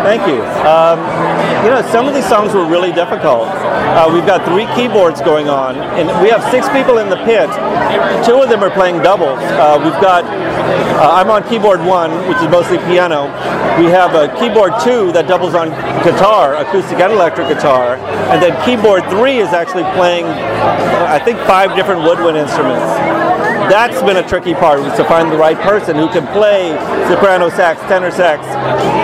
Thank 0.07 0.23
you. 0.27 0.41
Um, 0.65 1.03
you 1.65 1.71
know, 1.71 1.83
some 1.91 2.07
of 2.07 2.15
these 2.15 2.29
songs 2.29 2.55
were 2.55 2.65
really 2.65 2.93
difficult. 2.93 3.49
Uh, 3.51 4.09
we've 4.13 4.27
got 4.27 4.47
three 4.47 4.67
keyboards 4.79 5.21
going 5.21 5.49
on, 5.49 5.77
and 5.99 6.07
we 6.23 6.31
have 6.31 6.43
six 6.51 6.69
people 6.71 6.99
in 6.99 7.11
the 7.11 7.19
pit. 7.27 7.51
Two 8.25 8.41
of 8.41 8.49
them 8.49 8.63
are 8.63 8.71
playing 8.71 9.03
doubles. 9.03 9.41
Uh, 9.59 9.81
we've 9.83 10.01
got, 10.01 10.25
uh, 10.25 11.11
I'm 11.13 11.29
on 11.29 11.47
keyboard 11.49 11.85
one, 11.85 12.11
which 12.29 12.39
is 12.39 12.49
mostly 12.49 12.79
piano. 12.87 13.27
We 13.83 13.91
have 13.91 14.15
a 14.15 14.29
keyboard 14.39 14.73
two 14.81 15.13
that 15.13 15.27
doubles 15.27 15.55
on 15.55 15.71
guitar, 16.05 16.57
acoustic 16.57 16.99
and 16.99 17.13
electric 17.13 17.49
guitar, 17.49 17.97
and 18.31 18.41
then 18.41 18.55
keyboard 18.65 19.05
three 19.11 19.39
is 19.39 19.49
actually 19.49 19.85
playing, 19.99 20.25
I 20.25 21.19
think, 21.19 21.39
five 21.41 21.75
different 21.75 22.03
woodwind 22.03 22.39
instruments 22.39 23.20
that's 23.71 24.03
been 24.03 24.17
a 24.17 24.29
tricky 24.29 24.55
part 24.55 24.81
is 24.81 24.93
to 24.95 25.05
find 25.05 25.31
the 25.31 25.37
right 25.37 25.59
person 25.59 25.95
who 25.97 26.09
can 26.09 26.27
play 26.29 26.71
soprano 27.09 27.49
sax, 27.49 27.81
tenor 27.83 28.11
sax, 28.11 28.45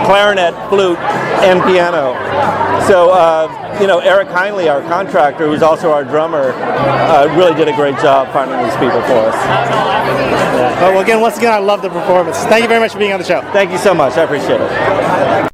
clarinet, 0.06 0.54
flute, 0.68 0.98
and 1.46 1.62
piano. 1.62 2.14
So, 2.86 3.10
uh, 3.10 3.78
you 3.80 3.86
know, 3.86 4.00
Eric 4.00 4.28
Heinley, 4.28 4.70
our 4.70 4.82
contractor, 4.82 5.46
who's 5.46 5.62
also 5.62 5.92
our 5.92 6.04
drummer, 6.04 6.52
uh, 6.52 7.32
really 7.36 7.54
did 7.54 7.68
a 7.68 7.76
great 7.76 7.96
job 7.98 8.32
finding 8.32 8.58
these 8.62 8.74
people 8.74 9.00
for 9.02 9.30
us. 9.30 9.34
Yeah. 9.34 10.80
Well, 10.80 11.02
again, 11.02 11.20
once 11.20 11.38
again, 11.38 11.52
I 11.52 11.58
love 11.58 11.82
the 11.82 11.90
performance. 11.90 12.38
Thank 12.44 12.62
you 12.62 12.68
very 12.68 12.80
much 12.80 12.92
for 12.92 12.98
being 12.98 13.12
on 13.12 13.20
the 13.20 13.26
show. 13.26 13.42
Thank 13.52 13.70
you 13.70 13.78
so 13.78 13.94
much. 13.94 14.16
I 14.16 14.22
appreciate 14.22 14.60
it. 14.60 15.52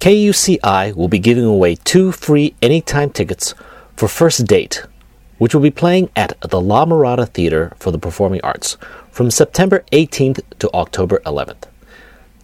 KUCI 0.00 0.94
will 0.94 1.08
be 1.08 1.18
giving 1.18 1.44
away 1.44 1.74
two 1.74 2.12
free 2.12 2.54
anytime 2.62 3.10
tickets 3.10 3.54
for 3.96 4.08
First 4.08 4.46
Date 4.46 4.84
which 5.38 5.54
will 5.54 5.62
be 5.62 5.70
playing 5.70 6.10
at 6.16 6.38
the 6.40 6.60
La 6.60 6.84
Mirada 6.84 7.28
Theater 7.28 7.72
for 7.78 7.90
the 7.90 7.98
Performing 7.98 8.40
Arts 8.42 8.76
from 9.10 9.30
September 9.30 9.84
18th 9.92 10.40
to 10.58 10.72
October 10.72 11.20
11th. 11.26 11.64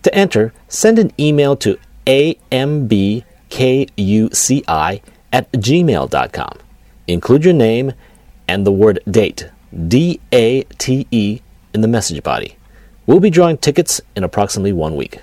To 0.02 0.14
enter, 0.14 0.52
send 0.68 0.98
an 0.98 1.12
email 1.18 1.56
to 1.56 1.78
ambkuci 2.06 3.02
at 5.32 5.52
gmail.com. 5.52 6.58
Include 7.06 7.44
your 7.44 7.54
name 7.54 7.92
and 8.48 8.66
the 8.66 8.72
word 8.72 9.00
date, 9.10 9.48
D 9.88 10.20
A 10.32 10.62
T 10.78 11.06
E, 11.10 11.40
in 11.72 11.80
the 11.80 11.88
message 11.88 12.22
body. 12.22 12.56
We'll 13.06 13.20
be 13.20 13.30
drawing 13.30 13.58
tickets 13.58 14.00
in 14.14 14.24
approximately 14.24 14.72
one 14.72 14.96
week. 14.96 15.22